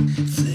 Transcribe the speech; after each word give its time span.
Mm-hmm. 0.00 0.49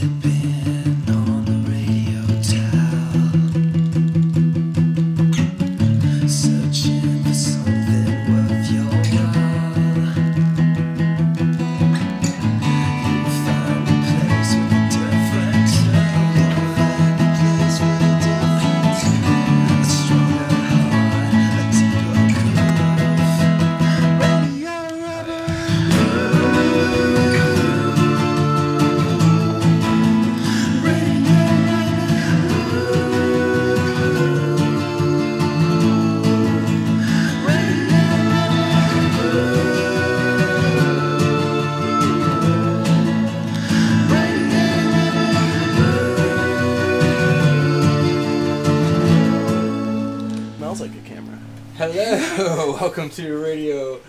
Welcome 52.86 53.10
to 53.10 53.44
Radio 53.44 54.00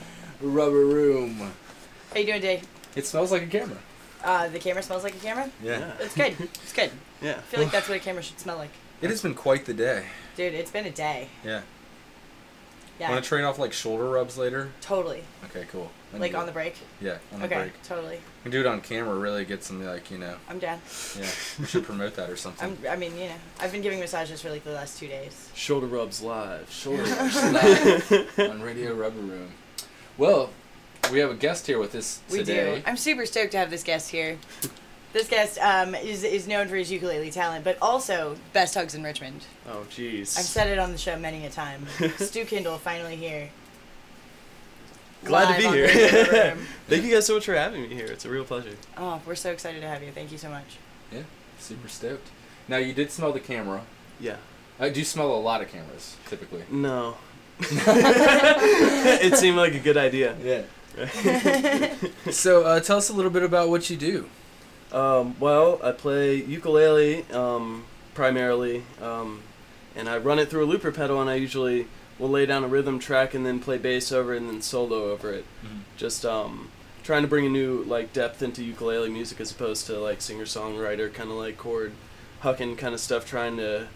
Rubber 0.42 0.84
Room. 0.84 1.50
How 2.12 2.20
you 2.20 2.26
doing, 2.26 2.42
Jay? 2.42 2.60
It 2.94 3.06
smells 3.06 3.32
like 3.32 3.40
a 3.40 3.46
camera. 3.46 3.78
Uh, 4.22 4.48
the 4.50 4.58
camera 4.58 4.82
smells 4.82 5.02
like 5.02 5.14
a 5.14 5.18
camera. 5.18 5.50
Yeah. 5.62 5.92
It's 5.98 6.14
good. 6.14 6.36
It's 6.40 6.74
good. 6.74 6.90
Yeah. 7.22 7.36
I 7.38 7.40
feel 7.40 7.60
like 7.60 7.72
that's 7.72 7.88
what 7.88 7.96
a 7.96 8.00
camera 8.00 8.22
should 8.22 8.38
smell 8.38 8.58
like. 8.58 8.68
It 9.00 9.08
has 9.08 9.22
been 9.22 9.32
quite 9.32 9.64
the 9.64 9.72
day. 9.72 10.04
Dude, 10.36 10.52
it's 10.52 10.70
been 10.70 10.84
a 10.84 10.90
day. 10.90 11.28
Yeah. 11.42 11.62
Yeah. 13.00 13.12
Want 13.12 13.24
to 13.24 13.26
train 13.26 13.44
off 13.44 13.58
like 13.58 13.72
shoulder 13.72 14.10
rubs 14.10 14.36
later? 14.36 14.72
Totally. 14.82 15.24
Okay, 15.46 15.64
cool. 15.72 15.90
I 16.14 16.18
Like 16.18 16.32
need 16.32 16.38
on 16.38 16.46
the 16.46 16.52
break. 16.52 16.74
Yeah, 17.00 17.18
on 17.32 17.40
the 17.40 17.46
okay. 17.46 17.54
break. 17.56 17.82
Totally. 17.82 18.14
You 18.14 18.20
can 18.42 18.52
do 18.52 18.60
it 18.60 18.66
on 18.66 18.80
camera. 18.80 19.14
Really 19.14 19.44
get 19.44 19.64
some 19.64 19.84
like 19.84 20.10
you 20.10 20.18
know. 20.18 20.36
I'm 20.48 20.58
down. 20.58 20.80
Yeah, 21.18 21.26
we 21.58 21.66
should 21.66 21.84
promote 21.84 22.14
that 22.16 22.30
or 22.30 22.36
something. 22.36 22.76
I'm. 22.84 22.90
I 22.90 22.96
mean, 22.96 23.16
you 23.18 23.26
know, 23.26 23.34
I've 23.60 23.72
been 23.72 23.82
giving 23.82 23.98
massages 23.98 24.40
for 24.40 24.50
like 24.50 24.64
the 24.64 24.72
last 24.72 24.98
two 24.98 25.08
days. 25.08 25.50
Shoulder 25.54 25.86
rubs 25.86 26.22
live. 26.22 26.70
Shoulder 26.70 27.02
rubs 27.18 27.36
live 28.08 28.38
on 28.38 28.62
Radio 28.62 28.94
Rubber 28.94 29.20
Room. 29.20 29.50
Well, 30.16 30.50
we 31.12 31.18
have 31.18 31.30
a 31.30 31.34
guest 31.34 31.66
here 31.66 31.78
with 31.78 31.94
us 31.94 32.20
today. 32.28 32.74
We 32.74 32.76
do. 32.76 32.82
I'm 32.86 32.96
super 32.96 33.26
stoked 33.26 33.52
to 33.52 33.58
have 33.58 33.70
this 33.70 33.82
guest 33.82 34.10
here. 34.10 34.38
This 35.12 35.28
guest 35.28 35.58
um, 35.60 35.94
is, 35.94 36.24
is 36.24 36.46
known 36.46 36.68
for 36.68 36.76
his 36.76 36.92
ukulele 36.92 37.30
talent, 37.30 37.64
but 37.64 37.78
also 37.80 38.36
best 38.52 38.74
hugs 38.74 38.94
in 38.94 39.02
Richmond. 39.02 39.46
Oh, 39.66 39.86
jeez. 39.90 40.38
I've 40.38 40.44
said 40.44 40.68
it 40.68 40.78
on 40.78 40.92
the 40.92 40.98
show 40.98 41.18
many 41.18 41.46
a 41.46 41.50
time. 41.50 41.86
Stu 42.18 42.44
Kendall 42.44 42.76
finally 42.76 43.16
here. 43.16 43.48
Glad 45.26 45.56
to 45.56 45.58
be 45.58 45.76
here. 45.76 45.88
Thank 46.88 47.04
you 47.04 47.12
guys 47.12 47.26
so 47.26 47.34
much 47.34 47.46
for 47.46 47.54
having 47.54 47.82
me 47.82 47.88
here. 47.88 48.06
It's 48.06 48.24
a 48.24 48.30
real 48.30 48.44
pleasure. 48.44 48.76
Oh, 48.96 49.20
we're 49.26 49.34
so 49.34 49.50
excited 49.50 49.80
to 49.80 49.88
have 49.88 50.02
you. 50.02 50.12
Thank 50.12 50.30
you 50.30 50.38
so 50.38 50.48
much. 50.48 50.78
Yeah, 51.12 51.22
super 51.58 51.88
stoked. 51.88 52.28
Now 52.68 52.76
you 52.76 52.92
did 52.92 53.10
smell 53.10 53.32
the 53.32 53.40
camera. 53.40 53.82
Yeah. 54.20 54.36
I 54.78 54.90
do 54.90 55.04
smell 55.04 55.34
a 55.34 55.36
lot 55.36 55.62
of 55.62 55.68
cameras 55.68 56.16
typically. 56.26 56.64
No. 56.70 57.16
it 57.60 59.36
seemed 59.36 59.56
like 59.56 59.74
a 59.74 59.78
good 59.78 59.96
idea. 59.96 60.36
Yeah. 60.42 60.62
so 62.30 62.64
uh, 62.64 62.80
tell 62.80 62.98
us 62.98 63.08
a 63.08 63.12
little 63.12 63.30
bit 63.30 63.42
about 63.42 63.68
what 63.68 63.90
you 63.90 63.96
do. 63.96 64.28
Um, 64.92 65.36
well, 65.40 65.80
I 65.82 65.92
play 65.92 66.36
ukulele 66.36 67.24
um, 67.32 67.84
primarily, 68.14 68.84
um, 69.02 69.42
and 69.94 70.08
I 70.08 70.18
run 70.18 70.38
it 70.38 70.48
through 70.48 70.64
a 70.64 70.66
looper 70.66 70.92
pedal, 70.92 71.20
and 71.20 71.28
I 71.28 71.34
usually 71.34 71.88
will 72.18 72.30
lay 72.30 72.46
down 72.46 72.64
a 72.64 72.68
rhythm 72.68 72.98
track 72.98 73.34
and 73.34 73.44
then 73.44 73.60
play 73.60 73.78
bass 73.78 74.10
over 74.10 74.34
it 74.34 74.38
and 74.38 74.48
then 74.48 74.62
solo 74.62 75.10
over 75.10 75.32
it. 75.32 75.44
Just 75.96 76.24
um, 76.24 76.70
trying 77.02 77.22
to 77.22 77.28
bring 77.28 77.46
a 77.46 77.48
new 77.48 77.84
like 77.84 78.12
depth 78.12 78.42
into 78.42 78.64
ukulele 78.64 79.08
music 79.08 79.40
as 79.40 79.50
opposed 79.50 79.86
to 79.86 79.98
like 79.98 80.20
singer 80.20 80.44
songwriter 80.44 81.12
kind 81.12 81.30
of 81.30 81.36
like 81.36 81.56
chord 81.58 81.92
hucking 82.42 82.78
kind 82.78 82.94
of 82.94 83.00
stuff. 83.00 83.26
Trying 83.26 83.56
to 83.58 83.88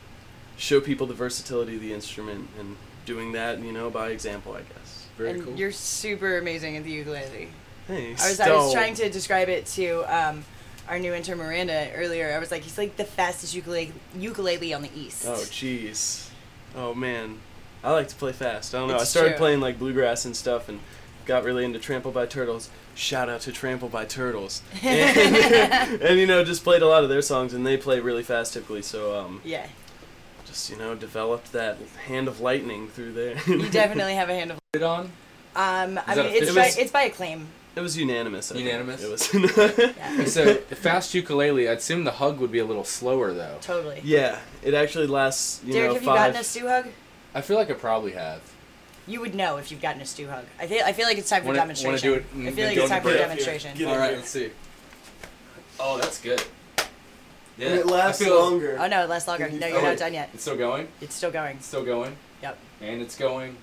show 0.56 0.80
people 0.80 1.06
the 1.06 1.14
versatility 1.14 1.76
of 1.76 1.80
the 1.80 1.92
instrument 1.92 2.48
and 2.58 2.76
doing 3.06 3.32
that, 3.32 3.60
you 3.60 3.72
know, 3.72 3.90
by 3.90 4.10
example, 4.10 4.52
I 4.52 4.60
guess. 4.60 5.06
Very 5.16 5.30
and 5.30 5.44
cool. 5.44 5.54
you're 5.54 5.72
super 5.72 6.38
amazing 6.38 6.76
at 6.76 6.84
the 6.84 6.90
ukulele. 6.90 7.48
Thanks. 7.86 8.24
I 8.24 8.28
was 8.28 8.40
I 8.40 8.52
was 8.52 8.72
trying 8.72 8.94
to 8.94 9.10
describe 9.10 9.48
it 9.48 9.66
to 9.66 10.04
um, 10.04 10.44
our 10.88 10.98
new 10.98 11.12
intern 11.12 11.38
Miranda 11.38 11.90
earlier. 11.94 12.32
I 12.32 12.38
was 12.38 12.50
like, 12.50 12.62
he's 12.62 12.78
like 12.78 12.96
the 12.96 13.04
fastest 13.04 13.54
ukulele 13.54 13.92
ukulele 14.16 14.74
on 14.74 14.82
the 14.82 14.90
east. 14.94 15.24
Oh 15.26 15.34
jeez. 15.34 16.28
Oh 16.76 16.94
man. 16.94 17.38
I 17.82 17.92
like 17.92 18.08
to 18.08 18.14
play 18.14 18.32
fast. 18.32 18.74
I 18.74 18.78
don't 18.78 18.88
know. 18.88 18.96
I 18.96 19.04
started 19.04 19.30
true. 19.30 19.38
playing 19.38 19.60
like 19.60 19.78
bluegrass 19.78 20.24
and 20.24 20.36
stuff 20.36 20.68
and 20.68 20.80
got 21.26 21.44
really 21.44 21.64
into 21.64 21.78
Trampled 21.78 22.14
by 22.14 22.26
Turtles. 22.26 22.68
Shout 22.94 23.28
out 23.28 23.40
to 23.42 23.52
Trampled 23.52 23.92
by 23.92 24.04
Turtles. 24.04 24.62
And, 24.82 26.02
and, 26.02 26.18
you 26.20 26.26
know, 26.26 26.44
just 26.44 26.62
played 26.64 26.82
a 26.82 26.86
lot 26.88 27.02
of 27.04 27.08
their 27.08 27.22
songs 27.22 27.54
and 27.54 27.66
they 27.66 27.76
play 27.76 28.00
really 28.00 28.22
fast 28.22 28.52
typically, 28.54 28.82
so 28.82 29.18
um 29.18 29.40
yeah, 29.44 29.66
just, 30.46 30.68
you 30.70 30.76
know, 30.76 30.94
developed 30.94 31.52
that 31.52 31.78
hand 32.06 32.28
of 32.28 32.40
lightning 32.40 32.88
through 32.88 33.12
there. 33.12 33.36
you 33.46 33.68
definitely 33.70 34.14
have 34.14 34.28
a 34.28 34.34
hand 34.34 34.50
of. 34.50 34.58
it 34.74 34.82
on? 34.82 35.12
Um, 35.56 35.98
I 36.06 36.14
mean, 36.16 36.26
it's 36.26 36.46
fifth? 36.46 36.54
by 36.54 36.62
It 36.62 36.66
was- 36.66 36.78
it's 36.78 36.90
by 36.92 37.02
acclaim. 37.02 37.48
it 37.76 37.80
was 37.80 37.96
unanimous. 37.96 38.50
I 38.50 38.54
think. 38.56 38.66
Unanimous? 38.66 39.02
It 39.02 39.10
was 39.10 39.96
Yeah, 39.96 40.24
so 40.26 40.54
fast 40.56 41.14
ukulele. 41.14 41.68
I'd 41.68 41.78
assume 41.78 42.04
the 42.04 42.10
hug 42.12 42.40
would 42.40 42.52
be 42.52 42.58
a 42.58 42.64
little 42.64 42.84
slower 42.84 43.32
though. 43.32 43.58
totally. 43.62 44.00
Yeah, 44.04 44.38
it 44.62 44.74
actually 44.74 45.06
lasts, 45.06 45.60
you 45.64 45.72
Derek, 45.72 45.88
know, 45.88 45.94
have 45.94 46.02
you 46.02 46.08
gotten 46.08 46.36
a 46.36 46.44
stew 46.44 46.66
hug? 46.68 46.86
I 47.34 47.40
feel 47.40 47.56
like 47.56 47.70
I 47.70 47.74
probably 47.74 48.12
have. 48.12 48.40
You 49.06 49.20
would 49.20 49.34
know 49.34 49.56
if 49.56 49.70
you've 49.70 49.80
gotten 49.80 50.00
a 50.02 50.06
stew 50.06 50.28
hug. 50.28 50.44
I 50.58 50.66
feel 50.66 50.82
I 50.84 50.92
feel 50.92 51.06
like 51.06 51.18
it's 51.18 51.28
time 51.28 51.42
for 51.42 51.48
Wanna- 51.48 51.58
wanna 51.60 51.74
demonstration. 51.74 52.08
do 52.10 52.14
it 52.14 52.48
I 52.48 52.50
feel 52.52 52.66
like 52.68 52.76
it's 52.76 52.88
time 52.88 53.02
for 53.02 53.08
break? 53.08 53.18
demonstration. 53.20 53.76
Get 53.76 53.88
All 53.88 53.94
here. 53.94 54.16
let's 54.16 54.28
see. 54.30 54.50
Oh, 55.78 55.98
that's 55.98 56.20
good. 56.20 56.42
Yeah, 57.56 57.68
And 57.68 57.78
it 57.80 57.86
lasts 57.86 58.22
feel- 58.22 58.38
longer. 58.38 58.76
Oh 58.80 58.86
no, 58.86 59.02
it 59.04 59.08
lasts 59.08 59.26
longer. 59.28 59.50
No, 59.50 59.66
you're 59.66 59.78
Oh, 59.78 59.82
not 59.82 59.88
wait. 59.90 59.98
done 59.98 60.14
yet. 60.14 60.30
It's 60.34 60.42
still 60.42 60.56
going. 60.56 60.88
It's 61.00 61.14
still 61.14 61.30
going. 61.30 61.56
It's 61.56 61.66
still 61.66 61.84
going. 61.84 62.16
Yep. 62.42 62.58
And 62.82 63.02
it's 63.02 63.16
going. 63.16 63.56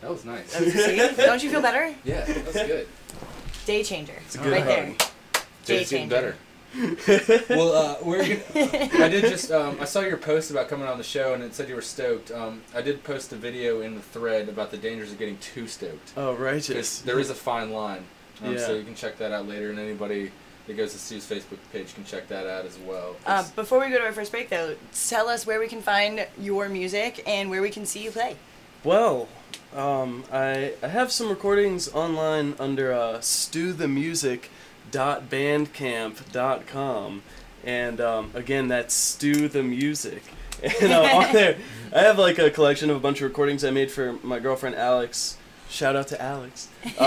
That 0.00 0.10
was 0.10 0.24
nice. 0.24 0.52
That 0.52 0.62
was- 0.64 0.74
See? 0.74 0.96
Don't 1.24 1.42
you 1.42 1.50
feel 1.50 1.62
better? 1.62 1.94
yeah, 2.04 2.24
that's 2.24 2.52
good. 2.52 2.88
Day 3.64 3.82
changer. 3.82 4.14
It's 4.26 4.34
a 4.34 4.38
good 4.38 4.52
right 4.52 4.60
hug. 4.62 4.68
there. 4.68 4.84
Day 4.86 5.80
It's 5.80 5.90
getting 5.90 6.08
changer. 6.08 6.14
better. 6.14 6.36
well, 7.48 7.72
uh, 7.74 7.96
we're 8.02 8.18
gonna. 8.22 8.40
I 9.04 9.08
did 9.08 9.22
just. 9.24 9.50
Um, 9.50 9.78
I 9.80 9.84
saw 9.84 10.00
your 10.00 10.16
post 10.16 10.50
about 10.50 10.68
coming 10.68 10.86
on 10.86 10.98
the 10.98 11.04
show, 11.04 11.32
and 11.34 11.42
it 11.42 11.54
said 11.54 11.68
you 11.68 11.74
were 11.74 11.82
stoked. 11.82 12.30
Um, 12.30 12.62
I 12.74 12.82
did 12.82 13.02
post 13.04 13.32
a 13.32 13.36
video 13.36 13.80
in 13.80 13.94
the 13.94 14.00
thread 14.02 14.48
about 14.48 14.70
the 14.70 14.76
dangers 14.76 15.12
of 15.12 15.18
getting 15.18 15.38
too 15.38 15.66
stoked. 15.66 16.12
Oh, 16.16 16.34
righteous. 16.34 17.00
there 17.00 17.18
is 17.18 17.30
a 17.30 17.34
fine 17.34 17.70
line. 17.70 18.04
Um, 18.44 18.58
So 18.58 18.74
you 18.74 18.84
can 18.84 18.94
check 18.94 19.16
that 19.18 19.32
out 19.32 19.48
later, 19.48 19.70
and 19.70 19.78
anybody 19.78 20.30
that 20.66 20.76
goes 20.76 20.92
to 20.92 20.98
Stu's 20.98 21.24
Facebook 21.24 21.58
page 21.72 21.94
can 21.94 22.04
check 22.04 22.28
that 22.28 22.46
out 22.46 22.66
as 22.66 22.76
well. 22.78 23.16
Um, 23.26 23.38
It's- 23.40 23.50
before 23.52 23.78
we 23.80 23.88
go 23.88 23.98
to 23.98 24.04
our 24.04 24.12
first 24.12 24.30
break, 24.32 24.48
though, 24.50 24.74
tell 25.08 25.28
us 25.28 25.46
where 25.46 25.60
we 25.60 25.68
can 25.68 25.80
find 25.80 26.26
your 26.38 26.68
music 26.68 27.22
and 27.26 27.48
where 27.48 27.62
we 27.62 27.70
can 27.70 27.86
see 27.86 28.02
you 28.02 28.10
play. 28.10 28.36
Well, 28.84 29.28
um, 29.74 30.24
I 30.32 30.74
I 30.82 30.88
have 30.88 31.10
some 31.12 31.28
recordings 31.30 31.88
online 31.92 32.54
under 32.58 32.92
uh, 32.92 33.20
stewthemusic.bandcamp.com, 34.96 37.22
and 37.64 38.00
um, 38.00 38.30
again 38.34 38.68
that's 38.68 38.94
Stew 38.94 39.48
the 39.48 39.62
Music. 39.62 40.22
And 40.80 40.90
uh, 40.90 41.02
on 41.02 41.34
there, 41.34 41.58
I 41.94 41.98
have 42.00 42.18
like 42.18 42.38
a 42.38 42.50
collection 42.50 42.88
of 42.88 42.96
a 42.96 42.98
bunch 42.98 43.18
of 43.20 43.28
recordings 43.28 43.62
I 43.62 43.68
made 43.70 43.90
for 43.90 44.14
my 44.22 44.38
girlfriend 44.38 44.74
Alex. 44.74 45.36
Shout 45.68 45.96
out 45.96 46.08
to 46.08 46.22
Alex. 46.22 46.68
Um, 46.98 46.98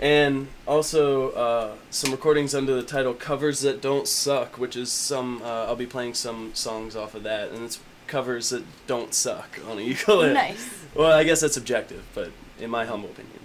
and 0.00 0.48
also 0.66 1.30
uh, 1.32 1.74
some 1.90 2.10
recordings 2.10 2.54
under 2.54 2.74
the 2.74 2.82
title 2.82 3.12
"Covers 3.12 3.60
That 3.60 3.82
Don't 3.82 4.08
Suck," 4.08 4.56
which 4.56 4.76
is 4.76 4.90
some 4.90 5.42
uh, 5.42 5.66
I'll 5.66 5.76
be 5.76 5.84
playing 5.84 6.14
some 6.14 6.54
songs 6.54 6.96
off 6.96 7.14
of 7.14 7.22
that, 7.24 7.50
and 7.50 7.64
it's 7.64 7.80
covers 8.06 8.48
that 8.48 8.64
don't 8.86 9.12
suck 9.12 9.58
on 9.68 9.78
a 9.78 9.82
ukulele. 9.82 10.32
nice. 10.32 10.66
Well, 10.94 11.12
I 11.12 11.22
guess 11.24 11.42
that's 11.42 11.52
subjective, 11.54 12.02
but 12.14 12.30
in 12.58 12.70
my 12.70 12.86
humble 12.86 13.10
opinion. 13.10 13.40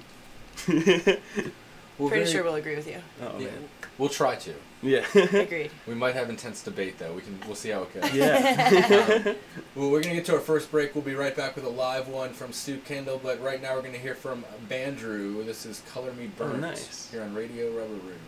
we're 1.98 2.08
Pretty 2.08 2.24
very- 2.24 2.32
sure 2.32 2.44
we'll 2.44 2.56
agree 2.56 2.78
with 2.78 2.88
you. 2.88 3.00
oh 3.22 3.34
yeah, 3.38 3.48
man. 3.48 3.68
We'll 4.02 4.10
try 4.10 4.36
to. 4.36 4.54
Yeah. 4.82 5.06
Agreed. 5.16 5.70
We 5.88 5.94
might 5.94 6.16
have 6.16 6.30
intense 6.32 6.64
debate 6.64 6.98
though. 6.98 7.14
We 7.14 7.22
can. 7.22 7.40
We'll 7.46 7.56
see 7.56 7.70
how 7.70 7.84
it 7.84 7.94
goes. 7.94 8.14
yeah. 8.14 9.34
Um, 9.72 9.84
well, 9.84 9.92
we're 9.92 10.02
gonna 10.02 10.16
get 10.16 10.26
to 10.26 10.34
our 10.34 10.40
first 10.40 10.72
break. 10.72 10.96
We'll 10.96 11.04
be 11.04 11.14
right 11.14 11.36
back 11.36 11.56
with 11.56 11.66
a 11.66 11.70
live 11.70 12.08
one 12.08 12.34
from 12.34 12.52
Stu 12.52 12.80
Kendall. 12.80 13.20
But 13.22 13.42
right 13.42 13.62
now, 13.62 13.76
we're 13.76 13.84
gonna 13.84 13.98
hear 13.98 14.16
from 14.16 14.44
Bandrew. 14.68 15.46
This 15.46 15.66
is 15.66 15.82
"Color 15.94 16.14
Me 16.14 16.28
Burnt" 16.28 16.56
oh, 16.56 16.58
nice. 16.58 17.10
here 17.12 17.22
on 17.22 17.34
Radio 17.34 17.68
Rubber 17.70 17.94
Room. 17.94 18.20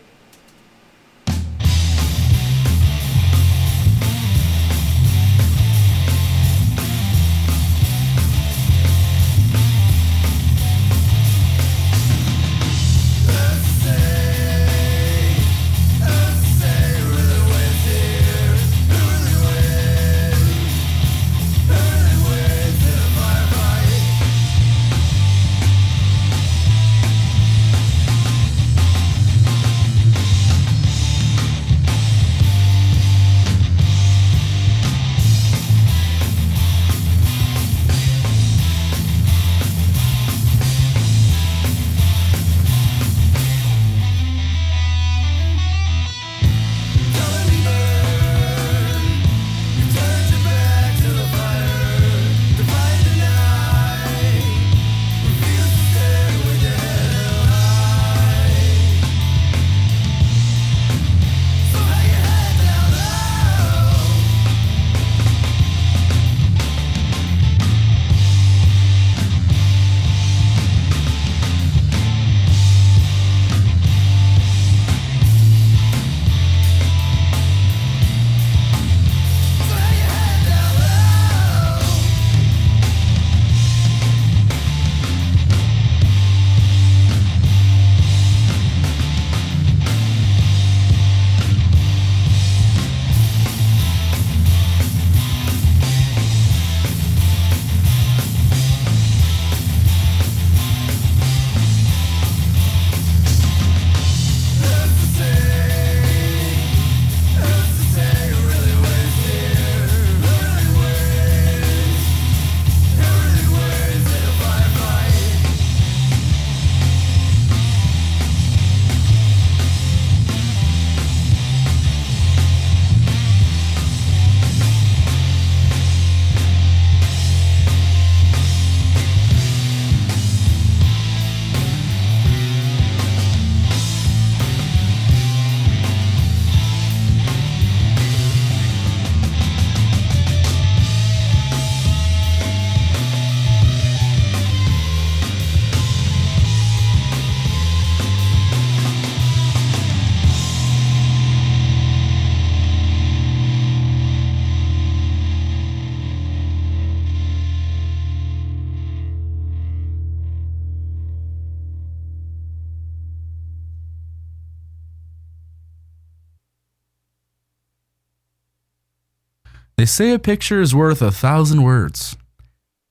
They 169.84 169.88
say 169.88 170.12
a 170.12 170.18
picture 170.18 170.62
is 170.62 170.74
worth 170.74 171.02
a 171.02 171.12
thousand 171.12 171.62
words. 171.62 172.16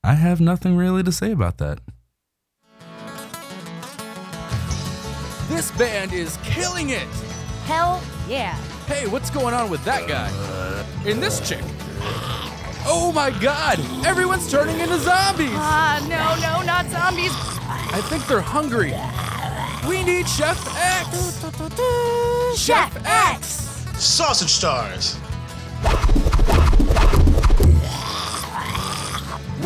I 0.04 0.14
have 0.14 0.40
nothing 0.40 0.76
really 0.76 1.02
to 1.02 1.10
say 1.10 1.32
about 1.32 1.58
that. 1.58 1.80
This 5.48 5.72
band 5.72 6.12
is 6.12 6.38
killing 6.44 6.90
it. 6.90 7.08
Hell 7.66 8.00
yeah. 8.28 8.54
Hey, 8.86 9.08
what's 9.08 9.28
going 9.28 9.54
on 9.54 9.70
with 9.70 9.84
that 9.84 10.06
guy? 10.06 10.28
And 11.04 11.20
this 11.20 11.40
chick. 11.40 11.64
Oh 12.86 13.10
my 13.12 13.30
god! 13.40 13.80
Everyone's 14.06 14.48
turning 14.48 14.78
into 14.78 14.96
zombies! 14.98 15.50
Ah, 15.50 15.98
no, 16.02 16.36
no, 16.46 16.64
not 16.64 16.86
zombies. 16.92 17.32
I 17.92 18.00
think 18.08 18.24
they're 18.28 18.40
hungry. 18.40 18.94
We 19.88 20.04
need 20.04 20.28
Chef 20.28 20.64
X! 20.76 21.42
Chef 22.56 22.96
X. 23.04 23.46
Sausage 23.98 24.50
stars. 24.50 25.18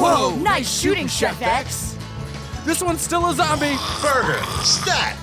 Whoa! 0.00 0.37
Nice 0.37 0.81
shooting, 0.81 1.09
Chef 1.09 1.43
X. 1.43 1.97
This 2.65 2.81
one's 2.81 3.00
still 3.00 3.27
a 3.27 3.35
zombie! 3.35 3.75
Burger. 4.00 4.41
Stat. 4.62 5.19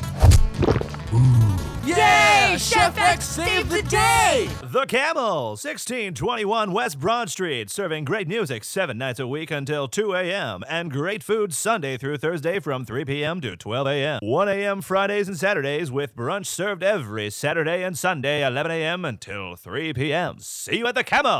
Yeah! 1.86 2.58
Chef 2.58 2.98
X 2.98 3.24
saved 3.24 3.70
the 3.70 3.84
day! 3.84 4.50
The 4.64 4.86
Camel, 4.86 5.52
1621 5.52 6.74
West 6.74 7.00
Broad 7.00 7.30
Street, 7.30 7.70
serving 7.70 8.04
great 8.04 8.28
music 8.28 8.66
seven 8.66 8.98
nights 8.98 9.22
a 9.22 9.28
week 9.28 9.50
until 9.50 9.88
2 9.88 10.14
a.m. 10.14 10.66
and 10.68 10.92
great 10.92 11.24
food 11.24 11.54
Sunday 11.54 11.98
through 11.98 12.18
Thursday 12.18 12.60
from 12.60 12.84
3 12.84 13.06
p.m. 13.06 13.40
to 13.40 13.56
12 13.56 13.88
a.m. 13.88 14.20
1 14.22 14.50
a.m. 14.50 14.82
Fridays 14.82 15.30
and 15.30 15.38
Saturdays 15.38 15.90
with 15.90 16.18
brunch 16.18 16.48
served 16.48 16.84
every 16.84 17.30
Saturday 17.30 17.82
and 17.82 17.98
Sunday 17.98 18.46
11 18.46 18.74
a.m. 18.74 19.06
until 19.06 19.56
3 19.56 19.94
p.m. 19.94 20.36
See 20.40 20.80
you 20.80 20.88
at 20.88 20.96
the 20.96 21.04
Camel. 21.06 21.40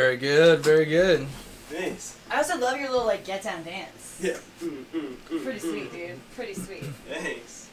Very 0.00 0.16
good, 0.16 0.60
very 0.60 0.86
good. 0.86 1.26
Thanks. 1.68 2.16
I 2.30 2.38
also 2.38 2.58
love 2.58 2.80
your 2.80 2.88
little 2.90 3.04
like 3.04 3.26
get 3.26 3.42
down 3.42 3.62
dance. 3.64 4.18
Yeah. 4.18 4.38
Mm, 4.62 4.84
mm, 4.94 5.14
mm, 5.28 5.44
Pretty 5.44 5.58
mm, 5.60 5.70
sweet, 5.70 5.92
dude. 5.92 6.30
Pretty 6.34 6.54
sweet. 6.54 6.84
Thanks. 7.06 7.68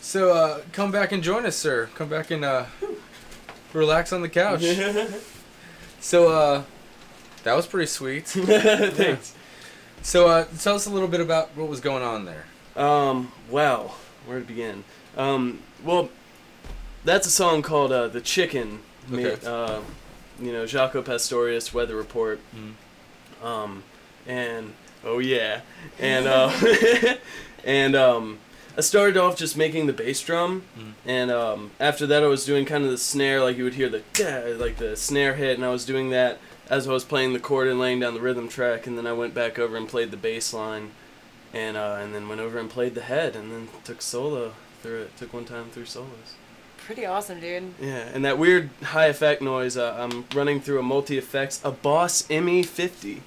So 0.00 0.32
uh, 0.32 0.62
come 0.72 0.90
back 0.90 1.12
and 1.12 1.22
join 1.22 1.46
us, 1.46 1.54
sir. 1.56 1.88
Come 1.94 2.08
back 2.08 2.32
and 2.32 2.44
uh, 2.44 2.64
relax 3.72 4.12
on 4.12 4.20
the 4.22 4.28
couch. 4.28 4.64
So 6.00 6.28
uh, 6.32 6.62
that 7.42 7.54
was 7.56 7.66
pretty 7.66 7.86
sweet. 7.86 8.26
Thanks. 8.28 9.34
So 10.02 10.28
uh, 10.28 10.44
tell 10.60 10.74
us 10.76 10.86
a 10.86 10.90
little 10.90 11.08
bit 11.08 11.20
about 11.20 11.56
what 11.56 11.68
was 11.68 11.80
going 11.80 12.04
on 12.04 12.24
there. 12.24 12.44
Um, 12.76 13.32
well, 13.50 13.96
where 14.26 14.38
to 14.38 14.44
begin? 14.44 14.84
Um, 15.16 15.60
well, 15.84 16.08
that's 17.04 17.26
a 17.26 17.30
song 17.30 17.62
called 17.62 17.90
uh, 17.90 18.06
"The 18.08 18.20
Chicken." 18.20 18.80
ma- 19.08 19.18
Okay. 19.18 19.46
Uh, 19.46 19.80
you 20.40 20.52
know, 20.52 20.64
Jaco 20.64 21.04
Pastorius, 21.04 21.72
Weather 21.74 21.96
Report. 21.96 22.40
Mhm. 22.54 23.44
Um, 23.44 23.82
and 24.26 24.74
oh 25.04 25.18
yeah, 25.18 25.60
and 25.98 26.26
uh, 26.26 26.50
and 27.64 27.94
um, 27.96 28.38
I 28.76 28.80
started 28.80 29.16
off 29.16 29.36
just 29.36 29.56
making 29.56 29.86
the 29.86 29.92
bass 29.92 30.20
drum, 30.22 30.62
Mhm. 30.78 30.92
and 31.06 31.30
um, 31.30 31.70
after 31.80 32.06
that 32.06 32.22
I 32.22 32.26
was 32.26 32.44
doing 32.44 32.64
kind 32.64 32.84
of 32.84 32.90
the 32.90 32.98
snare, 32.98 33.40
like 33.42 33.56
you 33.56 33.64
would 33.64 33.74
hear 33.74 33.88
the 33.88 34.02
like 34.58 34.76
the 34.78 34.96
snare 34.96 35.34
hit, 35.34 35.56
and 35.56 35.64
I 35.64 35.70
was 35.70 35.84
doing 35.84 36.10
that 36.10 36.38
as 36.70 36.86
I 36.88 36.92
was 36.92 37.04
playing 37.04 37.32
the 37.32 37.38
chord 37.40 37.66
and 37.68 37.78
laying 37.80 38.00
down 38.00 38.14
the 38.14 38.20
rhythm 38.20 38.48
track, 38.48 38.86
and 38.86 38.98
then 38.98 39.06
I 39.06 39.12
went 39.12 39.34
back 39.34 39.58
over 39.58 39.76
and 39.76 39.88
played 39.88 40.10
the 40.10 40.16
bass 40.16 40.52
line, 40.52 40.90
and 41.54 41.76
uh, 41.76 41.96
and 42.00 42.14
then 42.14 42.28
went 42.28 42.40
over 42.40 42.58
and 42.58 42.68
played 42.68 42.94
the 42.94 43.02
head, 43.02 43.34
and 43.36 43.50
then 43.52 43.68
took 43.84 44.02
solo 44.02 44.52
through 44.82 45.02
it. 45.02 45.16
Took 45.16 45.32
one 45.32 45.44
time 45.44 45.70
through 45.70 45.86
solos. 45.86 46.34
Pretty 46.88 47.04
awesome, 47.04 47.38
dude. 47.38 47.74
Yeah, 47.78 48.08
and 48.14 48.24
that 48.24 48.38
weird 48.38 48.70
high 48.82 49.08
effect 49.08 49.42
noise. 49.42 49.76
Uh, 49.76 49.94
I'm 49.98 50.24
running 50.34 50.58
through 50.58 50.78
a 50.78 50.82
multi 50.82 51.18
effects, 51.18 51.60
a 51.62 51.70
Boss 51.70 52.22
ME50, 52.28 53.20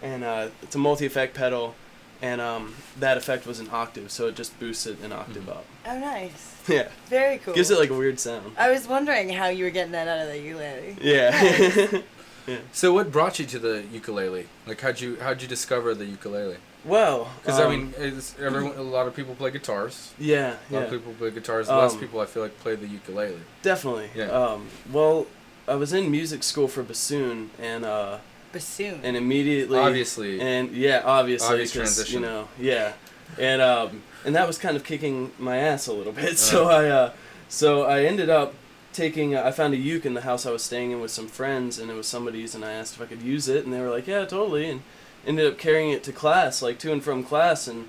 and 0.00 0.24
uh, 0.24 0.48
it's 0.62 0.74
a 0.74 0.78
multi 0.78 1.04
effect 1.04 1.34
pedal, 1.34 1.74
and 2.22 2.40
um, 2.40 2.74
that 2.98 3.18
effect 3.18 3.46
was 3.46 3.60
an 3.60 3.68
octave, 3.70 4.10
so 4.10 4.28
it 4.28 4.34
just 4.34 4.58
boosts 4.58 4.86
it 4.86 4.98
an 5.02 5.12
octave 5.12 5.46
up. 5.50 5.66
Oh, 5.84 5.98
nice. 5.98 6.56
Yeah, 6.66 6.88
Very 7.08 7.36
cool. 7.36 7.52
gives 7.52 7.70
it 7.70 7.78
like 7.78 7.90
a 7.90 7.94
weird 7.94 8.18
sound. 8.18 8.52
I 8.56 8.70
was 8.70 8.88
wondering 8.88 9.28
how 9.28 9.48
you 9.48 9.64
were 9.64 9.70
getting 9.70 9.92
that 9.92 10.08
out 10.08 10.20
of 10.26 10.28
the 10.28 10.38
ukulele. 10.40 10.96
Yeah. 11.02 12.00
Yeah. 12.46 12.58
So 12.72 12.92
what 12.92 13.12
brought 13.12 13.38
you 13.38 13.46
to 13.46 13.58
the 13.60 13.84
ukulele? 13.92 14.48
Like 14.66 14.80
how'd 14.80 15.00
you 15.00 15.16
how'd 15.20 15.42
you 15.42 15.46
discover 15.46 15.94
the 15.94 16.06
ukulele? 16.06 16.56
Well, 16.84 17.30
Because 17.42 17.60
I 17.60 17.64
um, 17.64 17.70
mean, 17.70 17.94
it's, 17.98 18.34
everyone, 18.40 18.76
a 18.76 18.82
lot 18.82 19.06
of 19.06 19.14
people 19.14 19.34
play 19.34 19.50
guitars. 19.50 20.12
yeah, 20.18 20.38
A 20.38 20.48
lot 20.48 20.56
yeah, 20.70 20.78
of 20.80 20.90
people 20.90 21.12
play 21.14 21.30
guitars. 21.30 21.68
Less 21.68 21.92
Um, 21.94 22.00
people, 22.00 22.20
I 22.20 22.26
feel 22.26 22.42
like, 22.42 22.58
play 22.60 22.74
the 22.74 22.86
ukulele. 22.88 23.36
definitely. 23.62 24.10
Yeah. 24.14 24.26
Um, 24.30 24.66
well, 24.92 25.26
I 25.68 25.76
was 25.76 25.92
in 25.92 26.10
music 26.10 26.42
school 26.42 26.66
for 26.68 26.82
bassoon, 26.82 27.50
and 27.60 27.84
uh, 27.84 28.18
Bassoon. 28.52 29.00
and 29.04 29.16
immediately 29.16 29.78
Obviously. 29.78 30.38
and 30.40 30.72
yeah 30.72 31.00
obviously 31.04 31.48
Obvious 31.52 31.70
'cause, 31.72 31.94
transition. 31.94 32.20
you 32.20 32.26
know 32.28 32.48
yeah 32.60 32.92
and 33.38 33.62
um 33.62 34.02
and 34.26 34.34
that 34.36 34.46
was 34.46 34.58
kind 34.58 34.76
of 34.76 34.84
kicking 34.84 35.30
my 35.38 35.56
ass 35.56 35.86
a 35.86 35.92
little 35.94 36.12
bit 36.12 36.36
so 36.50 36.68
i 36.68 36.86
uh 36.86 37.12
so 37.48 37.84
i 37.84 38.04
ended 38.04 38.28
up 38.28 38.52
taking 38.92 39.34
uh, 39.34 39.42
i 39.42 39.50
found 39.50 39.72
a 39.72 39.78
uke 39.78 40.04
in 40.04 40.12
the 40.12 40.20
house 40.20 40.44
i 40.44 40.50
was 40.50 40.62
staying 40.62 40.90
in 40.90 41.00
with 41.00 41.10
some 41.10 41.26
friends 41.28 41.78
and 41.78 41.90
it 41.90 41.94
was 41.94 42.06
somebody's 42.06 42.54
and 42.54 42.62
i 42.62 42.72
asked 42.72 42.94
if 42.96 43.00
i 43.00 43.06
could 43.06 43.22
use 43.22 43.48
it 43.48 43.64
and 43.64 43.72
they 43.72 43.80
were 43.80 43.88
like 43.88 44.06
yeah 44.06 44.26
totally 44.26 44.68
and 44.68 44.82
ended 45.26 45.46
up 45.50 45.58
carrying 45.58 45.90
it 45.90 46.02
to 46.04 46.12
class 46.12 46.62
like 46.62 46.78
to 46.78 46.92
and 46.92 47.02
from 47.02 47.22
class 47.22 47.68
and 47.68 47.88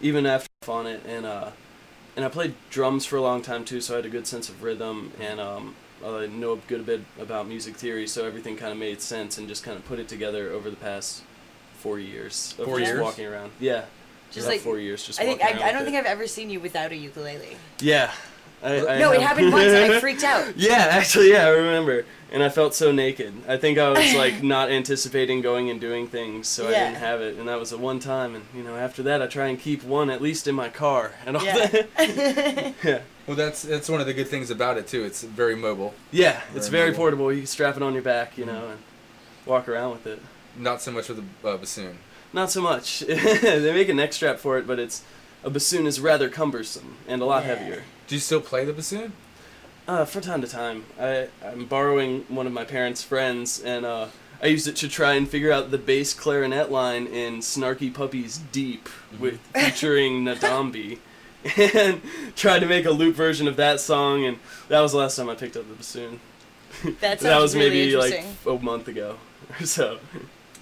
even 0.00 0.26
after 0.26 0.48
on 0.68 0.86
it 0.86 1.02
and 1.06 1.26
uh 1.26 1.50
and 2.16 2.24
i 2.24 2.28
played 2.28 2.54
drums 2.70 3.04
for 3.04 3.16
a 3.16 3.20
long 3.20 3.42
time 3.42 3.64
too 3.64 3.80
so 3.80 3.94
i 3.94 3.96
had 3.96 4.06
a 4.06 4.10
good 4.10 4.26
sense 4.26 4.48
of 4.48 4.62
rhythm 4.62 5.12
and 5.20 5.40
um 5.40 5.74
I 6.04 6.26
know 6.26 6.54
a 6.54 6.56
good 6.56 6.84
bit 6.84 7.02
about 7.20 7.46
music 7.46 7.76
theory, 7.76 8.08
so 8.08 8.26
everything 8.26 8.56
kind 8.56 8.72
of 8.72 8.78
made 8.78 9.00
sense, 9.00 9.38
and 9.38 9.46
just 9.46 9.62
kind 9.62 9.76
of 9.78 9.84
put 9.86 10.00
it 10.00 10.08
together 10.08 10.50
over 10.50 10.68
the 10.68 10.76
past 10.76 11.22
four 11.74 11.98
years 11.98 12.56
of 12.58 12.64
Four 12.64 12.78
just 12.80 12.90
years? 12.90 13.00
walking 13.00 13.26
around. 13.26 13.52
Yeah, 13.60 13.84
Just 14.32 14.48
like 14.48 14.60
four 14.60 14.78
years. 14.78 15.04
Just 15.06 15.20
I 15.20 15.24
think 15.24 15.42
I, 15.44 15.68
I 15.68 15.72
don't 15.72 15.84
think 15.84 15.94
it. 15.94 16.00
I've 16.00 16.06
ever 16.06 16.26
seen 16.26 16.50
you 16.50 16.58
without 16.58 16.90
a 16.90 16.96
ukulele. 16.96 17.56
Yeah, 17.80 18.10
I, 18.62 18.86
I 18.86 18.98
no, 18.98 19.10
it 19.12 19.20
happened 19.20 19.52
once 19.52 19.72
and 19.72 19.92
I 19.92 20.00
freaked 20.00 20.22
out. 20.24 20.56
Yeah, 20.56 20.86
actually, 20.90 21.32
yeah, 21.32 21.46
I 21.46 21.50
remember, 21.50 22.04
and 22.30 22.42
I 22.42 22.48
felt 22.48 22.74
so 22.74 22.92
naked. 22.92 23.32
I 23.48 23.56
think 23.56 23.76
I 23.78 23.88
was 23.90 24.14
like 24.14 24.42
not 24.56 24.70
anticipating 24.70 25.40
going 25.40 25.68
and 25.70 25.80
doing 25.80 26.06
things, 26.06 26.46
so 26.46 26.68
I 26.68 26.70
didn't 26.70 26.94
have 26.96 27.20
it, 27.20 27.38
and 27.38 27.48
that 27.48 27.58
was 27.58 27.70
the 27.70 27.78
one 27.78 27.98
time. 27.98 28.34
And 28.36 28.44
you 28.54 28.62
know, 28.62 28.76
after 28.76 29.02
that, 29.02 29.20
I 29.20 29.26
try 29.26 29.48
and 29.48 29.58
keep 29.58 29.82
one 29.82 30.10
at 30.10 30.22
least 30.22 30.46
in 30.46 30.54
my 30.54 30.68
car 30.68 31.12
and 31.26 31.36
all 31.36 31.44
Yeah. 31.44 31.66
that. 31.66 32.74
yeah. 32.84 33.00
Well, 33.26 33.36
that's 33.36 33.62
that's 33.62 33.88
one 33.88 34.00
of 34.00 34.06
the 34.06 34.14
good 34.14 34.28
things 34.28 34.50
about 34.50 34.78
it 34.78 34.86
too. 34.86 35.02
It's 35.04 35.22
very 35.24 35.56
mobile. 35.56 35.94
Yeah, 36.10 36.40
it's 36.54 36.68
Very 36.68 36.82
very 36.82 36.90
mobile. 36.90 36.96
portable. 36.98 37.32
You 37.32 37.38
can 37.40 37.46
strap 37.46 37.76
it 37.76 37.82
on 37.82 37.94
your 37.94 38.02
back, 38.02 38.38
you 38.38 38.44
know, 38.46 38.68
and 38.68 38.78
walk 39.46 39.68
around 39.68 39.90
with 39.92 40.06
it. 40.06 40.20
Not 40.56 40.82
so 40.82 40.92
much 40.92 41.08
with 41.08 41.18
a 41.18 41.48
uh, 41.48 41.56
bassoon. 41.56 41.98
Not 42.32 42.50
so 42.50 42.60
much. 42.60 43.00
they 43.00 43.72
make 43.74 43.88
a 43.88 43.94
neck 43.94 44.12
strap 44.12 44.38
for 44.38 44.56
it, 44.58 44.66
but 44.66 44.78
it's 44.78 45.02
a 45.44 45.50
bassoon 45.50 45.86
is 45.86 45.98
rather 46.00 46.28
cumbersome 46.28 46.96
and 47.08 47.20
a 47.20 47.24
lot 47.24 47.42
Yeah. 47.44 47.54
heavier. 47.56 47.82
Do 48.12 48.16
you 48.16 48.20
still 48.20 48.42
play 48.42 48.66
the 48.66 48.74
bassoon? 48.74 49.14
Uh, 49.88 50.04
from 50.04 50.20
time 50.20 50.42
to 50.42 50.46
time, 50.46 50.84
I 51.00 51.28
I'm 51.42 51.64
borrowing 51.64 52.26
one 52.28 52.46
of 52.46 52.52
my 52.52 52.62
parents' 52.62 53.02
friends, 53.02 53.58
and 53.58 53.86
uh, 53.86 54.08
I 54.42 54.48
used 54.48 54.68
it 54.68 54.76
to 54.76 54.88
try 54.90 55.14
and 55.14 55.26
figure 55.26 55.50
out 55.50 55.70
the 55.70 55.78
bass 55.78 56.12
clarinet 56.12 56.70
line 56.70 57.06
in 57.06 57.38
Snarky 57.38 57.90
Puppy's 57.90 58.36
Deep, 58.36 58.90
with 59.18 59.40
featuring 59.54 60.24
N'Dambi, 60.26 60.98
and 61.56 62.02
tried 62.36 62.58
to 62.58 62.66
make 62.66 62.84
a 62.84 62.90
loop 62.90 63.16
version 63.16 63.48
of 63.48 63.56
that 63.56 63.80
song, 63.80 64.26
and 64.26 64.38
that 64.68 64.82
was 64.82 64.92
the 64.92 64.98
last 64.98 65.16
time 65.16 65.30
I 65.30 65.34
picked 65.34 65.56
up 65.56 65.66
the 65.66 65.74
bassoon. 65.74 66.20
That 67.00 67.18
that 67.20 67.40
was 67.40 67.56
really 67.56 67.70
maybe 67.70 67.96
like 67.96 68.24
a 68.44 68.58
month 68.58 68.88
ago 68.88 69.16
or 69.58 69.64
so. 69.64 70.00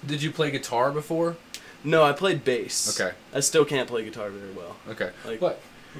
Did 0.07 0.23
you 0.23 0.31
play 0.31 0.51
guitar 0.51 0.89
before? 0.89 1.35
No, 1.83 2.01
I 2.01 2.13
played 2.13 2.45
bass. 2.45 2.97
Okay. 2.97 3.13
I 3.33 3.41
still 3.41 3.65
can't 3.65 3.89
play 3.89 4.05
guitar 4.05 4.29
very 4.29 4.53
well. 4.53 4.77
Okay. 4.87 5.11
Like- 5.25 5.41
what? 5.41 5.59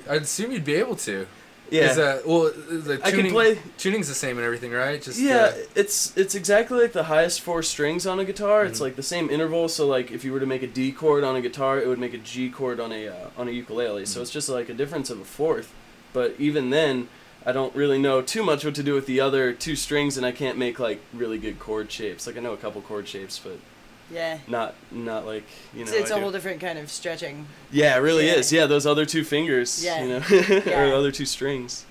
I'd 0.09 0.21
assume 0.21 0.51
you'd 0.51 0.63
be 0.63 0.75
able 0.75 0.95
to. 0.95 1.27
Yeah. 1.71 1.89
Is 1.89 1.95
that 1.95 2.27
well? 2.27 2.51
The 2.51 2.99
I 3.01 3.09
can 3.09 3.19
tuning, 3.19 3.31
play- 3.31 3.57
Tuning's 3.77 4.07
the 4.09 4.13
same 4.13 4.37
and 4.37 4.45
everything, 4.45 4.71
right? 4.73 5.01
Just 5.01 5.19
yeah, 5.19 5.45
uh, 5.45 5.53
it's 5.73 6.15
it's 6.17 6.35
exactly 6.35 6.81
like 6.81 6.91
the 6.91 7.03
highest 7.03 7.39
four 7.41 7.63
strings 7.63 8.05
on 8.05 8.19
a 8.19 8.25
guitar. 8.25 8.65
It's 8.65 8.79
Mhm. 8.79 8.83
like 8.83 8.95
the 8.97 9.03
same 9.03 9.29
interval. 9.29 9.69
So 9.69 9.87
like 9.87 10.11
if 10.11 10.25
you 10.25 10.33
were 10.33 10.41
to 10.41 10.45
make 10.45 10.63
a 10.63 10.67
D 10.67 10.91
chord 10.91 11.23
on 11.23 11.35
a 11.37 11.41
guitar, 11.41 11.79
it 11.79 11.87
would 11.87 11.97
make 11.99 12.13
a 12.13 12.17
G 12.17 12.49
chord 12.49 12.79
on 12.81 12.91
a 12.91 13.07
uh, 13.07 13.13
on 13.37 13.47
a 13.47 13.51
ukulele. 13.51 14.05
So 14.05 14.19
Mhm. 14.19 14.23
it's 14.23 14.31
just 14.31 14.49
like 14.49 14.67
a 14.69 14.73
difference 14.73 15.09
of 15.09 15.21
a 15.21 15.25
fourth. 15.25 15.71
But 16.13 16.35
even 16.37 16.71
then, 16.71 17.07
I 17.45 17.53
don't 17.53 17.73
really 17.73 17.97
know 17.97 18.21
too 18.21 18.43
much 18.43 18.65
what 18.65 18.75
to 18.75 18.83
do 18.83 18.93
with 18.93 19.05
the 19.05 19.21
other 19.21 19.53
two 19.53 19.77
strings, 19.77 20.17
and 20.17 20.25
I 20.25 20.33
can't 20.33 20.57
make 20.57 20.77
like 20.77 20.99
really 21.13 21.37
good 21.37 21.57
chord 21.57 21.89
shapes. 21.89 22.27
Like 22.27 22.35
I 22.35 22.41
know 22.41 22.51
a 22.53 22.57
couple 22.57 22.81
chord 22.81 23.07
shapes, 23.07 23.39
but 23.41 23.57
Yeah. 24.11 24.39
not 24.47 24.75
not 24.91 25.25
like 25.25 25.43
you 25.73 25.79
know. 25.85 25.91
It's, 25.91 25.91
it's 25.93 26.11
I 26.11 26.15
a 26.15 26.17
do. 26.17 26.21
whole 26.23 26.31
different 26.31 26.59
kind 26.61 26.77
of 26.79 26.91
stretching. 26.91 27.47
yeah, 27.71 27.95
it 27.95 27.99
really 27.99 28.27
Yeah. 28.27 28.33
is. 28.35 28.51
Yeah, 28.51 28.65
those 28.65 28.85
other 28.85 29.05
two 29.05 29.23
fingers. 29.23 29.83
Yeah. 29.83 30.03
You 30.03 30.09
know, 30.09 30.23
Yeah. 30.65 30.81
or 30.89 30.93
other 30.93 31.11
two 31.11 31.25
strings. 31.25 31.85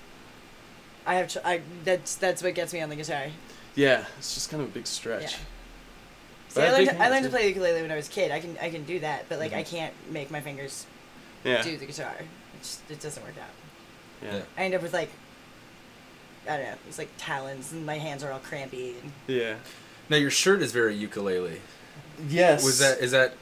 I 1.05 1.15
have. 1.15 1.29
Tr- 1.29 1.39
I 1.43 1.61
that's 1.83 2.15
that's 2.15 2.43
what 2.43 2.53
gets 2.55 2.73
me 2.73 2.81
on 2.81 2.89
the 2.89 2.95
guitar. 2.95 3.25
Yeah, 3.75 4.05
it's 4.17 4.33
just 4.35 4.49
kind 4.51 4.61
of 4.61 4.69
a 4.69 4.71
big 4.71 4.85
stretch. 4.85 5.23
Yeah. 5.23 5.37
See, 6.49 6.61
I 6.61 6.65
I 6.67 6.71
learned, 6.71 6.87
think 6.89 6.99
I 7.01 7.09
learned 7.09 7.23
to 7.23 7.29
play 7.29 7.41
the 7.43 7.47
ukulele 7.47 7.81
when 7.81 7.91
I 7.91 7.95
was 7.95 8.07
a 8.07 8.11
kid. 8.11 8.31
I 8.31 8.39
can 8.39 8.57
I 8.61 8.69
can 8.69 8.83
do 8.83 8.99
that, 8.99 9.25
but 9.29 9.39
like 9.39 9.53
I 9.53 9.63
Mhm. 9.63 9.67
can't 9.69 9.93
make 10.11 10.29
my 10.29 10.41
fingers 10.41 10.85
Yeah. 11.43 11.61
do 11.63 11.77
the 11.77 11.85
guitar. 11.85 12.13
It, 12.19 12.61
just, 12.61 12.81
it 12.91 12.99
doesn't 12.99 13.23
work 13.23 13.35
out. 13.41 13.49
Yeah. 14.21 14.35
Yeah. 14.37 14.41
I 14.57 14.63
end 14.65 14.73
up 14.75 14.81
with 14.83 14.93
like 14.93 15.09
I 16.49 16.57
don't 16.57 16.65
know. 16.65 16.75
It's 16.87 16.97
like 16.97 17.09
talons, 17.17 17.71
and 17.71 17.85
my 17.85 17.97
hands 17.97 18.23
are 18.23 18.31
all 18.31 18.39
crampy. 18.39 18.95
And 19.01 19.11
Yeah. 19.27 19.55
Now 20.09 20.17
your 20.17 20.31
shirt 20.31 20.61
is 20.61 20.71
very 20.71 20.93
ukulele. 20.95 21.61
Yes. 22.29 22.63
Was 22.63 22.79
that 22.79 22.99
is 22.99 23.11
that 23.11 23.33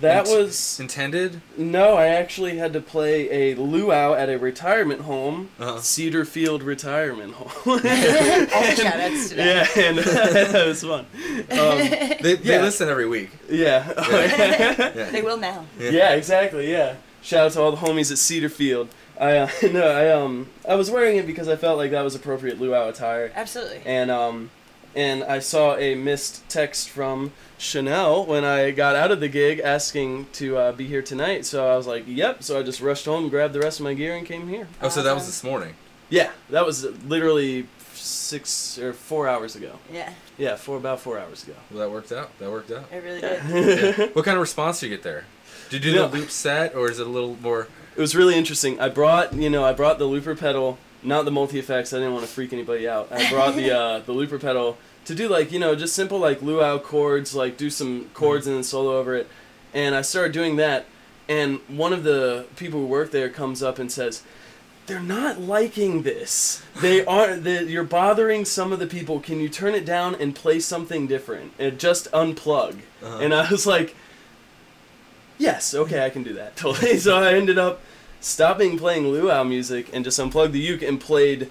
That 0.00 0.26
int- 0.26 0.36
was 0.38 0.80
intended? 0.80 1.40
no. 1.56 1.94
I 1.96 2.06
actually 2.08 2.58
had 2.58 2.72
to 2.72 2.80
play 2.80 3.30
a 3.30 3.54
luau 3.56 4.14
at 4.14 4.28
a 4.28 4.36
retirement 4.38 5.02
home, 5.02 5.50
Uh-huh. 5.60 5.80
Cedar 5.80 6.24
Field 6.24 6.62
Retirement 6.62 7.34
Home. 7.34 7.50
all 7.66 7.78
the 7.80 8.74
shout 8.76 9.00
outs 9.00 9.28
to 9.30 9.36
yeah, 9.36 9.66
and 9.76 9.98
that 10.54 10.66
was 10.66 10.82
fun. 10.82 11.06
Um, 11.50 11.78
They, 12.20 12.34
they 12.36 12.54
Yeah. 12.54 12.62
listen 12.62 12.88
every 12.88 13.06
week. 13.06 13.30
yeah. 13.48 13.92
Yeah. 14.10 15.10
They 15.10 15.22
will 15.22 15.36
now. 15.38 15.66
yeah, 15.78 16.14
exactly. 16.14 16.70
Yeah. 16.70 16.94
Shout 17.22 17.46
out 17.46 17.52
to 17.52 17.60
all 17.60 17.70
the 17.72 17.78
homies 17.78 18.10
at 18.12 18.18
Cedar 18.18 18.48
Field. 18.48 18.88
I 19.18 19.36
uh, 19.38 19.48
no, 19.72 19.86
I 19.88 20.10
um, 20.12 20.48
I 20.68 20.74
was 20.74 20.90
wearing 20.90 21.16
it 21.16 21.26
because 21.26 21.48
I 21.48 21.56
felt 21.56 21.78
like 21.78 21.90
that 21.92 22.02
was 22.02 22.14
appropriate 22.14 22.60
luau 22.60 22.88
attire. 22.88 23.32
Absolutely. 23.34 23.80
and 23.86 24.10
um, 24.10 24.50
and 24.96 25.22
I 25.22 25.38
saw 25.38 25.76
a 25.76 25.94
missed 25.94 26.48
text 26.48 26.88
from 26.88 27.32
Chanel 27.58 28.24
when 28.24 28.44
I 28.44 28.70
got 28.70 28.96
out 28.96 29.12
of 29.12 29.20
the 29.20 29.28
gig 29.28 29.60
asking 29.60 30.26
to 30.32 30.56
uh, 30.56 30.72
be 30.72 30.86
here 30.86 31.02
tonight. 31.02 31.44
So 31.44 31.70
I 31.70 31.76
was 31.76 31.86
like, 31.86 32.04
"Yep." 32.06 32.42
So 32.42 32.58
I 32.58 32.62
just 32.62 32.80
rushed 32.80 33.04
home, 33.04 33.28
grabbed 33.28 33.52
the 33.52 33.60
rest 33.60 33.78
of 33.78 33.84
my 33.84 33.94
gear, 33.94 34.16
and 34.16 34.26
came 34.26 34.48
here. 34.48 34.66
Oh, 34.82 34.88
so 34.88 35.02
that 35.02 35.14
was 35.14 35.26
this 35.26 35.44
morning. 35.44 35.74
Yeah, 36.08 36.30
that 36.50 36.64
was 36.64 36.84
literally 37.04 37.68
six 37.92 38.78
or 38.78 38.92
four 38.92 39.28
hours 39.28 39.56
ago. 39.56 39.78
Yeah, 39.92 40.12
Yeah, 40.38 40.56
four 40.56 40.76
about 40.76 41.00
four 41.00 41.18
hours 41.18 41.42
ago. 41.44 41.54
Well, 41.70 41.80
that 41.80 41.90
worked 41.90 42.12
out. 42.12 42.36
That 42.38 42.50
worked 42.50 42.70
out. 42.70 42.84
it 42.92 43.02
really 43.02 43.20
did. 43.20 43.98
Yeah. 43.98 44.06
what 44.12 44.24
kind 44.24 44.36
of 44.36 44.40
response 44.40 44.80
do 44.80 44.86
you 44.86 44.94
get 44.94 45.02
there? 45.02 45.24
Did 45.70 45.84
you 45.84 45.92
do 45.92 45.98
No. 45.98 46.08
the 46.08 46.18
loop 46.18 46.30
set, 46.30 46.74
or 46.74 46.90
is 46.90 47.00
it 47.00 47.06
a 47.06 47.10
little 47.10 47.36
more? 47.42 47.68
It 47.96 48.00
was 48.00 48.14
really 48.14 48.36
interesting. 48.36 48.78
I 48.80 48.88
brought, 48.88 49.32
you 49.34 49.50
know, 49.50 49.64
I 49.64 49.72
brought 49.72 49.98
the 49.98 50.04
looper 50.04 50.36
pedal 50.36 50.78
not 51.02 51.24
the 51.24 51.30
multi 51.30 51.58
effects. 51.58 51.92
I 51.92 51.98
didn't 51.98 52.12
want 52.14 52.26
to 52.26 52.30
freak 52.32 52.52
anybody 52.52 52.88
out. 52.88 53.08
I 53.12 53.30
brought 53.30 53.54
the 53.54 53.70
uh, 53.78 53.98
the 54.00 54.12
looper 54.12 54.38
pedal 54.38 54.76
to 55.06 55.14
do 55.14 55.28
like 55.28 55.50
you 55.52 55.58
know 55.58 55.74
just 55.74 55.94
simple 55.94 56.18
like 56.18 56.42
luau 56.42 56.78
chords, 56.78 57.34
like 57.34 57.56
do 57.56 57.70
some 57.70 58.10
chords 58.12 58.46
and 58.46 58.56
then 58.56 58.62
solo 58.62 58.98
over 58.98 59.14
it. 59.14 59.28
And 59.72 59.94
I 59.94 60.02
started 60.02 60.32
doing 60.32 60.56
that, 60.56 60.86
and 61.28 61.60
one 61.68 61.92
of 61.92 62.04
the 62.04 62.46
people 62.56 62.80
who 62.80 62.86
work 62.86 63.10
there 63.10 63.28
comes 63.28 63.62
up 63.62 63.78
and 63.78 63.90
says, 63.90 64.22
"They're 64.86 65.00
not 65.00 65.40
liking 65.40 66.02
this. 66.02 66.62
They 66.80 67.04
are. 67.06 67.36
They, 67.36 67.64
you're 67.64 67.84
bothering 67.84 68.44
some 68.44 68.72
of 68.72 68.78
the 68.78 68.86
people. 68.86 69.20
Can 69.20 69.40
you 69.40 69.48
turn 69.48 69.74
it 69.74 69.84
down 69.84 70.14
and 70.16 70.34
play 70.34 70.60
something 70.60 71.06
different 71.06 71.52
and 71.58 71.78
just 71.78 72.10
unplug?" 72.12 72.80
Uh-huh. 73.02 73.18
And 73.18 73.32
I 73.32 73.50
was 73.50 73.66
like, 73.66 73.94
"Yes, 75.38 75.74
okay, 75.74 76.04
I 76.04 76.10
can 76.10 76.22
do 76.22 76.34
that." 76.34 76.56
Totally. 76.56 76.98
so 76.98 77.18
I 77.18 77.34
ended 77.34 77.58
up 77.58 77.80
stopping 78.20 78.76
playing 78.76 79.06
luau 79.06 79.44
music 79.44 79.88
and 79.92 80.04
just 80.04 80.18
unplugged 80.18 80.52
the 80.52 80.58
uke 80.58 80.82
and 80.82 81.00
played 81.00 81.50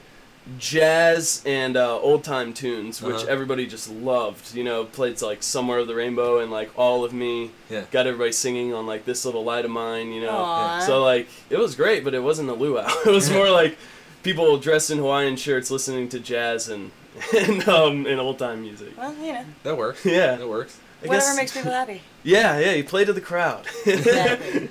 jazz 0.59 1.41
and 1.45 1.75
uh, 1.77 1.97
old 1.99 2.23
time 2.23 2.53
tunes, 2.53 3.01
which 3.01 3.15
Uh-huh. 3.15 3.25
everybody 3.29 3.65
just 3.67 3.89
loved. 3.91 4.53
You 4.55 4.63
know, 4.63 4.85
played 4.85 5.21
like 5.21 5.43
"Somewhere 5.43 5.79
of 5.79 5.87
the 5.87 5.95
Rainbow" 5.95 6.39
and 6.39 6.51
like 6.51 6.71
"All 6.77 7.03
of 7.03 7.13
Me." 7.13 7.51
Yeah. 7.69 7.83
Got 7.91 8.07
everybody 8.07 8.31
singing 8.31 8.73
on 8.73 8.85
like 8.85 9.05
"This 9.05 9.25
Little 9.25 9.43
Light 9.43 9.65
of 9.65 9.71
Mine." 9.71 10.11
You 10.11 10.21
know, 10.21 10.29
Aw. 10.37 10.79
so 10.81 11.03
like 11.03 11.27
it 11.49 11.57
was 11.57 11.75
great, 11.75 12.03
but 12.03 12.13
it 12.13 12.21
wasn't 12.23 12.49
a 12.49 12.53
luau. 12.53 12.87
It 13.05 13.11
was 13.11 13.29
more 13.29 13.49
like 13.49 13.77
people 14.23 14.57
dressed 14.57 14.89
in 14.91 14.97
Hawaiian 14.99 15.35
shirts 15.35 15.69
listening 15.71 16.09
to 16.09 16.19
jazz 16.19 16.69
and 16.69 16.91
and 17.35 17.67
um 17.69 18.05
and 18.05 18.19
old 18.19 18.39
time 18.39 18.61
music. 18.61 18.97
Well, 18.97 19.13
you 19.15 19.33
know, 19.33 19.45
That 19.63 19.77
works. 19.77 20.05
Yeah. 20.19 20.35
That 20.35 20.47
works. 20.49 20.79
I 21.03 21.07
whatever 21.07 21.25
guess- 21.27 21.37
makes 21.37 21.51
people 21.53 21.71
happy. 21.71 22.01
Yeah, 22.23 22.57
yeah, 22.59 22.71
you 22.73 22.83
play 22.83 23.05
to 23.05 23.13
the 23.13 23.21
crowd. 23.21 23.65
Exactly. 23.85 24.69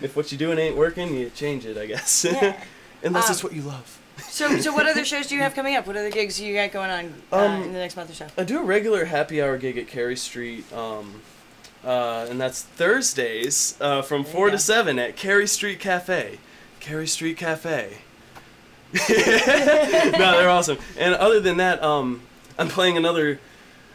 if 0.00 0.14
what 0.16 0.30
you're 0.30 0.38
doing 0.38 0.58
ain't 0.58 0.76
working, 0.76 1.14
you 1.14 1.28
change 1.30 1.66
it, 1.66 1.76
I 1.76 1.86
guess. 1.86 2.24
Yeah. 2.24 2.58
Unless 3.02 3.26
Um, 3.26 3.32
it's 3.32 3.44
what 3.44 3.52
you 3.52 3.62
love. 3.62 3.98
So, 4.36 4.58
so 4.58 4.70
what 4.70 4.86
other 4.86 5.06
shows 5.06 5.28
do 5.28 5.34
you 5.34 5.40
have 5.40 5.54
coming 5.54 5.76
up? 5.76 5.86
What 5.86 5.96
other 5.96 6.10
gigs 6.10 6.36
do 6.36 6.44
you 6.44 6.54
got 6.54 6.70
going 6.70 6.90
on 6.90 7.14
uh, 7.32 7.36
Um, 7.36 7.62
in 7.62 7.72
the 7.72 7.78
next 7.78 7.96
month 7.96 8.10
or 8.10 8.12
so? 8.12 8.26
I 8.36 8.44
do 8.44 8.60
a 8.60 8.62
regular 8.62 9.06
happy 9.06 9.40
hour 9.40 9.56
gig 9.56 9.78
at 9.78 9.88
Carey 9.88 10.14
Street, 10.14 10.70
um, 10.74 11.22
uh, 11.82 12.26
and 12.28 12.38
that's 12.38 12.60
Thursdays 12.60 13.78
uh, 13.80 14.02
from 14.02 14.24
There 14.24 14.32
4 14.34 14.50
to 14.50 14.58
7 14.58 14.98
at 14.98 15.16
Carey 15.16 15.46
Street 15.46 15.80
Cafe. 15.80 16.38
Carey 16.80 17.06
Street 17.06 17.38
Cafe. 17.38 17.96
no, 18.92 18.98
they're 19.08 20.50
awesome. 20.50 20.76
And 20.98 21.14
other 21.14 21.40
than 21.40 21.56
that, 21.56 21.82
um, 21.82 22.20
I'm 22.58 22.68
playing 22.68 22.98
another 22.98 23.40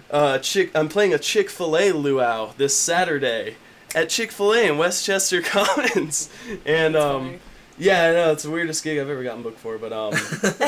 uh, 0.10 0.40
chick. 0.40 0.72
I'm 0.74 0.90
playing 0.90 1.14
a 1.14 1.20
Chick 1.20 1.52
Fil 1.52 1.78
A 1.78 1.92
luau 1.92 2.54
this 2.58 2.76
Saturday 2.76 3.58
at 3.94 4.10
Chick 4.10 4.32
Fil 4.32 4.54
A 4.54 4.70
in 4.70 4.80
Westchester 4.80 5.40
Commons, 5.44 6.32
and 6.66 6.96
um, 6.96 7.40
yeah, 7.82 8.06
I 8.06 8.12
know 8.12 8.32
it's 8.32 8.44
the 8.44 8.52
weirdest 8.52 8.84
gig 8.84 9.00
I've 9.00 9.10
ever 9.10 9.24
gotten 9.24 9.42
booked 9.42 9.60
for, 9.60 9.78
but 9.78 9.92
um, 9.92 10.12
but 10.42 10.60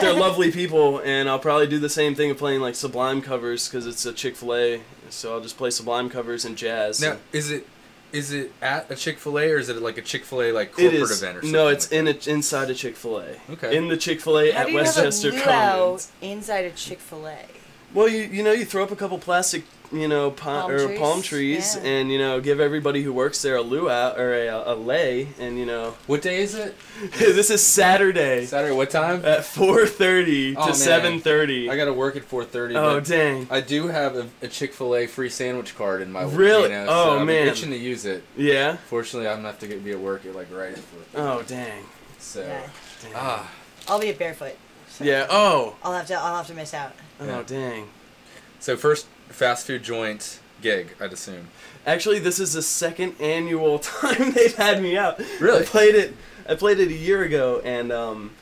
they're 0.00 0.14
lovely 0.14 0.50
people, 0.50 1.00
and 1.00 1.28
I'll 1.28 1.38
probably 1.38 1.66
do 1.66 1.78
the 1.78 1.88
same 1.90 2.14
thing 2.14 2.30
of 2.30 2.38
playing 2.38 2.60
like 2.60 2.74
Sublime 2.74 3.20
covers 3.20 3.68
because 3.68 3.86
it's 3.86 4.06
a 4.06 4.12
Chick 4.12 4.36
Fil 4.36 4.54
A, 4.54 4.80
so 5.10 5.34
I'll 5.34 5.40
just 5.40 5.58
play 5.58 5.70
Sublime 5.70 6.08
covers 6.08 6.44
and 6.44 6.56
jazz. 6.56 7.00
Now, 7.00 7.18
is 7.32 7.50
it 7.50 7.66
is 8.12 8.32
it 8.32 8.52
at 8.62 8.90
a 8.90 8.96
Chick 8.96 9.18
Fil 9.18 9.38
A 9.38 9.50
or 9.50 9.58
is 9.58 9.68
it 9.68 9.76
like 9.82 9.98
a 9.98 10.02
Chick 10.02 10.24
Fil 10.24 10.42
A 10.42 10.52
like 10.52 10.72
corporate 10.72 10.94
is 10.94 11.22
event 11.22 11.38
or 11.38 11.40
something? 11.40 11.52
no, 11.52 11.68
it's 11.68 11.90
like 11.90 12.00
in 12.00 12.08
a, 12.08 12.30
inside 12.30 12.70
a 12.70 12.74
Chick 12.74 12.96
Fil 12.96 13.18
A. 13.18 13.36
Okay. 13.50 13.76
In 13.76 13.88
the 13.88 13.96
Chick 13.96 14.20
Fil 14.20 14.38
A 14.38 14.52
at 14.52 14.72
Westchester 14.72 15.32
have 15.32 15.46
a 15.46 15.50
luau 15.50 15.80
Commons. 15.84 16.12
inside 16.20 16.64
a 16.64 16.70
Chick 16.70 17.00
Fil 17.00 17.26
A? 17.26 17.38
Well, 17.92 18.08
you 18.08 18.22
you 18.22 18.42
know 18.42 18.52
you 18.52 18.64
throw 18.64 18.82
up 18.82 18.90
a 18.90 18.96
couple 18.96 19.18
plastic 19.18 19.64
you 19.92 20.08
know 20.08 20.30
palm, 20.30 20.62
Palm 20.62 20.70
or 20.70 20.86
trees? 20.86 20.98
palm 20.98 21.22
trees 21.22 21.76
Yeah. 21.76 21.90
and 21.90 22.10
you 22.10 22.18
know 22.18 22.40
give 22.40 22.60
everybody 22.60 23.02
who 23.02 23.12
works 23.12 23.42
there 23.42 23.56
a 23.56 23.62
luau 23.62 24.14
or 24.16 24.32
a, 24.32 24.48
a 24.48 24.74
lay 24.74 25.28
and 25.38 25.58
you 25.58 25.66
know 25.66 25.94
What 26.06 26.22
day 26.22 26.42
is 26.42 26.54
it? 26.54 26.74
this 27.18 27.50
is 27.50 27.62
Saturday 27.64 28.46
Saturday. 28.46 28.74
What 28.74 28.90
time? 28.90 29.24
at 29.24 29.40
4:30 29.40 30.54
Oh, 30.56 30.66
to 30.66 30.72
7:30. 30.72 31.68
I 31.70 31.76
gotta 31.76 31.92
work 31.92 32.16
at 32.16 32.28
4:30. 32.28 32.74
oh 32.76 33.00
dang. 33.00 33.46
I 33.50 33.60
do 33.60 33.88
have 33.88 34.16
a, 34.16 34.28
a 34.40 34.48
Chick 34.48 34.72
Fil 34.72 34.96
A 34.96 35.06
free 35.06 35.28
sandwich 35.28 35.76
card 35.76 36.00
in 36.02 36.10
my 36.10 36.22
Really? 36.22 36.64
You 36.64 36.68
know, 36.70 36.86
Oh, 36.88 37.04
so 37.14 37.18
I'm 37.18 37.26
man. 37.26 37.48
itching 37.48 37.70
to 37.70 37.76
use 37.76 38.04
it. 38.04 38.24
Yeah. 38.36 38.76
Fortunately, 38.88 39.28
I'm 39.28 39.36
gonna 39.36 39.48
have 39.48 39.58
to 39.60 39.66
get, 39.66 39.84
be 39.84 39.92
at 39.92 40.00
work 40.00 40.24
at 40.26 40.34
like 40.34 40.48
right 40.52 40.72
at 40.72 40.82
Oh 41.14 41.42
dang. 41.42 41.84
So 42.18 42.40
Yeah. 42.40 42.60
Dang. 43.02 43.12
ah, 43.14 43.50
I'll 43.88 44.00
be 44.00 44.08
at 44.10 44.18
barefoot. 44.18 44.54
so 44.88 45.04
Yeah. 45.04 45.26
Oh. 45.28 45.76
I'll 45.82 45.92
have 45.92 46.06
to. 46.06 46.14
I'll 46.14 46.36
have 46.36 46.46
to 46.46 46.54
miss 46.54 46.72
out. 46.72 46.92
Oh 47.20 47.26
Yeah. 47.26 47.42
dang. 47.46 47.88
so 48.60 48.76
first 48.76 49.06
fast 49.32 49.66
food 49.66 49.82
joint 49.82 50.40
gig, 50.60 50.94
I'd 51.00 51.12
assume. 51.12 51.48
Actually, 51.86 52.20
this 52.20 52.38
is 52.38 52.52
the 52.52 52.62
second 52.62 53.16
annual 53.20 53.78
time 53.80 54.32
they've 54.32 54.54
had 54.54 54.82
me 54.82 54.96
out. 54.96 55.20
Really? 55.40 55.62
I 55.62 55.64
played 55.64 55.94
it. 55.94 56.14
I 56.48 56.54
played 56.54 56.80
it 56.80 56.88
a 56.88 56.94
year 56.94 57.22
ago, 57.22 57.60
and 57.64 57.92
um, 57.92 58.32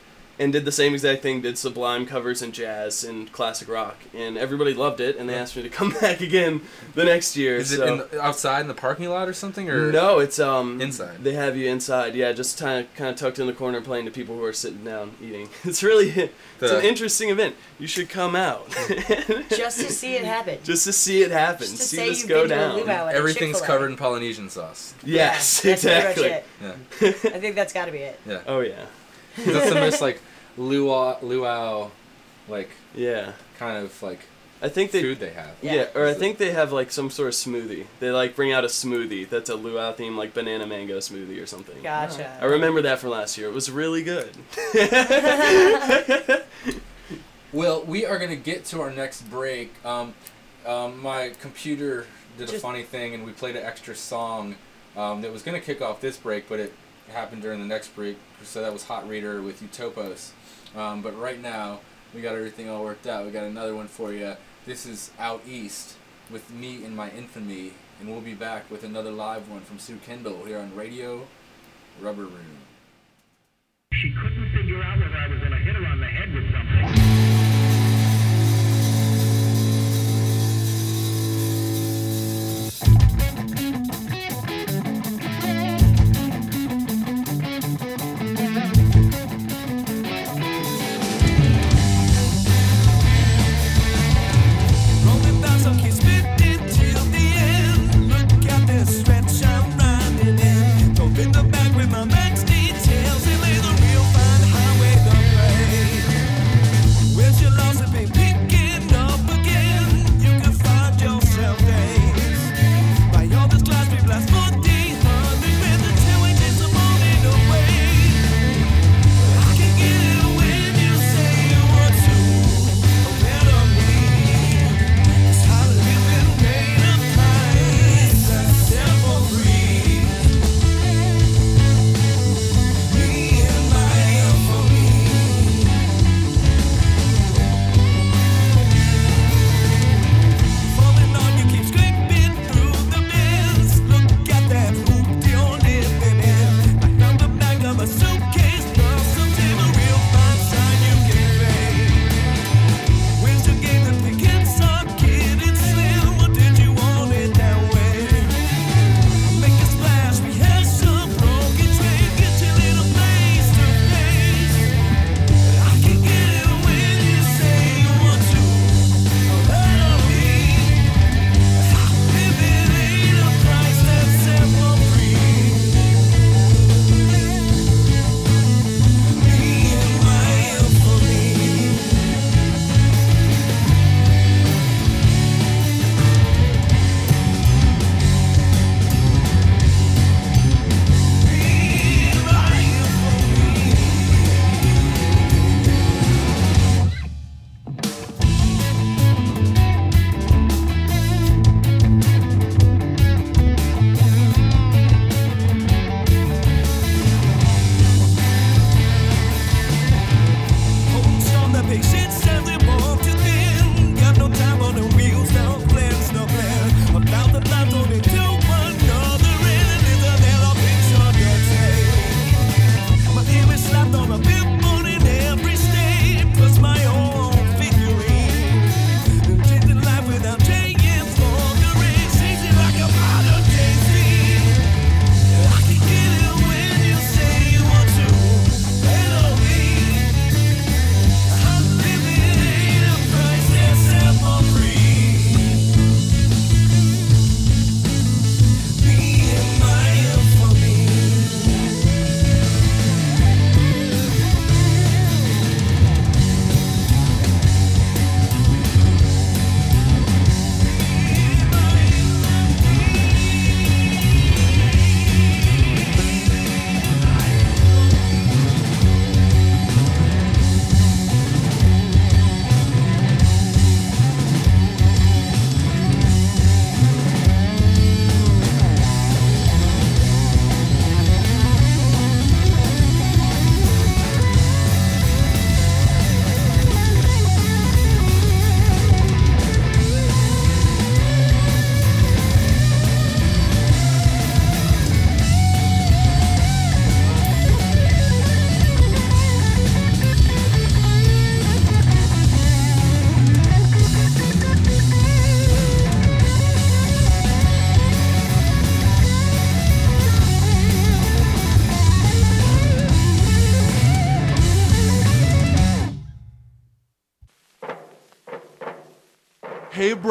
and 0.41 0.51
did 0.51 0.65
the 0.65 0.71
same 0.71 0.93
exact 0.93 1.21
thing. 1.21 1.41
Did 1.41 1.57
Sublime 1.57 2.05
covers 2.05 2.41
and 2.41 2.53
jazz 2.53 3.03
and 3.03 3.31
classic 3.31 3.69
rock, 3.69 3.97
and 4.13 4.37
everybody 4.37 4.73
loved 4.73 4.99
it. 4.99 5.15
And 5.17 5.29
they 5.29 5.35
asked 5.35 5.55
me 5.55 5.61
to 5.63 5.69
come 5.79 5.91
back 6.01 6.19
again 6.19 6.61
the 6.95 7.05
next 7.05 7.37
year. 7.37 7.55
Is 7.57 7.71
it 7.71 7.87
in 7.87 7.97
the, 7.99 8.21
outside 8.21 8.61
in 8.61 8.67
the 8.67 8.73
parking 8.73 9.07
lot 9.09 9.29
or 9.29 9.33
something? 9.33 9.69
Or 9.69 9.91
no, 9.91 10.19
it's 10.19 10.39
um 10.39 10.81
Inside? 10.81 11.23
They 11.23 11.33
have 11.33 11.55
you 11.55 11.69
inside, 11.69 12.15
yeah, 12.15 12.31
just 12.33 12.59
kind 12.59 12.85
of 12.85 12.93
kind 12.95 13.09
of 13.11 13.15
tucked 13.15 13.39
in 13.39 13.47
the 13.47 13.53
corner, 13.53 13.79
playing 13.81 14.05
to 14.05 14.11
people 14.11 14.35
who 14.35 14.43
are 14.43 14.53
sitting 14.53 14.83
down 14.83 15.13
eating. 15.21 15.47
It's 15.63 15.83
really 15.83 16.09
it's 16.09 16.33
The- 16.59 16.79
an 16.79 16.85
interesting 16.85 17.29
event. 17.29 17.55
You 17.79 17.87
should 17.87 18.09
come 18.09 18.35
out 18.35 18.69
Just 19.49 19.79
to 19.79 19.91
see 19.91 20.15
it 20.15 20.23
happen. 20.25 20.57
just 20.63 20.85
to 20.85 20.93
see 20.93 21.21
it 21.23 21.31
happen, 21.31 21.67
Just 21.67 21.77
to 21.77 21.83
see 21.83 21.97
say 21.97 22.09
this 22.09 22.19
you've 22.19 22.29
go 22.29 22.41
been 22.47 22.49
down. 22.57 22.75
luau 22.77 23.07
a 23.07 23.11
everything's 23.13 23.57
Chick-fil-A. 23.57 23.67
covered 23.67 23.91
in 23.91 23.97
Polynesian 23.97 24.49
sauce. 24.49 24.93
Yes, 25.03 25.63
Yeah, 25.63 25.71
that's 25.71 25.83
exactly. 25.83 26.27
it. 26.27 26.45
Yeah, 26.61 26.73
I 27.35 27.39
think 27.39 27.55
that's 27.55 27.73
got 27.73 27.85
to 27.85 27.91
be 27.91 27.99
it. 27.99 28.19
yeah. 28.27 28.41
Oh 28.47 28.59
yeah, 28.61 28.85
That's 29.37 29.69
the 29.69 29.75
most 29.75 30.01
like 30.01 30.21
luau, 30.61 31.17
luau, 31.21 31.91
like 32.47 32.69
yeah. 32.95 33.33
kind 33.57 33.77
of 33.83 34.01
like 34.03 34.19
I 34.61 34.69
think 34.69 34.91
they 34.91 35.01
food 35.01 35.19
they 35.19 35.31
have. 35.31 35.55
Yeah, 35.61 35.73
Yeah. 35.73 35.87
or 35.95 36.05
I 36.05 36.13
think 36.13 36.37
they 36.37 36.51
have 36.51 36.71
like 36.71 36.91
some 36.91 37.09
sort 37.09 37.29
of 37.29 37.33
smoothie. 37.33 37.87
They 37.99 38.11
like 38.11 38.35
bring 38.35 38.51
out 38.51 38.63
a 38.63 38.67
smoothie 38.67 39.27
that's 39.27 39.49
a 39.49 39.55
luau 39.55 39.91
theme, 39.93 40.15
like 40.15 40.33
banana 40.33 40.67
mango 40.67 40.97
smoothie 40.99 41.41
or 41.41 41.47
something. 41.47 41.81
Gotcha. 41.81 42.37
I 42.39 42.45
remember 42.45 42.83
that 42.83 42.99
from 42.99 43.09
last 43.09 43.37
year. 43.37 43.47
It 43.47 43.53
was 43.53 43.71
really 43.71 44.03
good. 44.03 44.29
Well, 47.53 47.83
we 47.83 48.05
are 48.05 48.17
gonna 48.17 48.37
get 48.37 48.63
to 48.65 48.81
our 48.81 48.91
next 48.91 49.23
break. 49.29 49.73
Um, 49.85 50.13
um, 50.65 51.01
my 51.01 51.33
computer 51.41 52.05
did 52.37 52.49
a 52.49 52.59
funny 52.59 52.83
thing, 52.83 53.13
and 53.13 53.25
we 53.25 53.33
played 53.33 53.57
an 53.57 53.65
extra 53.65 53.93
song 53.93 54.55
um, 54.95 55.21
that 55.21 55.33
was 55.33 55.41
gonna 55.43 55.59
kick 55.59 55.81
off 55.81 55.99
this 55.99 56.15
break, 56.15 56.47
but 56.47 56.61
it 56.61 56.73
happened 57.09 57.41
during 57.41 57.59
the 57.59 57.65
next 57.65 57.93
break. 57.93 58.17
So 58.43 58.61
that 58.61 58.71
was 58.71 58.85
Hot 58.85 59.07
Reader 59.07 59.41
with 59.41 59.61
Utopos. 59.61 60.31
Um, 60.75 61.01
but 61.01 61.17
right 61.19 61.41
now, 61.41 61.79
we 62.13 62.21
got 62.21 62.35
everything 62.35 62.69
all 62.69 62.83
worked 62.83 63.07
out. 63.07 63.25
We 63.25 63.31
got 63.31 63.43
another 63.43 63.75
one 63.75 63.87
for 63.87 64.13
you. 64.13 64.35
This 64.65 64.85
is 64.85 65.11
Out 65.19 65.41
East 65.47 65.95
with 66.31 66.49
me 66.51 66.85
and 66.85 66.95
my 66.95 67.09
infamy, 67.11 67.73
and 67.99 68.09
we'll 68.09 68.21
be 68.21 68.33
back 68.33 68.69
with 68.71 68.83
another 68.83 69.11
live 69.11 69.49
one 69.49 69.61
from 69.61 69.79
Stu 69.79 69.97
Kendall 69.97 70.45
here 70.45 70.59
on 70.59 70.73
Radio 70.75 71.27
Rubber 71.99 72.23
Room. 72.23 72.57
She 73.93 74.13
couldn't 74.13 74.51
figure 74.55 74.81
out 74.81 74.97
whether 74.99 75.15
I 75.15 75.27
was 75.27 75.40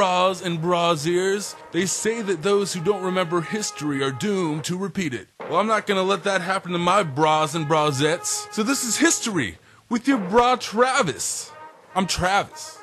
bras 0.00 0.40
and 0.40 0.60
brasiers. 0.60 1.54
They 1.72 1.84
say 1.84 2.22
that 2.22 2.42
those 2.42 2.72
who 2.72 2.80
don't 2.80 3.02
remember 3.02 3.42
history 3.42 4.02
are 4.02 4.10
doomed 4.10 4.64
to 4.64 4.78
repeat 4.78 5.12
it. 5.12 5.28
Well, 5.38 5.56
I'm 5.56 5.66
not 5.66 5.86
gonna 5.86 6.02
let 6.02 6.24
that 6.24 6.40
happen 6.40 6.72
to 6.72 6.78
my 6.78 7.02
bras 7.02 7.54
and 7.54 7.66
brasettes. 7.66 8.50
So 8.50 8.62
this 8.62 8.82
is 8.82 8.96
history 8.96 9.58
with 9.90 10.08
your 10.08 10.16
bra 10.16 10.56
Travis. 10.56 11.52
I'm 11.94 12.06
Travis. 12.06 12.78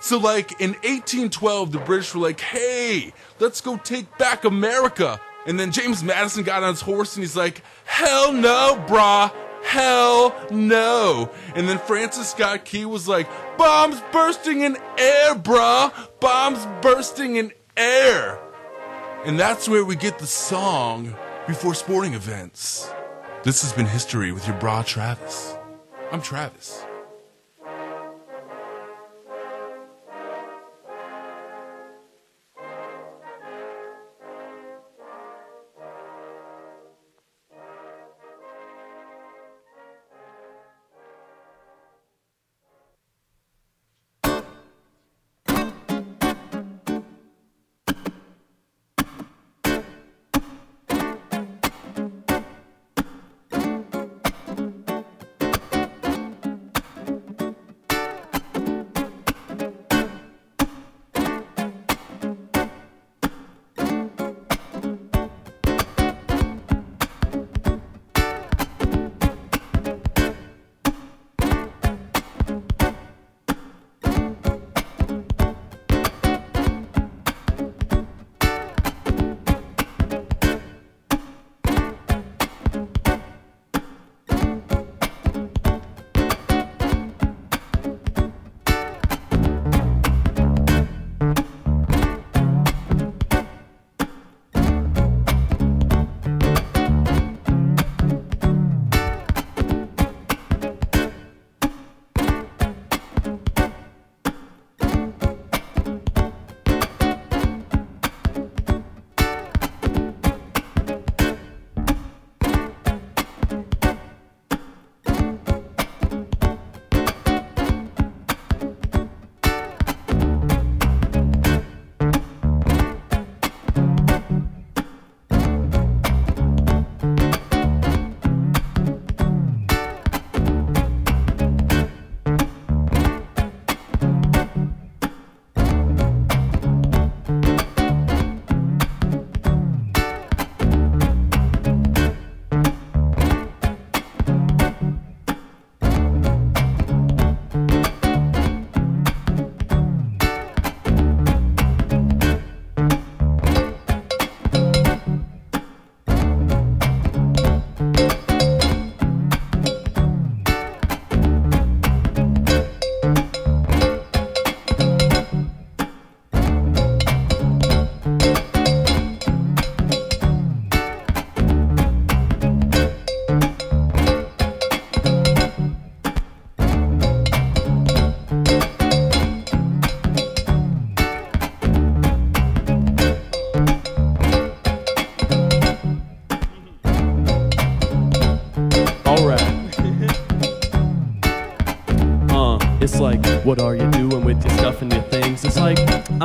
So, 0.00 0.18
like, 0.18 0.60
in 0.60 0.70
1812, 0.70 1.70
the 1.70 1.78
British 1.78 2.12
were 2.12 2.22
like, 2.22 2.40
hey, 2.40 3.12
let's 3.38 3.60
go 3.60 3.76
take 3.76 4.18
back 4.18 4.44
America. 4.44 5.20
And 5.46 5.60
then 5.60 5.70
James 5.70 6.02
Madison 6.02 6.42
got 6.42 6.64
on 6.64 6.70
his 6.70 6.80
horse 6.80 7.14
and 7.14 7.22
he's 7.22 7.36
like, 7.36 7.62
hell 7.84 8.32
no, 8.32 8.84
brah. 8.88 9.32
Hell 9.68 10.34
no. 10.50 11.30
And 11.54 11.68
then 11.68 11.78
Francis 11.78 12.30
Scott 12.30 12.64
Key 12.64 12.86
was 12.86 13.06
like, 13.06 13.28
bombs 13.58 14.00
bursting 14.12 14.62
in 14.62 14.78
air, 14.96 15.34
brah. 15.34 15.92
Bombs 16.20 16.66
bursting 16.80 17.36
in 17.36 17.52
air. 17.76 18.40
And 19.26 19.38
that's 19.38 19.68
where 19.68 19.84
we 19.84 19.94
get 19.94 20.18
the 20.18 20.26
song 20.26 21.14
before 21.46 21.74
sporting 21.74 22.14
events. 22.14 22.90
This 23.42 23.60
has 23.60 23.74
been 23.74 23.84
history 23.84 24.32
with 24.32 24.46
your 24.46 24.56
bra 24.56 24.82
Travis. 24.84 25.54
I'm 26.12 26.22
Travis. 26.22 26.86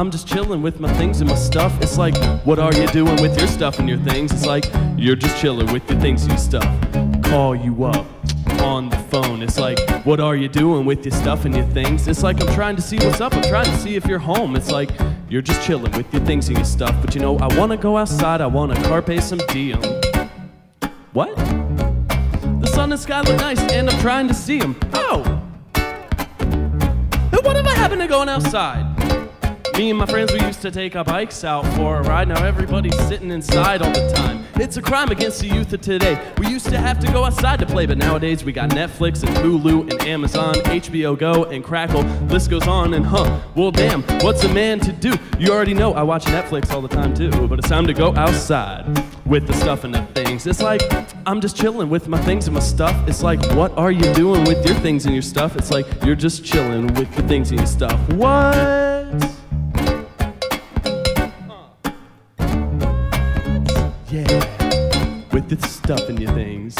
I'm 0.03 0.11
just 0.11 0.27
chilling 0.27 0.61
with 0.61 0.81
my 0.81 0.91
things 0.95 1.21
and 1.21 1.29
my 1.29 1.35
stuff. 1.37 1.81
It's 1.81 1.97
like, 1.97 2.17
what 2.45 2.59
are 2.59 2.73
you 2.73 2.87
doing 2.87 3.21
with 3.21 3.39
your 3.39 3.47
stuff 3.47 3.79
and 3.79 3.87
your 3.87 3.99
things? 3.99 4.33
It's 4.33 4.45
like, 4.45 4.65
you're 4.97 5.15
just 5.15 5.39
chilling 5.39 5.71
with 5.71 5.89
your 5.89 5.97
things 6.01 6.23
and 6.23 6.31
your 6.31 6.39
stuff. 6.39 7.23
Call 7.23 7.55
you 7.55 7.85
up 7.85 8.05
on 8.59 8.89
the 8.89 8.97
phone. 8.97 9.41
It's 9.41 9.57
like, 9.57 9.79
what 10.05 10.19
are 10.19 10.35
you 10.35 10.49
doing 10.49 10.85
with 10.85 11.05
your 11.05 11.13
stuff 11.13 11.45
and 11.45 11.55
your 11.55 11.65
things? 11.67 12.09
It's 12.09 12.21
like, 12.21 12.41
I'm 12.41 12.53
trying 12.53 12.75
to 12.75 12.81
see 12.81 12.97
what's 12.97 13.21
up. 13.21 13.33
I'm 13.33 13.43
trying 13.43 13.71
to 13.71 13.77
see 13.77 13.95
if 13.95 14.05
you're 14.05 14.19
home. 14.19 14.57
It's 14.57 14.69
like, 14.69 14.89
you're 15.29 15.41
just 15.41 15.65
chilling 15.65 15.93
with 15.93 16.11
your 16.13 16.25
things 16.25 16.49
and 16.49 16.57
your 16.57 16.65
stuff. 16.65 16.93
But 16.99 17.15
you 17.15 17.21
know, 17.21 17.37
I 17.37 17.57
wanna 17.57 17.77
go 17.77 17.95
outside. 17.95 18.41
I 18.41 18.47
wanna 18.47 18.75
carpe 18.83 19.21
some 19.21 19.39
diem. 19.47 19.81
What? 21.13 21.33
The 21.37 22.69
sun 22.73 22.91
and 22.91 22.99
sky 22.99 23.21
look 23.21 23.37
nice, 23.37 23.61
and 23.71 23.89
I'm 23.89 24.01
trying 24.01 24.27
to 24.27 24.33
see 24.33 24.59
them. 24.59 24.77
Oh! 24.95 25.39
I 27.73 27.75
happened 27.75 28.01
to 28.01 28.07
going 28.07 28.29
outside? 28.29 28.82
Me 29.77 29.89
and 29.89 29.97
my 29.97 30.05
friends, 30.05 30.31
we 30.31 30.39
used 30.41 30.61
to 30.61 30.69
take 30.69 30.95
our 30.95 31.03
bikes 31.03 31.43
out 31.43 31.65
for 31.75 31.97
a 31.97 32.03
ride. 32.03 32.27
Now 32.27 32.45
everybody's 32.45 32.95
sitting 33.07 33.31
inside 33.31 33.81
all 33.81 33.91
the 33.91 34.07
time. 34.13 34.45
It's 34.55 34.77
a 34.77 34.83
crime 34.83 35.09
against 35.09 35.39
the 35.39 35.47
youth 35.47 35.73
of 35.73 35.81
today. 35.81 36.23
We 36.37 36.47
used 36.47 36.67
to 36.67 36.77
have 36.77 36.99
to 36.99 37.11
go 37.11 37.23
outside 37.23 37.59
to 37.59 37.65
play, 37.65 37.87
but 37.87 37.97
nowadays 37.97 38.43
we 38.43 38.51
got 38.51 38.69
Netflix 38.69 39.23
and 39.23 39.35
Hulu 39.37 39.91
and 39.91 40.03
Amazon, 40.03 40.53
HBO 40.53 41.17
Go 41.17 41.45
and 41.45 41.63
Crackle. 41.63 42.03
List 42.27 42.51
goes 42.51 42.67
on 42.67 42.93
and 42.93 43.03
huh. 43.03 43.41
Well, 43.55 43.71
damn, 43.71 44.03
what's 44.19 44.43
a 44.43 44.53
man 44.53 44.79
to 44.81 44.91
do? 44.91 45.15
You 45.39 45.51
already 45.51 45.73
know 45.73 45.95
I 45.95 46.03
watch 46.03 46.25
Netflix 46.25 46.71
all 46.71 46.81
the 46.81 46.87
time 46.87 47.15
too, 47.15 47.31
but 47.47 47.57
it's 47.57 47.67
time 47.67 47.87
to 47.87 47.93
go 47.93 48.15
outside 48.15 48.85
with 49.25 49.47
the 49.47 49.53
stuff 49.53 49.85
and 49.85 49.95
the 49.95 50.03
things. 50.13 50.45
It's 50.45 50.61
like 50.61 50.83
I'm 51.25 51.41
just 51.41 51.57
chilling 51.57 51.89
with 51.89 52.07
my 52.07 52.21
things 52.21 52.45
and 52.45 52.53
my 52.53 52.61
stuff. 52.61 52.95
It's 53.07 53.23
like, 53.23 53.43
what 53.55 53.75
are 53.75 53.91
you 53.91 54.13
doing 54.13 54.43
with 54.43 54.63
your 54.67 54.75
things 54.75 55.05
and 55.05 55.15
your 55.15 55.23
stuff? 55.23 55.55
It's 55.55 55.71
like 55.71 55.87
you're 56.05 56.15
just 56.15 56.45
chilling 56.45 56.93
with 56.93 57.11
your 57.17 57.27
things 57.27 57.49
and 57.49 57.59
your 57.59 57.67
stuff. 57.67 57.99
What? 58.13 58.92
With 65.33 65.49
the 65.49 65.67
stuff 65.67 66.07
in 66.09 66.17
your 66.17 66.31
things. 66.33 66.77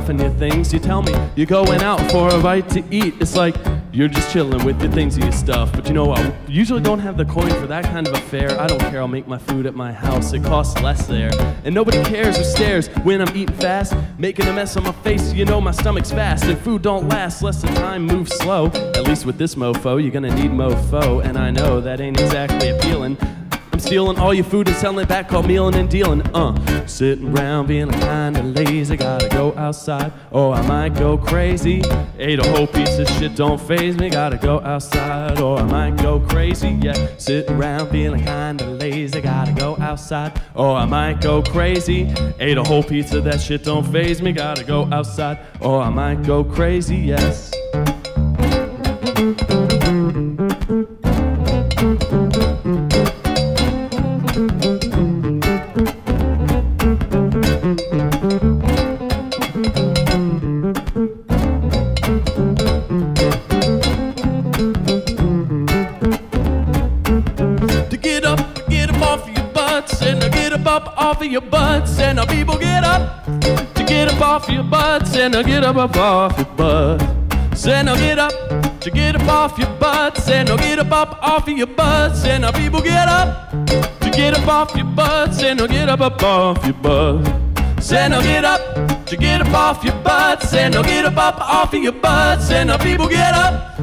Stuff 0.00 0.18
your 0.18 0.30
things? 0.30 0.72
You 0.72 0.80
tell 0.80 1.02
me 1.02 1.14
you're 1.36 1.46
going 1.46 1.80
out 1.80 2.00
for 2.10 2.28
a 2.28 2.42
bite 2.42 2.68
to 2.70 2.82
eat. 2.90 3.14
It's 3.20 3.36
like 3.36 3.54
you're 3.92 4.08
just 4.08 4.32
chilling 4.32 4.64
with 4.64 4.82
your 4.82 4.90
things 4.90 5.14
and 5.14 5.22
your 5.22 5.32
stuff. 5.32 5.70
But 5.72 5.86
you 5.86 5.94
know, 5.94 6.12
I 6.12 6.36
usually 6.48 6.82
don't 6.82 6.98
have 6.98 7.16
the 7.16 7.24
coin 7.24 7.50
for 7.50 7.68
that 7.68 7.84
kind 7.84 8.08
of 8.08 8.14
affair. 8.14 8.60
I 8.60 8.66
don't 8.66 8.80
care, 8.80 9.00
I'll 9.00 9.06
make 9.06 9.28
my 9.28 9.38
food 9.38 9.66
at 9.66 9.76
my 9.76 9.92
house. 9.92 10.32
It 10.32 10.42
costs 10.42 10.82
less 10.82 11.06
there. 11.06 11.30
And 11.64 11.72
nobody 11.72 12.02
cares 12.02 12.36
or 12.40 12.42
stares 12.42 12.88
when 13.04 13.20
I'm 13.20 13.36
eating 13.36 13.54
fast. 13.54 13.94
Making 14.18 14.48
a 14.48 14.52
mess 14.52 14.76
on 14.76 14.82
my 14.82 14.92
face, 14.92 15.32
you 15.32 15.44
know 15.44 15.60
my 15.60 15.70
stomach's 15.70 16.10
fast. 16.10 16.44
And 16.46 16.58
food 16.58 16.82
don't 16.82 17.08
last, 17.08 17.40
less 17.40 17.62
than 17.62 17.72
time 17.74 18.04
moves 18.04 18.34
slow. 18.34 18.66
At 18.66 19.04
least 19.04 19.26
with 19.26 19.38
this 19.38 19.54
mofo, 19.54 20.02
you're 20.02 20.10
gonna 20.10 20.34
need 20.34 20.50
mofo. 20.50 21.24
And 21.24 21.38
I 21.38 21.52
know 21.52 21.80
that 21.80 22.00
ain't 22.00 22.20
exactly 22.20 22.70
appealing. 22.70 23.16
Stealing 23.84 24.18
all 24.18 24.32
your 24.32 24.44
food 24.44 24.66
and 24.66 24.76
selling 24.78 25.04
it 25.04 25.08
back, 25.08 25.28
called 25.28 25.46
mealing 25.46 25.74
and 25.74 25.90
dealing. 25.90 26.22
Uh, 26.34 26.86
sitting 26.86 27.36
around 27.36 27.66
being 27.66 27.90
kinda 27.90 28.42
lazy, 28.42 28.96
gotta 28.96 29.28
go 29.28 29.52
outside, 29.58 30.10
or 30.30 30.54
I 30.54 30.62
might 30.66 30.94
go 30.94 31.18
crazy. 31.18 31.82
Ate 32.18 32.38
a 32.38 32.50
whole 32.52 32.66
piece 32.66 32.98
of 32.98 33.06
shit, 33.10 33.36
don't 33.36 33.60
phase 33.60 33.98
me, 33.98 34.08
gotta 34.08 34.38
go 34.38 34.58
outside, 34.60 35.38
or 35.38 35.58
I 35.58 35.64
might 35.64 35.98
go 35.98 36.18
crazy. 36.18 36.78
Yeah, 36.80 36.94
sitting 37.18 37.56
around 37.56 37.90
feeling 37.90 38.24
kinda 38.24 38.64
lazy, 38.68 39.20
gotta 39.20 39.52
go 39.52 39.76
outside, 39.78 40.32
or 40.54 40.74
I 40.74 40.86
might 40.86 41.20
go 41.20 41.42
crazy. 41.42 42.10
Ate 42.40 42.56
a 42.56 42.64
whole 42.64 42.82
of 43.12 43.24
that 43.24 43.38
shit, 43.38 43.64
don't 43.64 43.84
phase 43.84 44.22
me, 44.22 44.32
gotta 44.32 44.64
go 44.64 44.88
outside, 44.92 45.40
or 45.60 45.82
I 45.82 45.90
might 45.90 46.22
go 46.22 46.42
crazy. 46.42 46.96
Yes. 46.96 47.52
Get 75.44 75.64
up, 75.64 75.76
off 75.76 76.36
your 76.38 76.46
butts. 76.56 77.66
And 77.66 77.86
now 77.86 77.96
get 77.96 78.18
up 78.18 78.32
to 78.80 78.90
get 78.90 79.16
up 79.16 79.28
off 79.28 79.58
your 79.58 79.70
butts, 79.78 80.28
and 80.28 80.48
now 80.48 80.56
get 80.56 80.78
up, 80.78 80.90
up 80.90 81.22
off 81.22 81.48
of 81.48 81.56
your 81.56 81.66
butts, 81.66 82.24
and 82.24 82.44
the 82.44 82.52
people 82.52 82.80
get 82.80 83.08
up 83.08 83.50
to 84.00 84.10
get 84.10 84.34
up 84.34 84.48
off 84.48 84.76
your 84.76 84.86
butts, 84.86 85.42
and 85.42 85.58
now 85.58 85.66
get 85.66 85.88
up, 85.88 86.00
up 86.00 86.22
off 86.22 86.64
your 86.64 86.74
butts. 86.74 87.92
And 87.92 88.12
now 88.12 88.22
get 88.22 88.44
up 88.44 89.06
to 89.06 89.16
get 89.16 89.40
up 89.40 89.54
off 89.54 89.84
your 89.84 89.94
butts, 90.02 90.52
and 90.54 90.74
now 90.74 90.82
get 90.82 91.04
up, 91.04 91.16
up 91.16 91.40
off 91.40 91.72
of 91.72 91.82
your 91.82 91.92
butts, 91.92 92.50
and 92.50 92.70
the 92.70 92.78
people 92.78 93.08
get 93.08 93.34
up 93.34 93.76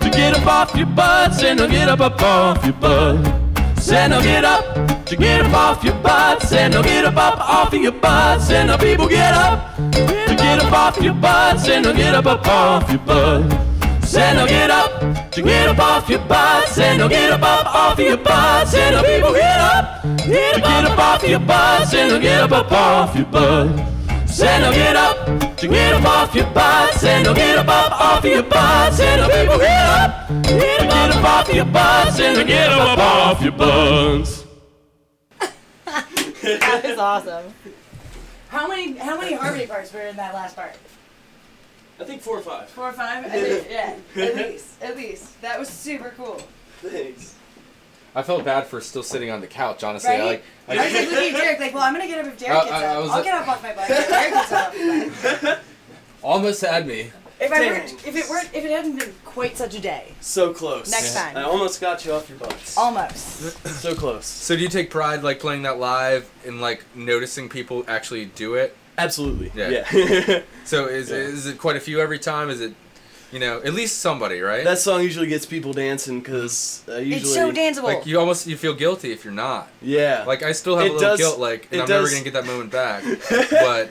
to 0.00 0.10
get 0.10 0.34
up 0.34 0.46
off 0.46 0.74
your 0.76 0.86
butts, 0.86 1.42
and 1.42 1.58
now 1.58 1.66
get 1.66 1.88
up, 1.88 2.00
up 2.00 2.22
off 2.22 2.64
your 2.64 2.74
butts. 2.74 3.90
And 3.90 4.10
now 4.10 4.20
get 4.20 4.44
up 4.44 5.06
to 5.06 5.16
get 5.16 5.40
up 5.40 5.54
off 5.54 5.84
your 5.84 5.94
butts, 6.02 6.52
and 6.52 6.74
now 6.74 6.82
get 6.82 7.04
up, 7.04 7.16
up 7.16 7.40
off 7.40 7.72
of 7.72 7.80
your 7.80 7.92
butts, 7.92 8.50
and 8.50 8.68
the 8.68 8.78
people 8.78 9.08
get 9.08 9.34
up 9.34 9.77
to 10.06 10.34
get 10.36 10.58
up 10.62 10.72
off 10.72 11.02
your 11.02 11.14
butts, 11.14 11.68
and 11.68 11.84
now 11.84 11.92
get 11.92 12.14
up, 12.14 12.26
up 12.26 12.46
off 12.46 12.90
your 12.90 13.00
butts. 13.00 14.14
And 14.14 14.38
now 14.38 14.46
get 14.46 14.70
up 14.70 15.30
to 15.32 15.42
get 15.42 15.68
up 15.68 15.78
off 15.78 16.08
your 16.08 16.20
butts, 16.20 16.78
and 16.78 16.98
now 16.98 17.08
get 17.08 17.30
up, 17.30 17.42
up 17.42 17.74
off 17.74 17.98
your 17.98 18.16
butts, 18.16 18.74
and 18.74 18.96
the 18.96 19.02
people 19.02 19.32
get 19.32 19.60
up 19.60 20.02
to 20.02 20.28
get 20.28 20.84
up 20.84 20.98
off 20.98 21.28
your 21.28 21.40
butts, 21.40 21.94
and 21.94 22.12
now 22.12 22.18
get 22.18 22.40
up, 22.40 22.52
up 22.52 22.72
off 22.72 23.16
your 23.16 23.26
butts. 23.26 24.40
And 24.40 24.62
now 24.62 24.72
get 24.72 24.96
up 24.96 25.56
to 25.56 25.68
get 25.68 25.94
up 25.94 26.04
off 26.04 26.34
your 26.34 26.46
butts, 26.52 27.04
and 27.04 27.24
now 27.24 27.34
get 27.34 27.58
up, 27.58 27.68
up 27.68 27.92
off 28.00 28.24
your 28.24 28.42
butts, 28.42 29.00
and 29.00 29.22
the 29.22 29.28
people 29.28 29.58
get 29.58 29.86
up 29.86 30.28
get 31.08 31.16
up 31.16 31.24
off 31.24 31.54
your 31.54 31.64
butts, 31.64 32.20
and 32.20 32.36
now 32.36 32.44
get 32.44 32.70
up, 32.70 32.90
up 32.90 32.98
off 32.98 33.42
your 33.42 33.52
butts. 33.52 34.44
that 35.38 36.82
was 36.84 36.98
awesome. 36.98 37.54
How 38.48 38.66
many 38.66 38.92
how 38.96 39.18
many 39.20 39.34
harmony 39.34 39.66
parts 39.66 39.92
were 39.92 40.00
in 40.00 40.16
that 40.16 40.34
last 40.34 40.56
part? 40.56 40.74
I 42.00 42.04
think 42.04 42.22
four 42.22 42.38
or 42.38 42.42
five. 42.42 42.68
Four 42.70 42.88
or 42.88 42.92
five? 42.92 43.26
I 43.26 43.28
think, 43.28 43.66
yeah, 43.70 43.96
at 44.16 44.36
least, 44.50 44.82
at 44.82 44.96
least. 44.96 45.40
That 45.42 45.58
was 45.58 45.68
super 45.68 46.14
cool. 46.16 46.40
Thanks. 46.80 47.34
I 48.14 48.22
felt 48.22 48.44
bad 48.44 48.66
for 48.66 48.80
still 48.80 49.02
sitting 49.02 49.30
on 49.30 49.40
the 49.40 49.46
couch. 49.46 49.84
Honestly, 49.84 50.10
I, 50.10 50.24
like. 50.24 50.44
I 50.68 50.76
was 50.76 50.92
like 50.94 51.10
looking 51.10 51.34
at 51.34 51.40
Derek, 51.40 51.60
like, 51.60 51.74
well, 51.74 51.82
I'm 51.82 51.92
gonna 51.92 52.06
get 52.06 52.24
up 52.24 52.32
if 52.32 52.38
Derek 52.38 52.56
Uh, 52.58 52.64
gets 52.64 52.72
I- 52.72 52.76
up. 52.76 52.82
I 52.82 52.94
I'll 53.00 53.06
like- 53.08 53.24
get 53.24 53.34
up 53.34 53.48
off 53.48 53.62
my 53.62 53.74
butt. 53.74 53.90
if 53.90 54.08
Derek 54.08 54.32
gets 54.32 54.52
up 54.52 54.74
off 55.58 55.64
almost 56.22 56.60
had 56.62 56.86
me. 56.86 57.10
If 57.40 57.52
I 57.52 57.60
weren't, 57.60 57.92
if 58.06 58.16
it 58.16 58.28
weren't, 58.28 58.48
if 58.52 58.64
it 58.64 58.70
hadn't 58.70 58.98
been 58.98 59.14
quite 59.24 59.56
such 59.56 59.74
a 59.74 59.80
day, 59.80 60.12
So 60.20 60.52
close. 60.52 60.90
Next 60.90 61.14
time. 61.14 61.36
I 61.36 61.42
almost 61.44 61.80
got 61.80 62.04
you 62.04 62.12
off 62.12 62.28
your 62.28 62.38
butts. 62.38 62.76
almost. 62.76 63.56
So 63.82 63.94
close. 63.94 64.26
So 64.26 64.56
do 64.56 64.62
you 64.62 64.68
take 64.68 64.90
pride 64.90 65.22
like 65.22 65.38
playing 65.38 65.62
that 65.62 65.78
live 65.78 66.28
and 66.46 66.60
like 66.60 66.84
noticing 66.96 67.48
people 67.48 67.84
actually 67.86 68.24
do 68.26 68.54
it? 68.54 68.76
Absolutely. 68.98 69.52
Yeah. 69.54 69.84
Yeah. 69.92 70.40
So 70.64 70.86
is 70.86 71.10
Yeah. 71.10 71.16
is 71.16 71.46
it 71.46 71.58
quite 71.58 71.76
a 71.76 71.80
few 71.80 72.00
every 72.00 72.18
time? 72.18 72.50
Is 72.50 72.60
it, 72.60 72.74
you 73.30 73.38
know, 73.38 73.58
at 73.62 73.72
least 73.74 73.98
somebody, 73.98 74.40
right? 74.40 74.64
that 74.64 74.78
song 74.78 75.02
usually 75.02 75.28
gets 75.28 75.46
people 75.46 75.72
dancing 75.72 76.18
because 76.20 76.82
uh, 76.88 76.96
usually. 76.96 77.16
It's 77.20 77.34
so 77.34 77.52
danceable. 77.52 77.84
like 77.94 78.06
you 78.06 78.18
almost 78.18 78.46
you 78.48 78.56
feel 78.56 78.74
guilty 78.74 79.12
if 79.12 79.24
you're 79.24 79.32
not. 79.34 79.68
Yeah. 79.80 80.24
Like 80.26 80.42
I 80.42 80.50
still 80.52 80.76
have 80.76 80.86
It 80.86 80.90
a 80.90 80.94
little 80.94 81.10
does- 81.10 81.18
guilt. 81.20 81.38
Like 81.38 81.68
it 81.70 81.80
I'm 81.80 81.88
never 81.88 82.02
does- 82.02 82.12
gonna 82.12 82.24
get 82.24 82.32
that 82.32 82.46
moment 82.46 82.72
back. 82.72 83.04
But 83.50 83.90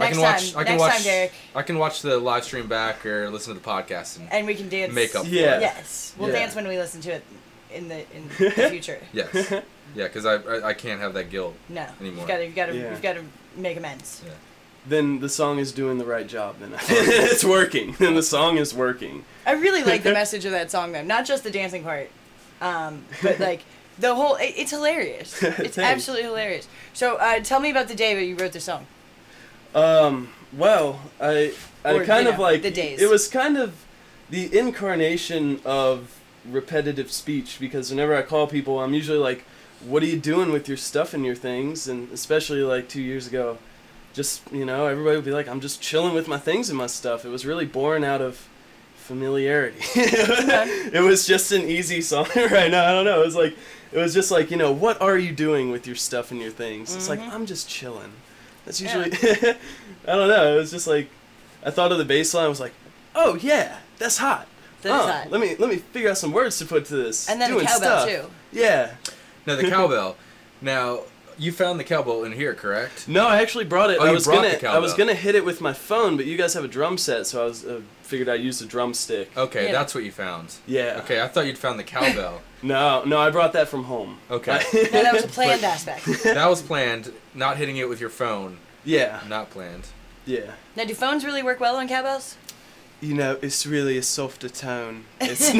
I 0.00 0.10
can 0.10 0.20
watch. 0.20 0.52
time, 0.52 0.60
I 0.60 0.64
can 0.64 0.72
next 0.72 0.80
watch. 0.80 0.94
time, 0.94 1.02
Derek. 1.04 1.32
I 1.54 1.62
can 1.62 1.78
watch 1.78 2.02
the 2.02 2.18
live 2.18 2.44
stream 2.44 2.66
back 2.68 3.04
or 3.06 3.30
listen 3.30 3.54
to 3.54 3.60
the 3.60 3.66
podcast 3.66 4.18
and 4.18 4.32
and 4.32 4.46
we 4.46 4.54
can 4.54 4.68
dance. 4.68 4.92
make 4.94 5.14
up. 5.14 5.24
for 5.24 5.30
Yeah. 5.30 5.60
Yes, 5.60 6.14
we'll 6.18 6.28
Yeah. 6.30 6.40
dance 6.40 6.54
when 6.54 6.66
we 6.68 6.78
listen 6.78 7.00
to 7.02 7.12
it 7.12 7.24
in 7.72 7.88
the 7.88 8.00
in 8.14 8.28
the 8.38 8.68
future. 8.70 9.00
Yes. 9.12 9.50
Yeah, 9.94 10.04
because 10.04 10.26
I, 10.26 10.34
I 10.36 10.68
I 10.68 10.74
can't 10.74 11.00
have 11.00 11.14
that 11.14 11.30
guilt. 11.30 11.54
No, 11.68 11.86
Anymore. 12.00 12.18
you've 12.20 12.28
got 12.28 12.36
to 12.38 12.44
you've 12.46 12.54
got 12.56 12.66
to 12.66 12.76
Yeah. 12.76 12.90
you've 12.90 13.02
got 13.02 13.14
to 13.14 13.24
make 13.56 13.76
amends. 13.76 14.22
then 14.86 15.20
the 15.20 15.28
song 15.28 15.58
is 15.58 15.72
doing 15.72 15.98
the 15.98 16.04
right 16.04 16.26
job. 16.26 16.56
Then 16.60 16.74
it's 16.88 17.44
working. 17.44 17.94
Then 17.98 18.14
the 18.14 18.22
song 18.22 18.56
is 18.58 18.72
working. 18.74 19.24
I 19.46 19.52
really 19.52 19.82
like 19.84 20.02
the 20.02 20.12
message 20.22 20.44
of 20.44 20.52
that 20.52 20.70
song 20.70 20.92
though, 20.92 21.02
not 21.02 21.24
just 21.26 21.42
the 21.44 21.50
dancing 21.50 21.82
part, 21.82 22.10
um, 22.60 23.04
but 23.22 23.38
like 23.40 23.62
the 23.98 24.14
whole. 24.14 24.36
It, 24.36 24.54
it's 24.56 24.70
hilarious. 24.70 25.42
It's 25.42 25.78
absolutely 25.78 26.24
hilarious. 26.24 26.68
So 26.94 27.16
uh, 27.16 27.40
tell 27.40 27.60
me 27.60 27.70
about 27.70 27.88
the 27.88 27.94
day 27.94 28.14
that 28.14 28.24
you 28.24 28.36
wrote 28.36 28.52
the 28.52 28.60
song. 28.60 28.86
Um. 29.74 30.28
Well, 30.56 31.00
I 31.20 31.52
I 31.84 31.92
Or, 31.94 32.04
kind 32.04 32.24
you 32.24 32.30
of 32.32 32.38
know, 32.38 32.42
like 32.42 32.62
the 32.62 32.70
days. 32.70 33.00
it 33.02 33.10
was 33.10 33.28
kind 33.28 33.56
of 33.58 33.74
the 34.30 34.56
incarnation 34.58 35.60
of 35.64 36.18
repetitive 36.48 37.10
speech 37.12 37.58
because 37.60 37.90
whenever 37.90 38.14
I 38.16 38.22
call 38.22 38.46
people, 38.46 38.80
I'm 38.80 38.94
usually 38.94 39.18
like, 39.18 39.44
"What 39.80 40.02
are 40.02 40.06
you 40.06 40.18
doing 40.18 40.50
with 40.52 40.68
your 40.68 40.76
stuff 40.78 41.12
and 41.12 41.24
your 41.24 41.34
things?" 41.34 41.86
And 41.86 42.10
especially 42.12 42.62
like 42.62 42.88
two 42.88 43.02
years 43.02 43.26
ago, 43.26 43.58
just 44.14 44.40
you 44.50 44.64
know, 44.64 44.86
everybody 44.86 45.16
would 45.16 45.24
be 45.24 45.32
like, 45.32 45.48
"I'm 45.48 45.60
just 45.60 45.82
chilling 45.82 46.14
with 46.14 46.28
my 46.28 46.38
things 46.38 46.70
and 46.70 46.78
my 46.78 46.86
stuff." 46.86 47.24
It 47.26 47.28
was 47.28 47.44
really 47.44 47.66
born 47.66 48.02
out 48.04 48.22
of 48.22 48.48
familiarity. 48.96 49.78
it 49.94 51.02
was 51.02 51.26
just 51.26 51.52
an 51.52 51.62
easy 51.62 52.00
song 52.00 52.26
right 52.36 52.70
now. 52.70 52.86
I 52.88 52.92
don't 52.92 53.04
know. 53.04 53.20
It 53.22 53.26
was 53.26 53.36
like 53.36 53.54
it 53.92 53.98
was 53.98 54.14
just 54.14 54.30
like 54.30 54.50
you 54.50 54.56
know, 54.56 54.72
what 54.72 55.00
are 55.02 55.18
you 55.18 55.32
doing 55.32 55.70
with 55.70 55.86
your 55.86 55.96
stuff 55.96 56.30
and 56.30 56.40
your 56.40 56.50
things? 56.50 56.94
It's 56.96 57.08
like 57.08 57.20
I'm 57.20 57.44
just 57.44 57.68
chilling. 57.68 58.12
That's 58.68 58.80
Yeah. 58.82 59.04
usually 59.06 59.16
I 60.06 60.14
don't 60.14 60.28
know. 60.28 60.54
It 60.54 60.58
was 60.58 60.70
just 60.70 60.86
like 60.86 61.08
I 61.64 61.70
thought 61.70 61.90
of 61.90 61.96
the 61.98 62.04
bass 62.04 62.34
line. 62.34 62.44
I 62.44 62.48
was 62.48 62.60
like, 62.60 62.74
oh 63.14 63.34
yeah, 63.36 63.78
that's 63.98 64.18
hot. 64.18 64.46
That 64.82 64.88
is 64.94 65.00
Oh, 65.06 65.10
hot. 65.10 65.30
Let 65.30 65.40
me 65.40 65.56
let 65.58 65.70
me 65.70 65.76
figure 65.76 66.10
out 66.10 66.18
some 66.18 66.32
words 66.32 66.58
to 66.58 66.66
put 66.66 66.84
to 66.86 66.96
this. 66.96 67.28
And 67.30 67.40
then 67.40 67.52
the 67.56 67.64
cowbell, 67.64 67.76
stuff. 67.78 68.08
too. 68.08 68.30
Yeah. 68.52 68.94
Now 69.46 69.56
the 69.56 69.68
cowbell. 69.70 70.16
now 70.60 71.00
you 71.38 71.52
found 71.52 71.78
the 71.78 71.84
cowbell 71.84 72.24
in 72.24 72.32
here, 72.32 72.52
correct? 72.54 73.06
No, 73.08 73.26
I 73.26 73.40
actually 73.40 73.64
brought 73.64 73.90
it. 73.90 73.98
Oh, 74.00 74.04
I 74.04 74.08
you 74.08 74.14
was 74.14 74.26
gonna 74.26 74.58
the 74.58 74.68
I 74.68 74.78
was 74.78 74.94
gonna 74.94 75.14
hit 75.14 75.34
it 75.34 75.44
with 75.44 75.60
my 75.60 75.72
phone, 75.72 76.16
but 76.16 76.26
you 76.26 76.36
guys 76.36 76.54
have 76.54 76.64
a 76.64 76.68
drum 76.68 76.98
set, 76.98 77.26
so 77.26 77.42
I 77.42 77.44
was 77.46 77.64
uh, 77.64 77.80
figured 78.02 78.28
I'd 78.28 78.40
use 78.40 78.58
the 78.58 78.66
drumstick. 78.66 79.36
Okay, 79.36 79.66
Yeah. 79.66 79.72
that's 79.72 79.94
what 79.94 80.04
you 80.04 80.10
found. 80.12 80.54
Yeah. 80.66 81.00
Okay, 81.04 81.20
I 81.22 81.28
thought 81.28 81.46
you'd 81.46 81.58
found 81.58 81.78
the 81.78 81.84
cowbell. 81.84 82.42
No, 82.60 83.04
no, 83.04 83.18
I 83.18 83.30
brought 83.30 83.52
that 83.52 83.68
from 83.68 83.84
home. 83.84 84.18
Okay. 84.28 84.60
No, 84.74 84.82
that 85.02 85.14
was 85.14 85.22
a 85.24 85.28
planned 85.38 85.62
aspect. 85.62 86.04
that 86.24 86.48
was 86.50 86.60
planned. 86.60 87.12
Not 87.32 87.56
hitting 87.56 87.76
it 87.76 87.88
with 87.88 88.00
your 88.00 88.10
phone. 88.10 88.58
yeah. 88.84 89.20
Not 89.28 89.50
planned. 89.50 89.84
Yeah. 90.26 90.54
Now, 90.74 90.84
do 90.84 90.92
phones 90.92 91.24
really 91.24 91.44
work 91.44 91.60
well 91.60 91.76
on 91.76 91.86
cowbells? 91.86 92.36
You 93.00 93.14
know, 93.14 93.38
it's 93.42 93.64
really 93.64 93.96
a 93.96 94.02
softer 94.02 94.48
tone. 94.48 95.04
It's 95.20 95.54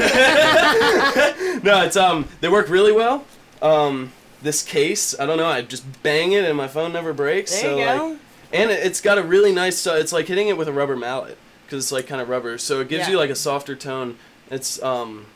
no, 1.62 1.82
it's 1.84 1.96
um, 1.96 2.26
they 2.40 2.48
work 2.48 2.68
really 2.68 2.92
well. 2.92 3.24
Um, 3.62 4.12
this 4.43 4.62
case, 4.62 5.18
I 5.18 5.26
don't 5.26 5.36
know, 5.39 5.47
I 5.47 5.62
just 5.62 6.03
bang 6.03 6.32
it 6.32 6.45
and 6.45 6.57
my 6.57 6.68
phone 6.68 6.93
never 6.93 7.12
breaks. 7.12 7.53
There 7.53 7.62
so 7.62 7.78
you 7.78 7.84
go. 7.84 8.09
like, 8.11 8.18
and 8.53 8.70
it, 8.70 8.84
it's 8.86 9.01
got 9.01 9.18
a 9.18 9.22
really 9.22 9.53
nice. 9.53 9.86
Uh, 9.86 9.95
it's 9.95 10.12
like 10.12 10.26
hitting 10.26 10.49
it 10.49 10.57
with 10.57 10.68
a 10.68 10.72
rubber 10.72 10.97
mallet 10.97 11.36
because 11.64 11.84
it's 11.84 11.93
like 11.93 12.07
kind 12.07 12.20
of 12.20 12.28
rubber, 12.28 12.57
so 12.59 12.80
it 12.80 12.89
gives 12.89 13.07
Yeah. 13.07 13.12
you 13.12 13.18
like 13.18 13.30
a 13.30 13.34
softer 13.34 13.76
tone. 13.76 14.16
It's 14.51 14.82
um, 14.82 15.26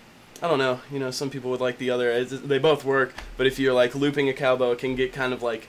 I 0.43 0.49
don't 0.49 0.59
know. 0.59 0.81
You 0.91 0.99
know, 0.99 1.11
some 1.11 1.29
people 1.31 1.51
would 1.51 1.61
like 1.61 1.79
the 1.79 1.91
other. 1.91 2.11
It's, 2.11 2.31
they 2.33 2.59
both 2.59 2.85
work, 2.85 3.15
but 3.37 3.47
if 3.47 3.59
you're 3.59 3.75
like 3.75 3.95
looping 3.95 4.29
a 4.29 4.33
cowbell, 4.33 4.73
it 4.73 4.79
can 4.79 4.97
get 4.97 5.13
kind 5.13 5.33
of 5.33 5.43
like 5.43 5.69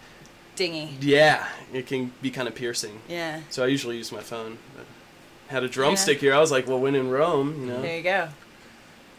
dingy. 0.55 0.95
Yeah, 1.01 1.47
it 1.73 1.85
can 1.87 2.13
be 2.21 2.31
kind 2.31 2.47
of 2.47 2.55
piercing. 2.55 3.01
Yeah. 3.09 3.41
So 3.49 3.63
I 3.63 3.67
usually 3.67 3.97
use 3.97 4.11
my 4.11 4.21
phone. 4.21 4.57
But 4.75 4.85
had 5.47 5.63
a 5.63 5.69
drumstick 5.69 6.19
here. 6.19 6.33
I 6.33 6.39
was 6.39 6.51
like, 6.51 6.67
well, 6.67 6.79
when 6.79 6.95
in 6.95 7.09
Rome, 7.09 7.59
you 7.59 7.65
know. 7.67 7.81
There 7.81 7.97
you 7.97 8.03
go. 8.03 8.29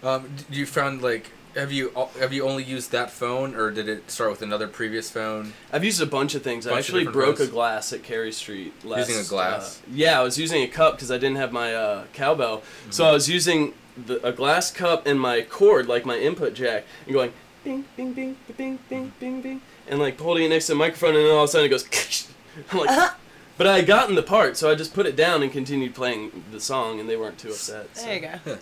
Um, 0.02 0.30
you 0.50 0.66
found 0.66 1.02
like 1.02 1.30
have 1.54 1.72
you 1.72 1.92
have 2.18 2.32
you 2.32 2.42
only 2.46 2.64
used 2.64 2.90
that 2.92 3.10
phone 3.10 3.54
or 3.54 3.70
did 3.70 3.88
it 3.88 4.10
start 4.10 4.30
with 4.30 4.42
another 4.42 4.66
previous 4.68 5.10
phone? 5.10 5.52
I've 5.72 5.84
used 5.84 6.00
a 6.00 6.06
bunch 6.06 6.34
of 6.34 6.42
things. 6.42 6.66
I 6.66 6.70
Bunch 6.70 6.88
of 6.88 6.94
actually 6.96 7.12
broke 7.12 7.38
phones. 7.38 7.48
a 7.48 7.52
glass 7.52 7.92
at 7.92 8.02
Cary 8.02 8.32
Street. 8.32 8.72
Last, 8.84 9.08
Using 9.08 9.24
a 9.24 9.28
glass? 9.28 9.80
uh, 9.80 9.90
yeah, 9.92 10.20
I 10.20 10.22
was 10.22 10.38
using 10.38 10.62
a 10.62 10.68
cup 10.68 10.94
because 10.94 11.10
I 11.10 11.18
didn't 11.18 11.36
have 11.36 11.52
my 11.52 11.74
uh, 11.74 12.04
cowbell. 12.12 12.58
Mm-hmm. 12.58 12.90
So 12.90 13.04
I 13.04 13.12
was 13.12 13.28
using 13.28 13.74
the, 13.96 14.24
a 14.26 14.32
glass 14.32 14.70
cup 14.70 15.06
and 15.06 15.20
my 15.20 15.42
cord, 15.42 15.86
like 15.86 16.04
my 16.04 16.16
input 16.18 16.54
jack, 16.54 16.84
and 17.06 17.14
going 17.14 17.32
bing, 17.64 17.84
bing, 17.96 18.12
bing, 18.12 18.36
bing, 18.56 18.78
bing, 18.88 19.12
bing, 19.20 19.40
bing, 19.40 19.60
and 19.88 19.98
like 20.00 20.18
holding 20.18 20.44
it 20.44 20.48
next 20.48 20.66
to 20.66 20.72
the 20.72 20.78
microphone, 20.78 21.10
and 21.16 21.24
then 21.24 21.30
all 21.32 21.44
of 21.44 21.48
a 21.48 21.48
sudden 21.48 21.66
it 21.66 21.70
goes. 21.70 22.28
I'm 22.70 22.78
like, 22.78 23.10
but 23.56 23.66
I 23.66 23.76
had 23.76 23.86
gotten 23.86 24.14
the 24.14 24.22
part, 24.22 24.56
so 24.56 24.70
I 24.70 24.74
just 24.74 24.94
put 24.94 25.06
it 25.06 25.16
down 25.16 25.42
and 25.42 25.50
continued 25.52 25.94
playing 25.94 26.44
the 26.50 26.60
song, 26.60 27.00
and 27.00 27.08
they 27.08 27.16
weren't 27.16 27.38
too 27.38 27.48
upset. 27.50 27.88
so. 27.96 28.04
There 28.04 28.14
you 28.14 28.20
go. 28.20 28.58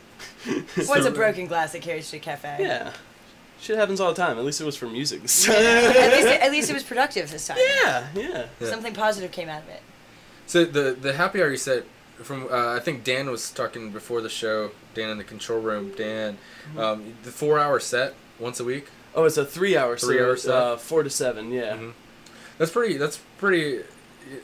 What's 0.87 1.07
a 1.07 1.11
broken 1.11 1.47
glass 1.47 1.75
at 1.75 1.83
Cary 1.83 2.03
Street 2.03 2.23
Cafe? 2.23 2.57
Yeah. 2.61 2.93
Shit 3.61 3.77
happens 3.79 4.01
all 4.01 4.13
the 4.13 4.21
time. 4.21 4.39
At 4.39 4.45
least 4.45 4.61
it 4.61 4.65
was 4.65 4.77
for 4.77 4.87
music. 4.89 5.21
at, 5.23 5.27
least 5.27 5.49
it, 5.49 6.41
at 6.43 6.51
least 6.51 6.69
it 6.69 6.73
was 6.75 6.83
productive 6.83 7.31
this 7.31 7.47
time. 7.47 7.59
Yeah, 7.59 8.09
yeah. 8.15 8.47
Yeah. 8.61 8.69
Something 8.69 8.93
positive 8.93 9.31
came 9.31 9.49
out 9.49 9.63
of 9.63 9.69
it. 9.69 9.83
So 10.47 10.65
the 10.65 10.97
the 11.01 11.13
happy 11.13 11.41
hour 11.41 11.49
you 11.51 11.57
said 11.57 11.85
from 12.17 12.49
uh, 12.51 12.75
I 12.75 12.81
think 12.81 13.05
Dan 13.05 13.31
was 13.31 13.51
talking 13.53 13.91
before 13.93 14.21
the 14.21 14.29
show. 14.29 14.73
Dan 14.95 15.11
in 15.11 15.17
the 15.19 15.25
control 15.25 15.61
room. 15.61 15.93
Dan, 15.97 16.39
um, 16.77 17.15
the 17.23 17.31
four 17.31 17.59
hour 17.59 17.79
set 17.79 18.15
once 18.41 18.59
a 18.59 18.65
week. 18.65 18.89
Oh, 19.15 19.25
it's 19.25 19.37
a 19.37 19.45
three-hour 19.45 19.97
Three 19.97 20.17
set, 20.19 20.25
hour 20.25 20.37
set? 20.37 20.55
uh, 20.55 20.77
four 20.77 21.03
to 21.05 21.11
seven. 21.11 21.53
Yeah. 21.53 21.77
Mhm. 21.77 21.93
That's 22.59 22.71
pretty. 22.73 22.97
That's 22.97 23.19
pretty. 23.39 23.83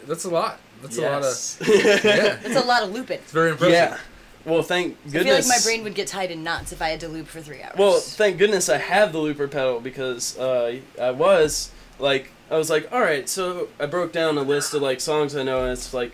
That's 0.06 0.24
a 0.24 0.30
lot. 0.30 0.58
That's 0.82 0.96
Yes. 0.96 1.58
a 1.60 1.64
lot 1.64 1.70
of. 1.70 1.84
yeah, 2.04 2.36
That's 2.42 2.56
a 2.56 2.66
lot 2.66 2.82
of 2.82 2.92
looping. 2.92 3.18
it's 3.18 3.32
very 3.32 3.50
impressive. 3.50 3.72
Yeah. 3.74 3.98
Well, 4.44 4.62
thank 4.62 4.96
goodness. 5.10 5.22
I 5.22 5.24
feel 5.24 5.34
like 5.34 5.46
my 5.60 5.64
brain 5.64 5.84
would 5.84 5.94
get 5.94 6.06
tied 6.06 6.30
in 6.30 6.42
knots 6.44 6.72
if 6.72 6.80
I 6.80 6.88
had 6.88 7.00
to 7.00 7.08
loop 7.08 7.26
for 7.26 7.40
three 7.40 7.62
hours. 7.62 7.74
Well, 7.76 7.98
thank 7.98 8.38
goodness 8.38 8.68
I 8.68 8.78
have 8.78 9.12
the 9.12 9.18
looper 9.18 9.48
pedal 9.48 9.80
because 9.80 10.38
uh, 10.38 10.78
I 11.00 11.10
was 11.10 11.70
like, 11.98 12.30
I 12.50 12.56
was 12.56 12.70
like, 12.70 12.90
all 12.92 13.00
right. 13.00 13.28
So 13.28 13.68
I 13.78 13.86
broke 13.86 14.12
down 14.12 14.38
a 14.38 14.42
list 14.42 14.72
of 14.72 14.80
like 14.80 15.00
songs 15.00 15.36
I 15.36 15.42
know, 15.42 15.62
and 15.64 15.72
it's 15.72 15.92
like, 15.92 16.12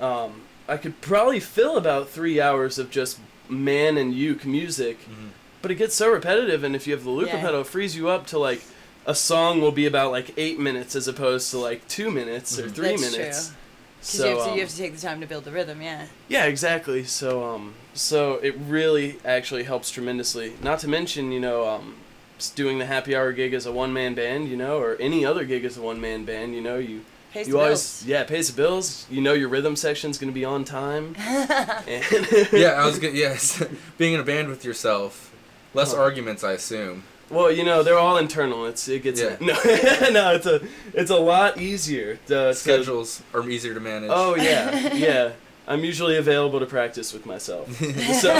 um, 0.00 0.42
I 0.68 0.76
could 0.76 1.00
probably 1.00 1.40
fill 1.40 1.76
about 1.76 2.08
three 2.08 2.40
hours 2.40 2.78
of 2.78 2.90
just 2.90 3.18
man 3.48 3.96
and 3.96 4.14
uke 4.14 4.44
music, 4.44 4.98
but 5.62 5.70
it 5.72 5.74
gets 5.76 5.94
so 5.96 6.10
repetitive, 6.12 6.62
and 6.62 6.76
if 6.76 6.86
you 6.86 6.92
have 6.94 7.02
the 7.04 7.10
looper 7.10 7.34
Yeah. 7.36 7.40
pedal, 7.40 7.62
it 7.62 7.66
frees 7.66 7.96
you 7.96 8.08
up 8.08 8.26
to 8.28 8.38
like. 8.38 8.62
A 9.06 9.14
song 9.14 9.60
will 9.60 9.72
be 9.72 9.86
about 9.86 10.12
like 10.12 10.32
eight 10.36 10.58
minutes 10.58 10.94
as 10.94 11.08
opposed 11.08 11.50
to 11.50 11.58
like 11.58 11.86
two 11.88 12.10
minutes 12.10 12.58
or 12.58 12.68
three 12.68 12.90
That's 12.96 13.10
minutes. 13.10 13.46
true. 13.48 13.56
Because 14.00 14.16
So, 14.16 14.24
you, 14.24 14.30
have 14.36 14.44
to- 14.44 14.50
um, 14.50 14.54
you 14.56 14.60
have 14.62 14.70
to 14.70 14.76
take 14.76 14.94
the 14.94 15.00
time 15.00 15.20
to 15.20 15.26
build 15.26 15.44
the 15.44 15.50
rhythm, 15.52 15.82
yeah. 15.82 16.06
Yeah, 16.28 16.44
exactly. 16.44 17.04
So 17.04 17.44
um 17.44 17.74
so 17.94 18.34
it 18.42 18.54
really 18.56 19.16
actually 19.24 19.64
helps 19.64 19.90
tremendously. 19.90 20.54
Not 20.62 20.78
to 20.80 20.88
mention, 20.88 21.32
you 21.32 21.40
know, 21.40 21.68
um 21.68 21.96
doing 22.54 22.78
the 22.78 22.86
happy 22.86 23.14
hour 23.16 23.32
gig 23.32 23.52
as 23.52 23.66
a 23.66 23.72
one 23.72 23.92
man 23.92 24.14
band, 24.14 24.48
you 24.48 24.56
know, 24.56 24.78
or 24.78 24.96
any 25.00 25.24
other 25.26 25.44
gig 25.44 25.64
as 25.64 25.76
a 25.76 25.82
one 25.82 26.00
man 26.00 26.24
band, 26.24 26.54
you 26.54 26.60
know, 26.60 26.76
you 26.78 27.02
Pays 27.32 27.46
you 27.46 27.52
the 27.54 27.58
always 27.60 27.78
bills. 28.02 28.06
yeah, 28.06 28.24
pays 28.24 28.50
the 28.50 28.56
bills. 28.56 29.06
You 29.10 29.20
know 29.20 29.32
your 29.34 29.48
rhythm 29.48 29.76
section's 29.76 30.18
going 30.18 30.32
to 30.32 30.34
be 30.34 30.44
on 30.44 30.64
time. 30.64 31.14
yeah, 31.18 32.74
I 32.76 32.86
was 32.86 32.98
good. 32.98 33.14
Yes, 33.14 33.62
being 33.98 34.14
in 34.14 34.20
a 34.20 34.24
band 34.24 34.48
with 34.48 34.64
yourself, 34.64 35.32
less 35.74 35.92
Uh-huh. 35.92 36.02
arguments, 36.02 36.42
I 36.42 36.52
assume. 36.52 37.04
Well, 37.30 37.50
you 37.52 37.64
know, 37.64 37.82
they're 37.82 37.98
all 37.98 38.16
internal. 38.18 38.66
It's 38.66 38.88
it 38.88 39.02
gets 39.02 39.20
Yeah. 39.20 39.36
no, 39.40 39.54
no, 40.10 40.34
it's 40.34 40.46
a 40.46 40.60
it's 40.92 41.10
a 41.10 41.16
lot 41.16 41.58
easier. 41.60 42.16
To, 42.26 42.48
to- 42.48 42.54
Schedules 42.54 43.22
are 43.32 43.48
easier 43.48 43.72
to 43.74 43.80
manage. 43.80 44.10
Oh 44.12 44.34
yeah, 44.36 44.92
yeah. 44.94 45.32
I'm 45.68 45.84
usually 45.84 46.16
available 46.16 46.58
to 46.58 46.66
practice 46.66 47.12
with 47.12 47.26
myself. 47.26 47.70
so 48.20 48.34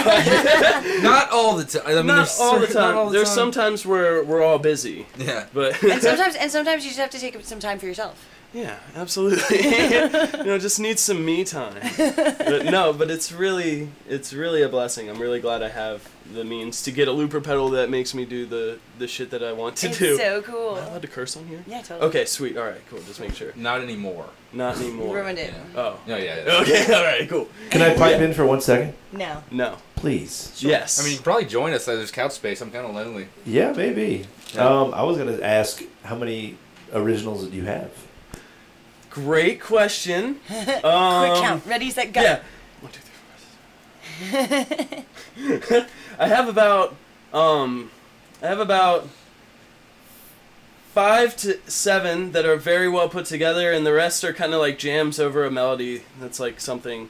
not 1.01 1.29
all 1.31 1.55
the 1.55 1.63
time. 1.63 1.83
I 1.85 1.93
mean, 1.95 2.07
not 2.07 2.15
there's 2.15 2.39
all 2.39 2.59
the 2.59 2.67
time. 2.67 2.75
not 2.75 2.95
all 2.95 3.05
the 3.09 3.13
There's 3.13 3.29
time. 3.29 3.35
sometimes 3.35 3.85
where 3.85 4.23
we're 4.23 4.43
all 4.43 4.59
busy. 4.59 5.05
Yeah. 5.17 5.45
But 5.53 5.81
And 5.81 6.01
sometimes, 6.01 6.35
and 6.35 6.51
sometimes 6.51 6.83
you 6.83 6.89
just 6.89 6.99
have 6.99 7.09
to 7.11 7.19
take 7.19 7.39
some 7.45 7.59
time 7.59 7.79
for 7.79 7.85
yourself. 7.85 8.27
Yeah, 8.53 8.77
absolutely. 8.95 9.63
you 9.63 10.43
know, 10.45 10.57
just 10.57 10.79
need 10.79 10.99
some 10.99 11.23
me 11.23 11.43
time. 11.43 11.81
But 11.97 12.65
no, 12.65 12.93
but 12.93 13.09
it's 13.09 13.31
really 13.31 13.89
it's 14.09 14.33
really 14.33 14.61
a 14.61 14.69
blessing. 14.69 15.09
I'm 15.09 15.19
really 15.19 15.39
glad 15.39 15.63
I 15.63 15.69
have 15.69 16.07
the 16.33 16.43
means 16.43 16.81
to 16.83 16.91
get 16.91 17.07
a 17.07 17.11
looper 17.11 17.41
pedal 17.41 17.69
that 17.69 17.89
makes 17.89 18.13
me 18.13 18.25
do 18.25 18.45
the 18.45 18.79
the 18.99 19.07
shit 19.07 19.29
that 19.31 19.43
I 19.43 19.53
want 19.53 19.77
to 19.77 19.87
it's 19.87 19.97
do. 19.97 20.17
so 20.17 20.41
cool. 20.41 20.77
Am 20.77 20.83
I 20.83 20.87
allowed 20.87 21.01
to 21.01 21.07
curse 21.07 21.37
on 21.37 21.47
here? 21.47 21.63
Yeah, 21.65 21.81
totally. 21.81 22.09
Okay, 22.09 22.25
sweet. 22.25 22.57
All 22.57 22.65
right, 22.65 22.81
cool. 22.89 22.99
Just 23.01 23.19
make 23.19 23.33
sure. 23.33 23.53
Not 23.55 23.81
anymore. 23.81 24.25
Not 24.53 24.77
anymore. 24.77 25.15
Ruined 25.15 25.39
it. 25.39 25.53
Oh. 25.75 25.99
No, 26.05 26.17
yeah. 26.17 26.43
yeah. 26.45 26.61
Okay. 26.61 26.93
All 26.93 27.03
right. 27.03 27.29
Cool. 27.29 27.47
Can 27.69 27.81
I 27.81 27.95
pipe 27.95 28.19
in 28.19 28.33
for 28.33 28.45
one 28.45 28.59
second? 28.59 28.93
No. 29.13 29.43
No. 29.49 29.77
Please. 29.95 30.61
Yes. 30.61 30.99
I 30.99 31.03
mean, 31.03 31.11
you 31.11 31.17
can 31.17 31.23
probably 31.23 31.45
join 31.45 31.73
us. 31.73 31.85
There's 31.85 32.11
couch 32.11 32.33
space. 32.33 32.59
I'm 32.61 32.71
kind 32.71 32.85
of 32.85 32.93
lonely. 32.93 33.27
Yeah, 33.45 33.71
maybe. 33.71 34.25
Yeah. 34.53 34.67
Um, 34.67 34.93
I 34.93 35.03
was 35.03 35.17
gonna 35.17 35.39
ask 35.41 35.83
how 36.03 36.15
many 36.15 36.57
originals 36.93 37.47
do 37.47 37.55
you 37.55 37.63
have? 37.63 37.91
Great 39.11 39.61
question. 39.61 40.39
Quick 40.47 40.83
Um, 40.85 41.41
count. 41.41 41.65
Ready, 41.65 41.91
set, 41.91 42.11
go. 42.13 42.21
Yeah. 42.21 42.39
One, 42.79 42.91
two, 42.91 43.01
three, 44.29 45.59
four. 45.59 45.85
I 46.19 46.27
have 46.27 46.47
about 46.47 46.95
um, 47.33 47.91
I 48.41 48.47
have 48.47 48.59
about 48.59 49.07
five 50.93 51.35
to 51.37 51.59
seven 51.69 52.31
that 52.33 52.45
are 52.45 52.57
very 52.57 52.87
well 52.89 53.09
put 53.09 53.25
together, 53.25 53.71
and 53.71 53.85
the 53.85 53.93
rest 53.93 54.23
are 54.23 54.33
kind 54.33 54.53
of 54.53 54.59
like 54.59 54.77
jams 54.77 55.19
over 55.19 55.45
a 55.45 55.51
melody. 55.51 56.03
That's 56.19 56.39
like 56.39 56.59
something 56.59 57.09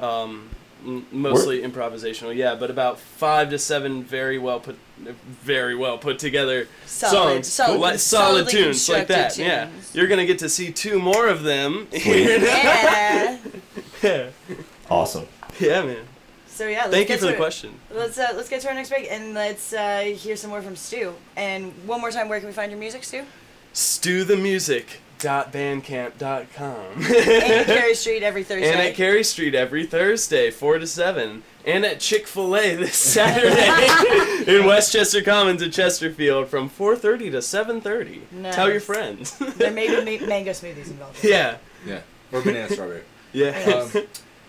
um, 0.00 0.50
m- 0.84 1.06
mostly 1.12 1.60
improvisational. 1.62 2.34
Yeah, 2.34 2.54
but 2.54 2.70
about 2.70 2.98
five 2.98 3.50
to 3.50 3.58
seven 3.58 4.02
very 4.04 4.38
well 4.38 4.60
put, 4.60 4.76
very 4.98 5.74
well 5.74 5.98
put 5.98 6.18
together 6.18 6.68
Solid- 6.86 7.44
songs, 7.44 7.46
solid- 7.52 7.78
like, 7.80 7.98
solid 7.98 8.48
solidly 8.48 8.52
tunes 8.52 8.88
like 8.88 9.06
that. 9.08 9.34
constructed 9.34 9.46
Yeah, 9.46 9.68
you're 9.92 10.06
gonna 10.08 10.26
get 10.26 10.38
to 10.40 10.48
see 10.48 10.72
two 10.72 10.98
more 10.98 11.26
of 11.28 11.42
them. 11.42 11.88
Yeah. 11.92 13.38
yeah. 14.02 14.26
Awesome. 14.90 15.26
Yeah, 15.60 15.82
man. 15.82 16.04
So 16.46 16.66
yeah, 16.66 16.82
let's 16.82 16.90
Thank 16.92 17.08
get 17.08 17.14
you 17.14 17.18
for 17.18 17.20
to 17.20 17.26
the 17.26 17.32
it. 17.34 17.36
question. 17.36 17.74
Let's 17.90 18.18
uh, 18.18 18.32
let's 18.34 18.48
get 18.48 18.60
to 18.62 18.68
our 18.68 18.74
next 18.74 18.88
break 18.88 19.06
and 19.10 19.34
let's 19.34 19.72
uh, 19.72 20.00
hear 20.16 20.34
some 20.36 20.50
more 20.50 20.62
from 20.62 20.74
Stu. 20.76 21.14
And 21.36 21.72
one 21.86 22.00
more 22.00 22.10
time, 22.10 22.28
where 22.28 22.38
can 22.40 22.48
we 22.48 22.52
find 22.52 22.70
your 22.72 22.80
music, 22.80 23.04
Stu? 23.04 23.24
StewTheMusic.bandcamp.com. 25.18 27.04
and 27.04 27.66
Cary 27.66 27.94
Street 27.96 28.22
every 28.22 28.44
Thursday. 28.44 28.70
And 28.70 28.80
at 28.80 28.94
Cary 28.94 29.24
Street 29.24 29.54
every 29.54 29.86
Thursday, 29.86 30.50
4 30.50 30.78
to 30.78 30.86
7. 30.86 31.42
And 31.64 31.84
at 31.84 32.00
Chick 32.00 32.26
fil 32.26 32.56
A 32.56 32.76
this 32.76 32.94
Saturday 32.94 34.46
in 34.58 34.64
Westchester 34.66 35.20
Commons 35.22 35.62
at 35.62 35.72
Chesterfield 35.72 36.48
from 36.48 36.70
4.30 36.70 37.18
to 37.32 37.38
7.30. 37.38 38.52
Tell 38.54 38.70
your 38.70 38.80
friends. 38.80 39.36
there 39.38 39.70
may 39.70 39.88
be 39.88 39.96
ma- 40.20 40.26
mango 40.26 40.52
smoothies 40.52 40.88
involved. 40.90 41.22
yeah. 41.22 41.58
Yeah. 41.86 42.00
Or 42.32 42.40
banana 42.42 42.70
strawberry. 42.70 43.02
Yeah. 43.32 43.50
Um, 43.94 44.02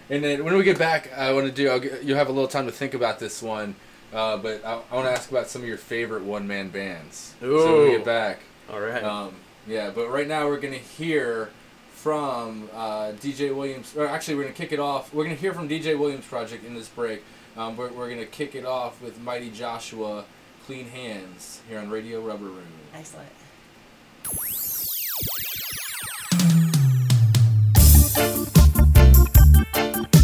and 0.10 0.24
then 0.24 0.44
when 0.44 0.56
we 0.58 0.64
get 0.64 0.80
back, 0.80 1.12
I 1.16 1.32
want 1.34 1.46
to 1.46 1.52
do. 1.52 1.70
I'll, 1.70 1.80
get- 1.80 2.04
you'll 2.04 2.18
have 2.18 2.30
a 2.30 2.32
little 2.32 2.48
time 2.48 2.66
to 2.66 2.72
think 2.72 2.94
about 2.94 3.20
this 3.20 3.42
one. 3.44 3.76
Uh, 4.12 4.38
but 4.38 4.66
I, 4.66 4.80
I 4.92 4.96
want 4.96 5.08
to 5.08 5.12
ask 5.12 5.30
about 5.30 5.48
some 5.50 5.62
of 5.62 5.68
your 5.68 5.78
favorite 5.78 6.24
one 6.24 6.48
man 6.48 6.70
bands. 6.70 7.36
So 7.42 7.78
when 7.82 7.90
we 7.92 7.98
get 7.98 8.06
back. 8.06 8.40
All 8.72 8.80
right. 8.80 9.04
Um, 9.04 9.36
yeah, 9.70 9.92
but 9.94 10.10
right 10.10 10.28
now 10.28 10.48
we're 10.48 10.60
gonna 10.60 10.76
hear 10.78 11.50
from 11.92 12.70
uh, 12.74 13.12
DJ 13.22 13.56
Williams. 13.56 13.96
Or 13.96 14.08
actually, 14.08 14.36
we're 14.36 14.44
gonna 14.44 14.56
kick 14.56 14.72
it 14.72 14.80
off. 14.80 15.14
We're 15.14 15.24
gonna 15.24 15.36
hear 15.36 15.54
from 15.54 15.70
DJ 15.70 15.98
Williams 15.98 16.26
Projekt 16.26 16.66
in 16.66 16.74
this 16.74 16.88
break. 16.88 17.24
Um, 17.56 17.78
we're, 17.78 17.92
we're 17.92 18.10
gonna 18.10 18.26
kick 18.26 18.56
it 18.56 18.66
off 18.66 19.02
with 19.02 19.20
Mighty 19.22 19.52
Joshua, 19.52 20.26
Clean 20.66 20.88
Hands 20.88 21.62
here 21.68 21.80
on 21.80 21.90
Radio 21.90 22.22
Rubber 22.22 22.46
Room. 22.46 22.64
Excellent. 22.96 23.30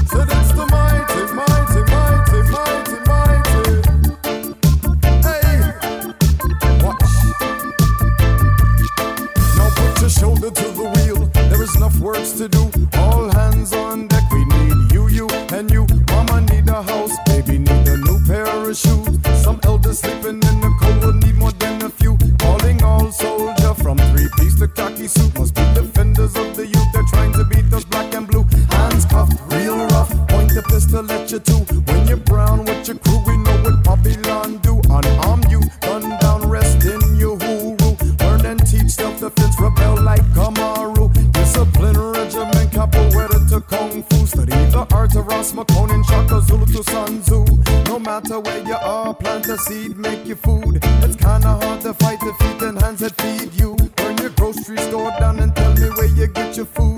So 0.07 0.23
that's 0.23 0.51
the 0.53 0.65
mighty, 0.71 0.94
there's 11.65 11.77
enough 11.77 11.99
works 11.99 12.31
to 12.33 12.47
do. 12.47 12.69
All 12.93 13.29
hands 13.31 13.73
on 13.73 14.07
deck, 14.07 14.29
we 14.31 14.45
need 14.45 14.91
you, 14.91 15.07
you, 15.09 15.27
and 15.51 15.69
you. 15.71 15.87
Mama 16.09 16.41
need 16.41 16.69
a 16.69 16.83
house, 16.83 17.11
baby 17.25 17.57
need 17.57 17.87
a 17.87 17.97
new 17.97 18.19
pair 18.27 18.45
of 18.45 18.77
shoes. 18.77 19.17
Some 19.43 19.59
elders 19.63 19.99
sleeping 19.99 20.41
in 20.49 20.57
the 20.61 20.71
cold 20.79 21.15
need 21.23 21.35
more 21.35 21.51
than 21.53 21.81
a 21.81 21.89
few. 21.89 22.17
Calling 22.39 22.83
all 22.83 23.11
soldier 23.11 23.73
from 23.73 23.97
three 23.97 24.29
piece 24.37 24.59
to 24.59 24.67
khaki 24.67 25.07
suit. 25.07 25.33
Must 25.39 25.55
be 25.55 25.63
defenders 25.73 26.35
of 26.35 26.55
the 26.55 26.67
youth, 26.67 26.89
they're 26.93 27.09
trying 27.09 27.33
to 27.33 27.43
beat 27.45 27.73
us 27.73 27.85
black 27.85 28.13
and 28.13 28.27
blue. 28.27 28.45
Hands 28.69 29.05
cuffed, 29.05 29.39
real 29.51 29.77
rough, 29.87 30.11
point 30.27 30.53
the 30.53 30.63
pistol 30.69 31.09
at 31.11 31.31
you 31.31 31.39
too. 31.39 31.61
When 31.89 32.07
you're 32.07 32.17
brown 32.17 32.65
with 32.65 32.87
your 32.87 32.97
crew, 32.97 33.21
we 33.25 33.37
know 33.37 33.57
what 33.63 33.83
Babylon 33.83 34.57
do. 34.59 34.81
Unarmed 34.89 35.44
study 44.25 44.51
the 44.51 44.87
art 44.93 45.15
of 45.15 45.27
Ross 45.27 45.51
McConan, 45.53 46.03
Shaka 46.05 46.41
Zulu 46.41 46.65
to 46.67 46.83
Sun 46.83 47.21
Tzu. 47.21 47.45
No 47.85 47.99
matter 47.99 48.39
where 48.39 48.63
you 48.65 48.75
are, 48.75 49.13
plant 49.13 49.47
a 49.47 49.57
seed, 49.57 49.97
make 49.97 50.25
your 50.25 50.37
food. 50.37 50.79
It's 51.03 51.15
kinda 51.15 51.59
hard 51.61 51.81
to 51.81 51.93
fight 51.93 52.19
the 52.19 52.33
feet 52.39 52.61
and 52.61 52.81
hands 52.81 52.99
that 53.01 53.19
feed 53.21 53.53
you. 53.53 53.75
Burn 53.95 54.17
your 54.17 54.31
grocery 54.31 54.77
store 54.77 55.11
down 55.19 55.39
and 55.39 55.55
tell 55.55 55.73
me 55.73 55.89
where 55.97 56.07
you 56.07 56.27
get 56.27 56.57
your 56.57 56.65
food. 56.65 56.94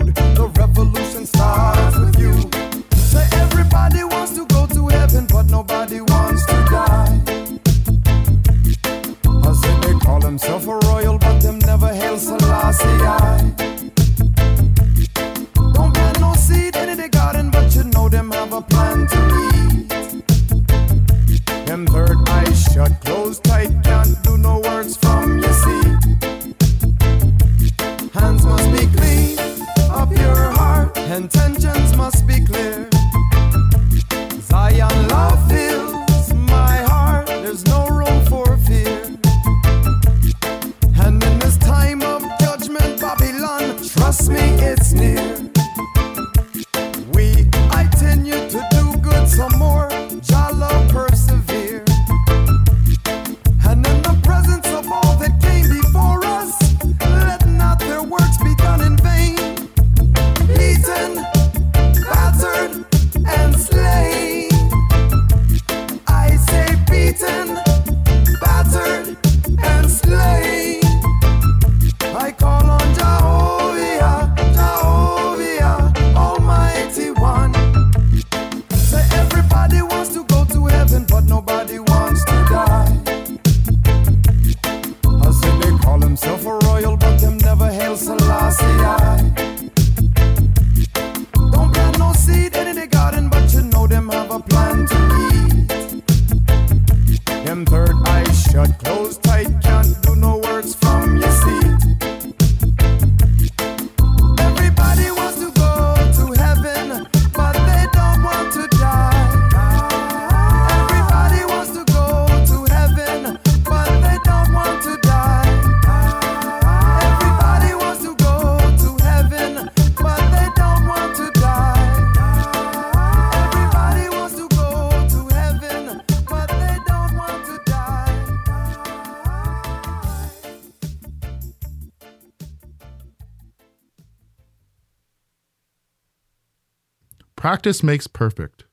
Practice 137.48 137.82
makes 137.82 138.08
perfect. 138.08 138.66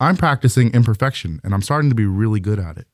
I'm 0.00 0.16
practicing 0.16 0.72
imperfection 0.72 1.42
and 1.44 1.52
I'm 1.52 1.60
starting 1.60 1.90
to 1.90 1.94
be 1.94 2.06
really 2.06 2.40
good 2.40 2.58
at 2.58 2.78
it. 2.78 2.86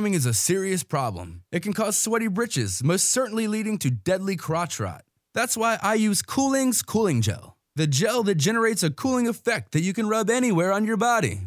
Warming 0.00 0.14
is 0.14 0.24
a 0.24 0.32
serious 0.32 0.82
problem. 0.82 1.42
It 1.52 1.62
can 1.62 1.74
cause 1.74 1.94
sweaty 1.94 2.28
britches, 2.28 2.82
most 2.82 3.10
certainly 3.10 3.46
leading 3.46 3.76
to 3.80 3.90
deadly 3.90 4.34
crotch 4.34 4.80
rot. 4.80 5.04
That's 5.34 5.58
why 5.58 5.78
I 5.82 5.92
use 5.92 6.22
Cooling's 6.22 6.80
cooling 6.80 7.20
gel, 7.20 7.58
the 7.76 7.86
gel 7.86 8.22
that 8.22 8.36
generates 8.36 8.82
a 8.82 8.90
cooling 8.90 9.28
effect 9.28 9.72
that 9.72 9.82
you 9.82 9.92
can 9.92 10.08
rub 10.08 10.30
anywhere 10.30 10.72
on 10.72 10.86
your 10.86 10.96
body. 10.96 11.42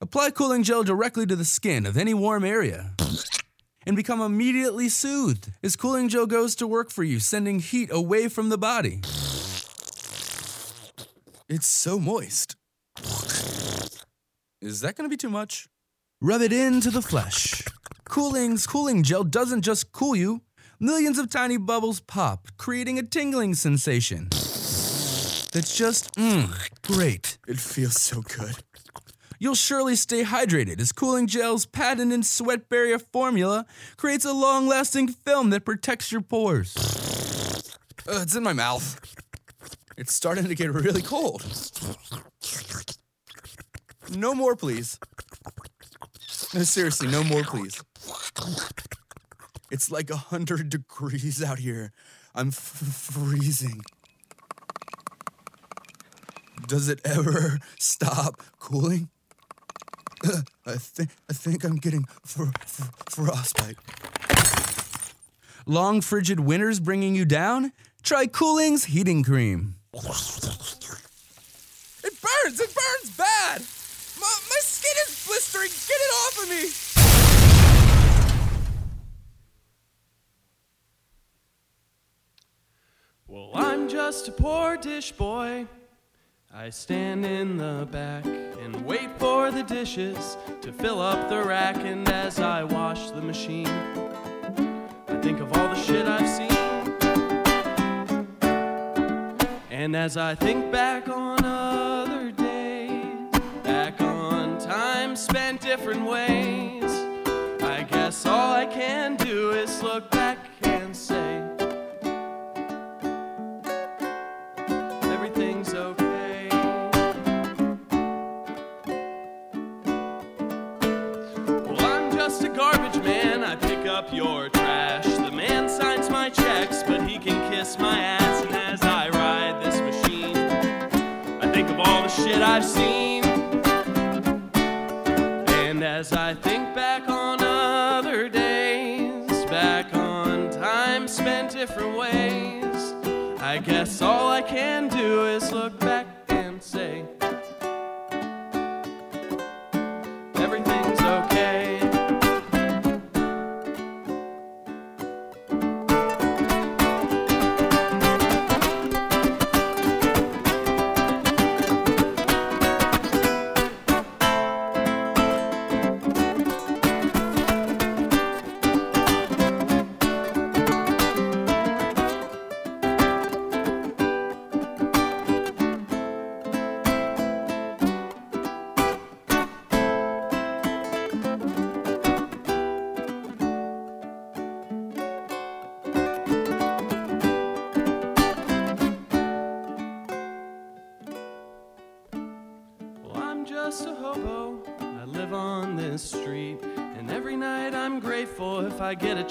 Apply 0.00 0.32
cooling 0.32 0.64
gel 0.64 0.82
directly 0.82 1.26
to 1.26 1.36
the 1.36 1.44
skin 1.44 1.86
of 1.86 1.96
any 1.96 2.12
warm 2.12 2.44
area 2.44 2.90
and 3.86 3.94
become 3.94 4.20
immediately 4.20 4.88
soothed 4.88 5.52
as 5.62 5.76
cooling 5.76 6.08
gel 6.08 6.26
goes 6.26 6.56
to 6.56 6.66
work 6.66 6.90
for 6.90 7.04
you, 7.04 7.20
sending 7.20 7.60
heat 7.60 7.88
away 7.92 8.26
from 8.26 8.48
the 8.48 8.58
body. 8.58 9.00
It's 11.48 11.68
so 11.68 12.00
moist. 12.00 12.56
Is 14.60 14.80
that 14.80 14.96
to 14.96 15.08
be 15.08 15.16
too 15.16 15.30
much? 15.30 15.68
Rub 16.20 16.40
it 16.40 16.52
into 16.52 16.90
the 16.90 17.02
flesh. 17.02 17.62
Cooling's 18.12 18.66
cooling 18.66 19.02
gel 19.02 19.24
doesn't 19.24 19.62
just 19.62 19.90
cool 19.90 20.14
you, 20.14 20.42
millions 20.78 21.18
of 21.18 21.30
tiny 21.30 21.56
bubbles 21.56 22.00
pop, 22.00 22.46
creating 22.58 22.98
a 22.98 23.02
tingling 23.02 23.54
sensation. 23.54 24.28
That's 24.30 25.74
just, 25.74 26.14
mmm, 26.16 26.52
great. 26.82 27.38
It 27.48 27.58
feels 27.58 27.98
so 27.98 28.20
good. 28.20 28.56
You'll 29.38 29.54
surely 29.54 29.96
stay 29.96 30.24
hydrated 30.24 30.78
as 30.78 30.92
Cooling 30.92 31.26
Gel's 31.26 31.64
patented 31.64 32.26
sweat 32.26 32.68
barrier 32.68 32.98
formula 32.98 33.64
creates 33.96 34.26
a 34.26 34.34
long 34.34 34.66
lasting 34.66 35.08
film 35.08 35.48
that 35.48 35.64
protects 35.64 36.12
your 36.12 36.20
pores. 36.20 36.76
Uh, 38.06 38.20
it's 38.20 38.36
in 38.36 38.42
my 38.42 38.52
mouth. 38.52 39.00
It's 39.96 40.12
starting 40.12 40.48
to 40.48 40.54
get 40.54 40.70
really 40.70 41.00
cold. 41.00 41.46
No 44.14 44.34
more, 44.34 44.54
please. 44.54 44.98
No, 46.52 46.60
seriously, 46.64 47.08
no 47.08 47.24
more, 47.24 47.42
please. 47.42 47.82
It's 49.70 49.90
like 49.90 50.10
a 50.10 50.16
hundred 50.16 50.68
degrees 50.68 51.42
out 51.42 51.58
here. 51.58 51.92
I'm 52.34 52.48
f- 52.48 52.54
freezing. 52.54 53.82
Does 56.66 56.88
it 56.88 57.00
ever 57.04 57.58
stop 57.78 58.42
cooling? 58.58 59.08
Uh, 60.24 60.42
I 60.66 60.76
think 60.76 61.10
I 61.28 61.32
think 61.32 61.64
I'm 61.64 61.76
getting 61.76 62.04
fr- 62.24 62.52
fr- 62.66 62.92
frostbite. 63.08 63.76
Long 65.66 66.00
frigid 66.00 66.40
winters 66.40 66.78
bringing 66.80 67.14
you 67.14 67.24
down? 67.24 67.72
Try 68.02 68.26
Cooling's 68.26 68.84
heating 68.84 69.22
cream. 69.22 69.76
It 69.94 70.02
burns! 72.20 72.60
It 72.60 72.74
burns 72.74 73.16
bad! 73.16 73.62
My, 74.20 74.34
my 74.50 74.60
skin 74.60 74.96
is 75.06 75.24
blistering! 75.26 75.70
Get 75.70 76.00
it 76.00 76.12
off 76.20 76.42
of 76.42 76.48
me! 76.50 77.61
Well, 83.32 83.48
I'm 83.54 83.88
just 83.88 84.28
a 84.28 84.30
poor 84.30 84.76
dish 84.76 85.10
boy. 85.12 85.66
I 86.52 86.68
stand 86.68 87.24
in 87.24 87.56
the 87.56 87.88
back 87.90 88.26
and 88.26 88.84
wait 88.84 89.08
for 89.18 89.50
the 89.50 89.62
dishes 89.62 90.36
to 90.60 90.70
fill 90.70 91.00
up 91.00 91.30
the 91.30 91.42
rack. 91.42 91.76
And 91.76 92.06
as 92.10 92.40
I 92.40 92.62
wash 92.62 93.10
the 93.10 93.22
machine, 93.22 93.68
I 95.08 95.18
think 95.22 95.40
of 95.40 95.50
all 95.56 95.68
the 95.68 95.82
shit 95.82 96.06
I've 96.06 96.28
seen. 96.28 96.52
And 99.70 99.96
as 99.96 100.18
I 100.18 100.34
think 100.34 100.70
back 100.70 101.08
on 101.08 101.42
other 101.42 102.32
days, 102.32 103.30
back 103.62 103.98
on 104.02 104.58
time 104.58 105.16
spent 105.16 105.62
different 105.62 106.04
ways, 106.04 106.84
I 107.62 107.86
guess 107.90 108.26
all 108.26 108.52
I 108.52 108.66
can 108.66 109.16
do 109.16 109.52
is 109.52 109.82
look 109.82 110.11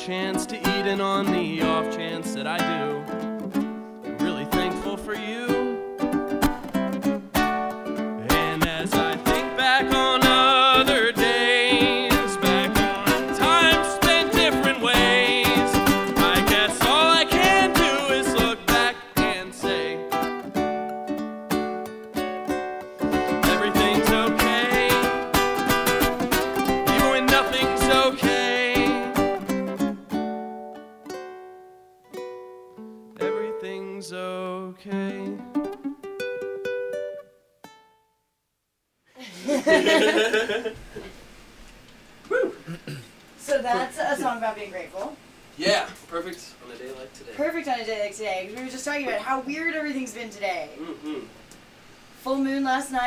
chance 0.02 0.41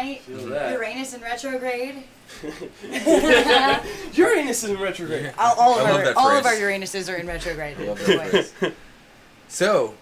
night. 0.04 0.22
Uranus 0.28 1.14
in 1.14 1.20
retrograde. 1.20 2.02
Uranus 4.14 4.64
is 4.64 4.70
in 4.70 4.78
retrograde. 4.80 5.32
All, 5.38 5.54
all 5.58 5.78
of 5.78 5.86
I 5.86 5.90
our 5.92 6.04
that 6.04 6.16
all 6.16 6.30
of 6.30 6.46
our. 6.46 6.54
Uranuses 6.54 7.12
are 7.12 7.16
in 7.16 7.26
retrograde. 7.26 7.76
I 7.78 7.84
love. 7.84 8.74
So, 9.48 9.94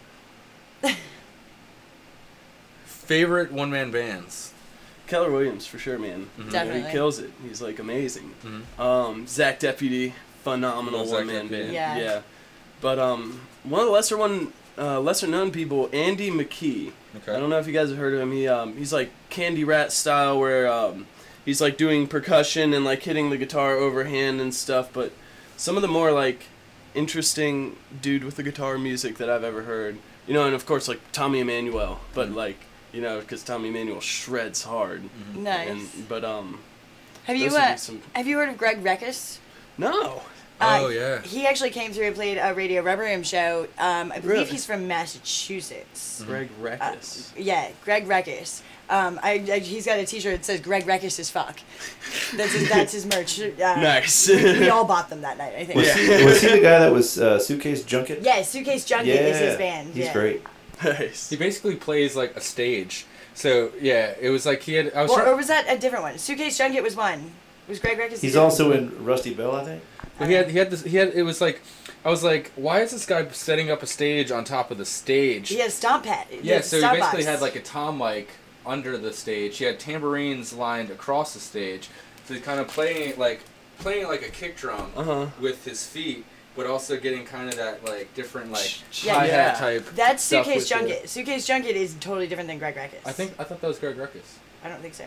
favorite 2.85 3.53
one 3.53 3.71
man 3.71 3.91
bands? 3.91 4.53
Keller 5.07 5.31
Williams 5.31 5.67
for 5.67 5.79
sure, 5.79 5.99
man. 5.99 6.31
You 6.39 6.45
know, 6.45 6.51
Definitely. 6.51 6.83
he 6.85 6.93
kills 6.93 7.19
it. 7.19 7.31
He's 7.47 7.61
like 7.61 7.79
amazing. 7.79 8.33
Um, 8.79 9.27
Zach 9.27 9.59
Deputy, 9.59 10.15
phenomenal 10.43 11.07
one 11.11 11.27
man 11.27 11.49
Deputy. 11.49 11.65
band. 11.65 11.73
Yeah. 11.75 11.99
yeah. 11.99 12.21
But 12.81 12.99
um, 12.99 13.41
one 13.65 13.81
of 13.81 13.87
the 13.87 13.93
lesser 13.93 14.17
one, 14.17 14.53
uh, 14.79 15.01
lesser 15.01 15.27
known 15.27 15.51
people, 15.51 15.89
Andy 15.93 16.31
McKee. 16.31 16.93
Okay. 17.17 17.35
I 17.35 17.39
don't 17.41 17.51
know 17.51 17.59
if 17.59 17.67
you 17.67 17.73
guys 17.73 17.91
have 17.91 17.99
heard 17.99 18.15
of 18.15 18.21
him. 18.21 18.33
He 18.33 18.49
um, 18.49 18.77
he's 18.77 18.93
like 18.93 19.11
CandyRat 19.31 19.91
style, 19.91 20.39
where 20.41 20.67
um, 20.73 21.07
he's 21.45 21.61
like 21.61 21.77
doing 21.77 22.07
percussion 22.07 22.73
and 22.73 22.85
like 22.85 23.03
hitting 23.03 23.31
the 23.31 23.37
guitar 23.37 23.75
overhand 23.77 24.41
and 24.41 24.55
stuff. 24.55 24.91
But 24.93 25.13
some 25.57 25.77
of 25.77 25.83
the 25.83 25.89
more 25.89 26.11
like 26.13 26.45
interesting 26.95 27.77
dude 28.01 28.25
with 28.25 28.37
the 28.37 28.43
guitar 28.43 28.79
music 28.79 29.17
that 29.19 29.29
I've 29.31 29.45
ever 29.45 29.63
heard, 29.63 29.99
you 30.27 30.35
know, 30.35 30.45
and 30.47 30.55
of 30.55 30.67
course 30.67 30.89
like 30.89 31.01
Tommy 31.13 31.41
Emmanuel, 31.41 32.01
but 32.15 32.29
Mm-hmm. 32.29 32.37
like 32.37 32.57
you 32.93 33.01
know 33.01 33.21
because 33.21 33.43
Tommy 33.43 33.69
Emmanuel 33.69 34.01
shreds 34.01 34.63
hard. 34.63 35.03
Nice. 35.35 35.69
And, 35.69 36.09
but 36.09 36.25
um, 36.25 36.61
Have 37.25 37.37
you 37.37 37.45
those 37.51 37.53
would 37.53 37.59
be 37.67 37.73
uh, 37.73 37.77
some- 37.77 38.03
have 38.15 38.27
you 38.27 38.37
heard 38.39 38.49
of 38.49 38.57
Greg 38.59 38.83
Rekus? 38.83 39.39
no. 39.79 40.23
Uh, 40.63 40.79
Oh, 40.83 40.89
yeah. 40.89 41.21
He 41.23 41.47
actually 41.47 41.71
came 41.71 41.93
through 41.93 42.07
and 42.07 42.15
played 42.15 42.39
a 42.39 42.55
Radio 42.55 42.83
Rubber 42.83 43.03
Room 43.03 43.23
show. 43.23 43.69
Um, 43.79 44.13
I 44.13 44.19
believe 44.21 44.25
Really? 44.25 44.45
he's 44.47 44.65
from 44.65 44.87
Massachusetts. 44.89 46.23
Greg 46.27 46.49
Rekus. 46.61 47.33
Yeah, 47.37 47.71
Greg 47.85 48.07
Rekus. 48.07 48.63
Um, 48.91 49.19
I, 49.23 49.33
I, 49.51 49.59
he's 49.61 49.87
got 49.87 49.99
a 49.99 50.05
T-shirt 50.05 50.37
that 50.37 50.45
says 50.45 50.61
"Greg 50.61 50.85
Rekus 50.85 51.19
is 51.19 51.31
fuck." 51.31 51.59
That's 52.37 52.53
his, 52.53 52.69
that's 52.69 52.93
his 52.93 53.07
merch. 53.07 53.41
Uh, 53.41 53.53
Nice. 53.57 54.29
we 54.29 54.69
all 54.69 54.85
bought 54.85 55.09
them 55.09 55.23
that 55.23 55.39
night. 55.39 55.55
I 55.55 55.65
think. 55.65 55.77
Was, 55.77 55.95
he, 55.95 56.25
was 56.25 56.43
he 56.43 56.49
the 56.49 56.61
guy 56.61 56.79
that 56.81 56.93
was 56.93 57.19
uh, 57.19 57.39
Suitcase 57.39 57.85
Junket? 57.85 58.23
Yeah, 58.23 58.43
Suitcase 58.43 58.85
Junket 58.85 59.09
is 59.09 59.39
his 59.39 59.57
band. 59.57 59.95
He's 59.95 60.07
yeah. 60.07 60.13
great. 60.13 60.43
Nice. 60.85 61.31
He 61.31 61.37
basically 61.37 61.77
plays 61.77 62.17
like 62.17 62.37
a 62.37 62.41
stage. 62.41 63.07
So 63.35 63.71
yeah, 63.81 64.15
it 64.21 64.31
was 64.31 64.45
like 64.45 64.63
he 64.63 64.75
had. 64.75 64.93
I 64.93 65.03
was. 65.03 65.11
Or, 65.13 65.21
try- 65.21 65.31
or 65.31 65.37
was 65.37 65.47
that 65.49 65.67
a 65.69 65.79
different 65.79 66.03
one? 66.05 66.19
Suitcase 66.19 66.59
Junket 66.59 66.83
was 66.83 66.97
one. 66.97 67.33
Was 67.69 67.79
Greg 67.79 67.99
Rekus? 67.99 68.21
He's 68.21 68.37
also 68.37 68.71
one? 68.71 68.79
in 68.79 69.05
Rusty 69.05 69.33
Bell, 69.33 69.55
I 69.55 69.65
think. 69.65 69.83
But 70.23 70.29
he 70.31 70.35
had 70.35 70.51
he 70.51 70.59
had 70.59 70.71
this 70.71 70.83
he 70.85 70.97
had 70.97 71.09
it 71.15 71.23
was 71.25 71.41
like 71.41 71.61
I 72.05 72.11
was 72.11 72.23
like 72.25 72.53
why 72.57 72.81
is 72.81 72.91
this 72.93 73.05
guy 73.07 73.27
setting 73.29 73.71
up 73.71 73.83
a 73.83 73.87
stage 73.87 74.31
on 74.31 74.45
top 74.45 74.71
of 74.71 74.79
the 74.79 74.85
stage? 74.85 75.49
He 75.49 75.57
had 75.59 75.69
a 75.69 75.71
stomp 75.73 76.05
pad. 76.05 76.27
Yeah, 76.43 76.61
so 76.61 76.77
he 76.77 76.83
basically 76.83 77.21
box. 77.25 77.25
had 77.27 77.41
like 77.41 77.57
a 77.57 77.61
tom 77.63 77.99
mic 77.99 78.29
under 78.65 78.97
the 78.97 79.13
stage. 79.13 79.59
He 79.59 79.65
had 79.65 79.79
tambourines 79.81 80.53
lined 80.53 80.91
across 80.91 81.35
the 81.35 81.41
stage. 81.41 81.89
So 82.25 82.35
he's 82.35 82.43
kind 82.43 82.61
of 82.61 82.69
playing 82.69 83.19
like 83.19 83.41
playing 83.79 84.07
like 84.07 84.23
a 84.23 84.31
kick 84.31 84.57
drum 84.57 84.93
Uh-huh. 84.97 85.27
with 85.41 85.65
his 85.65 85.85
feet, 85.85 86.25
but 86.55 86.67
also 86.67 86.97
getting 86.97 87.25
kind 87.25 87.49
of 87.49 87.57
that 87.57 87.85
like 87.85 88.15
different 88.15 88.53
like 88.53 88.81
Yeah, 89.05 89.15
hi 89.15 89.27
yeah. 89.27 89.33
hat 89.51 89.57
type. 89.59 89.87
That's 89.97 90.23
Suitcase 90.23 90.55
with 90.57 90.69
the- 90.69 90.75
Junket. 90.75 91.09
Suitcase 91.09 91.47
Junket 91.49 91.75
is 91.75 91.95
totally 91.99 92.29
different 92.29 92.49
than 92.49 92.59
Greg 92.59 92.77
Rekus. 92.77 93.05
I 93.05 93.11
think 93.13 93.33
I 93.41 93.45
thought 93.45 93.61
that 93.61 93.67
was 93.67 93.79
Greg 93.81 93.97
Rekus. 93.97 94.37
I 94.65 94.69
don't 94.69 94.81
think 94.81 94.95
so. 94.95 95.07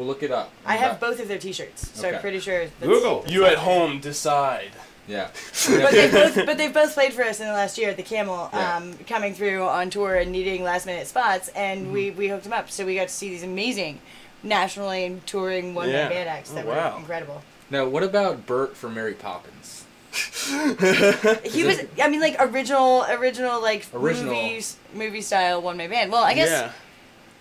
We'll 0.00 0.08
look 0.08 0.22
it 0.22 0.30
up. 0.30 0.50
I 0.64 0.76
have 0.76 0.98
both 0.98 1.20
of 1.20 1.28
their 1.28 1.36
T-shirts, 1.36 1.90
so 1.92 2.06
Okay. 2.08 2.16
I'm 2.16 2.22
pretty 2.22 2.40
sure. 2.40 2.60
That's, 2.60 2.72
Google. 2.80 3.20
that's 3.20 3.32
You 3.34 3.42
not 3.42 3.50
at 3.52 3.56
right. 3.58 3.64
home 3.64 4.00
decide. 4.00 4.70
Yeah. 5.06 5.28
But 5.68 5.90
they 5.90 6.10
both, 6.10 6.34
but 6.46 6.56
they've 6.56 6.72
both 6.72 6.94
played 6.94 7.12
for 7.12 7.22
us 7.22 7.38
in 7.38 7.46
the 7.46 7.52
last 7.52 7.76
year 7.76 7.90
at 7.90 7.98
the 7.98 8.02
Camel, 8.02 8.48
Yeah. 8.50 8.76
um, 8.78 8.94
coming 9.06 9.34
through 9.34 9.62
on 9.64 9.90
tour 9.90 10.14
and 10.16 10.32
needing 10.32 10.62
last 10.62 10.86
minute 10.86 11.06
spots, 11.06 11.48
and 11.48 11.82
Mm-hmm. 11.82 11.92
we 11.92 12.10
we 12.12 12.28
hooked 12.28 12.44
them 12.44 12.54
up, 12.54 12.70
so 12.70 12.86
we 12.86 12.94
got 12.94 13.08
to 13.08 13.14
see 13.14 13.28
these 13.28 13.42
amazing, 13.42 14.00
nationally 14.42 15.20
touring 15.26 15.74
one 15.74 15.88
man 15.88 15.94
Yeah. 15.94 16.08
band 16.08 16.28
acts 16.30 16.50
that 16.52 16.64
Oh, 16.64 16.68
were 16.68 16.98
incredible. 16.98 17.42
Now, 17.68 17.86
what 17.86 18.02
about 18.02 18.46
Bert 18.46 18.74
from 18.78 18.94
Mary 18.94 19.12
Poppins? 19.12 19.84
He 21.44 21.62
was, 21.64 21.78
I 22.02 22.08
mean, 22.08 22.20
like 22.22 22.36
original, 22.40 23.04
original, 23.10 23.60
like 23.60 23.84
Original. 23.92 24.32
movies, 24.34 24.78
movie 24.94 25.20
style 25.20 25.60
one 25.60 25.76
man 25.76 25.90
band. 25.90 26.10
Well, 26.10 26.24
I 26.24 26.32
guess. 26.32 26.48
Yeah. 26.48 26.72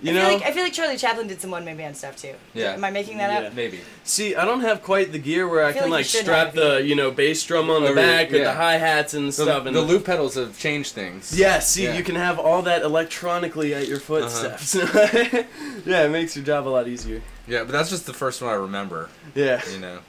You 0.01 0.11
I 0.11 0.13
know. 0.13 0.21
feel 0.21 0.33
like 0.37 0.45
I 0.45 0.51
feel 0.51 0.63
like 0.63 0.73
Charlie 0.73 0.97
Chaplin 0.97 1.27
did 1.27 1.41
some 1.41 1.51
one 1.51 1.65
man 1.65 1.75
band 1.75 1.97
stuff 1.97 2.15
too. 2.15 2.33
Yeah. 2.53 2.73
Am 2.73 2.83
I 2.83 2.89
making 2.89 3.17
that 3.17 3.41
Yeah. 3.41 3.47
up? 3.47 3.53
Maybe. 3.53 3.81
See, 4.05 4.33
I 4.35 4.45
don't 4.45 4.61
have 4.61 4.81
quite 4.81 5.11
the 5.11 5.19
gear 5.19 5.47
where 5.47 5.65
I, 5.65 5.73
feel 5.73 5.83
can 5.83 5.91
like 5.91 5.99
like, 5.99 6.05
strap 6.05 6.53
the 6.53 6.81
you 6.81 6.95
know 6.95 7.11
bass 7.11 7.43
drum 7.43 7.69
on 7.69 7.83
the 7.83 7.89
Over- 7.89 7.95
back 7.95 8.31
or 8.31 8.37
yeah. 8.37 8.45
the 8.45 8.53
hi 8.53 8.77
hats 8.77 9.13
and 9.13 9.27
The, 9.27 9.31
stuff. 9.33 9.65
And 9.65 9.75
the 9.75 9.81
loop 9.81 10.05
pedals 10.05 10.35
have 10.35 10.57
changed 10.57 10.93
things. 10.93 11.37
Yeah, 11.37 11.59
see, 11.59 11.83
Yeah. 11.83 11.97
you 11.97 12.03
can 12.03 12.15
have 12.15 12.39
all 12.39 12.61
that 12.61 12.81
electronically 12.81 13.73
at 13.73 13.87
your 13.87 13.97
uh-huh. 13.97 14.29
footsteps. 14.29 14.75
yeah, 15.85 16.03
it 16.05 16.11
makes 16.11 16.35
your 16.35 16.45
job 16.45 16.67
a 16.67 16.69
lot 16.69 16.87
easier. 16.87 17.21
Yeah, 17.47 17.63
but 17.63 17.73
that's 17.73 17.89
just 17.89 18.05
the 18.05 18.13
first 18.13 18.41
one 18.41 18.51
I 18.51 18.55
remember. 18.55 19.09
Yeah. 19.35 19.61
You 19.69 19.79
know. 19.79 19.99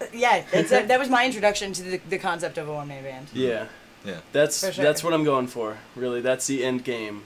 Uh, 0.00 0.04
yeah, 0.12 0.44
that's, 0.50 0.70
that, 0.70 0.88
that 0.88 0.98
was 0.98 1.10
my 1.10 1.26
introduction 1.26 1.72
to 1.74 1.82
the, 1.82 2.00
the 2.08 2.18
concept 2.18 2.56
of 2.56 2.68
a 2.68 2.72
one 2.72 2.88
man 2.88 3.02
band. 3.02 3.26
Yeah. 3.34 3.66
Yeah. 4.04 4.20
That's 4.32 4.60
sure. 4.72 4.84
that's 4.84 5.02
what 5.04 5.12
I'm 5.12 5.24
going 5.24 5.48
for. 5.48 5.76
Really, 5.96 6.20
that's 6.20 6.46
the 6.46 6.64
end 6.64 6.84
game. 6.84 7.24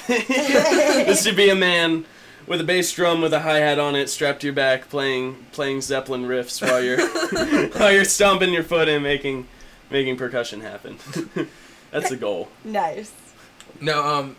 is 0.08 1.22
should 1.22 1.36
be 1.36 1.50
a 1.50 1.54
man 1.54 2.04
with 2.46 2.60
a 2.60 2.64
bass 2.64 2.92
drum 2.92 3.20
with 3.20 3.32
a 3.32 3.40
hi 3.40 3.58
hat 3.58 3.78
on 3.78 3.94
it, 3.94 4.08
strapped 4.08 4.40
to 4.40 4.48
your 4.48 4.54
back, 4.54 4.88
playing 4.88 5.46
playing 5.52 5.80
Zeppelin 5.80 6.24
riffs 6.24 6.60
while 6.62 6.82
you're 6.82 7.68
while 7.78 7.92
you're 7.92 8.04
stomping 8.04 8.52
your 8.52 8.62
foot 8.62 8.88
and 8.88 9.02
making 9.02 9.46
making 9.90 10.16
percussion 10.16 10.60
happen. 10.60 10.98
that's 11.90 12.08
the 12.08 12.16
goal. 12.16 12.48
Nice. 12.64 13.12
Now, 13.80 14.06
um, 14.06 14.36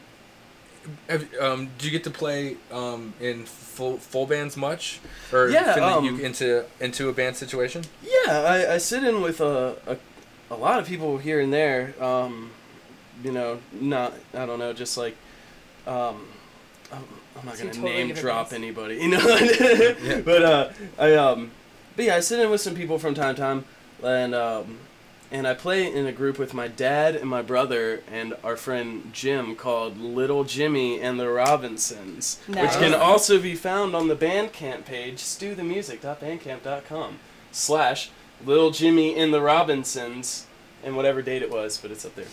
have, 1.09 1.27
um, 1.39 1.69
do 1.77 1.85
you 1.85 1.91
get 1.91 2.03
to 2.05 2.11
play 2.11 2.57
um 2.71 3.13
in 3.19 3.45
full 3.45 3.97
full 3.97 4.25
bands 4.25 4.57
much, 4.57 4.99
or 5.31 5.49
Yeah, 5.49 5.73
um, 5.73 6.05
you 6.05 6.17
into 6.17 6.65
into 6.79 7.09
a 7.09 7.13
band 7.13 7.35
situation? 7.35 7.83
Yeah, 8.03 8.41
I, 8.41 8.73
I 8.73 8.77
sit 8.77 9.03
in 9.03 9.21
with 9.21 9.41
a, 9.41 9.75
a 9.87 9.97
a 10.51 10.55
lot 10.55 10.79
of 10.79 10.87
people 10.87 11.17
here 11.17 11.39
and 11.39 11.51
there. 11.51 11.93
Um, 12.03 12.51
you 13.23 13.31
know, 13.31 13.59
not 13.71 14.13
I 14.33 14.45
don't 14.45 14.59
know, 14.59 14.73
just 14.73 14.97
like 14.97 15.15
um, 15.87 16.27
I'm, 16.91 17.03
I'm 17.39 17.45
not 17.45 17.55
Two 17.55 17.61
gonna 17.63 17.73
totally 17.73 17.93
name 17.93 18.13
drop 18.15 18.49
bands. 18.49 18.53
anybody, 18.53 18.95
you 18.97 19.09
know. 19.09 19.19
But 20.25 20.43
uh, 20.43 20.69
I 20.97 21.13
um, 21.15 21.51
but 21.95 22.05
yeah, 22.05 22.15
I 22.15 22.19
sit 22.19 22.39
in 22.39 22.49
with 22.49 22.61
some 22.61 22.75
people 22.75 22.97
from 22.99 23.13
time 23.13 23.35
to 23.35 23.41
time, 23.41 23.65
and 24.03 24.35
um, 24.35 24.79
and 25.31 25.47
I 25.47 25.53
play 25.55 25.91
in 25.91 26.05
a 26.05 26.11
group 26.11 26.37
with 26.37 26.53
my 26.53 26.67
dad 26.67 27.15
and 27.15 27.29
my 27.29 27.41
brother 27.41 28.03
and 28.11 28.35
our 28.43 28.55
friend 28.55 29.09
Jim 29.13 29.55
called 29.55 29.97
Little 29.97 30.43
Jimmy 30.43 30.99
and 31.01 31.19
the 31.19 31.29
Robinsons, 31.29 32.39
which 32.47 32.71
can 32.71 32.93
also 32.93 33.41
be 33.41 33.55
found 33.55 33.95
on 33.95 34.07
the 34.07 34.15
Bandcamp 34.15 34.85
page, 34.85 35.17
stewthemusic.bandcamp.com 35.17 37.19
slash 37.51 38.11
Little 38.45 38.71
Jimmy 38.71 39.17
and 39.17 39.33
the 39.33 39.41
Robinsons, 39.41 40.45
and 40.83 40.95
whatever 40.95 41.21
date 41.21 41.41
it 41.41 41.49
was, 41.49 41.77
but 41.77 41.91
it's 41.91 42.05
up 42.05 42.15
there. 42.15 42.25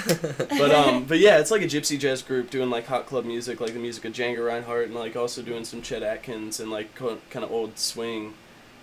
but 0.48 0.70
um, 0.70 1.04
but 1.04 1.18
yeah, 1.18 1.38
it's 1.38 1.50
like 1.50 1.62
a 1.62 1.66
gypsy 1.66 1.98
jazz 1.98 2.22
group 2.22 2.50
doing 2.50 2.70
like 2.70 2.86
hot 2.86 3.06
club 3.06 3.24
music, 3.24 3.60
like 3.60 3.72
the 3.72 3.78
music 3.78 4.04
of 4.04 4.12
Django 4.12 4.46
Reinhardt, 4.46 4.86
and 4.86 4.94
like 4.94 5.16
also 5.16 5.42
doing 5.42 5.64
some 5.64 5.82
Chet 5.82 6.02
Atkins 6.02 6.60
and 6.60 6.70
like 6.70 6.94
kind 6.94 7.44
of 7.44 7.52
old 7.52 7.78
swing, 7.78 8.34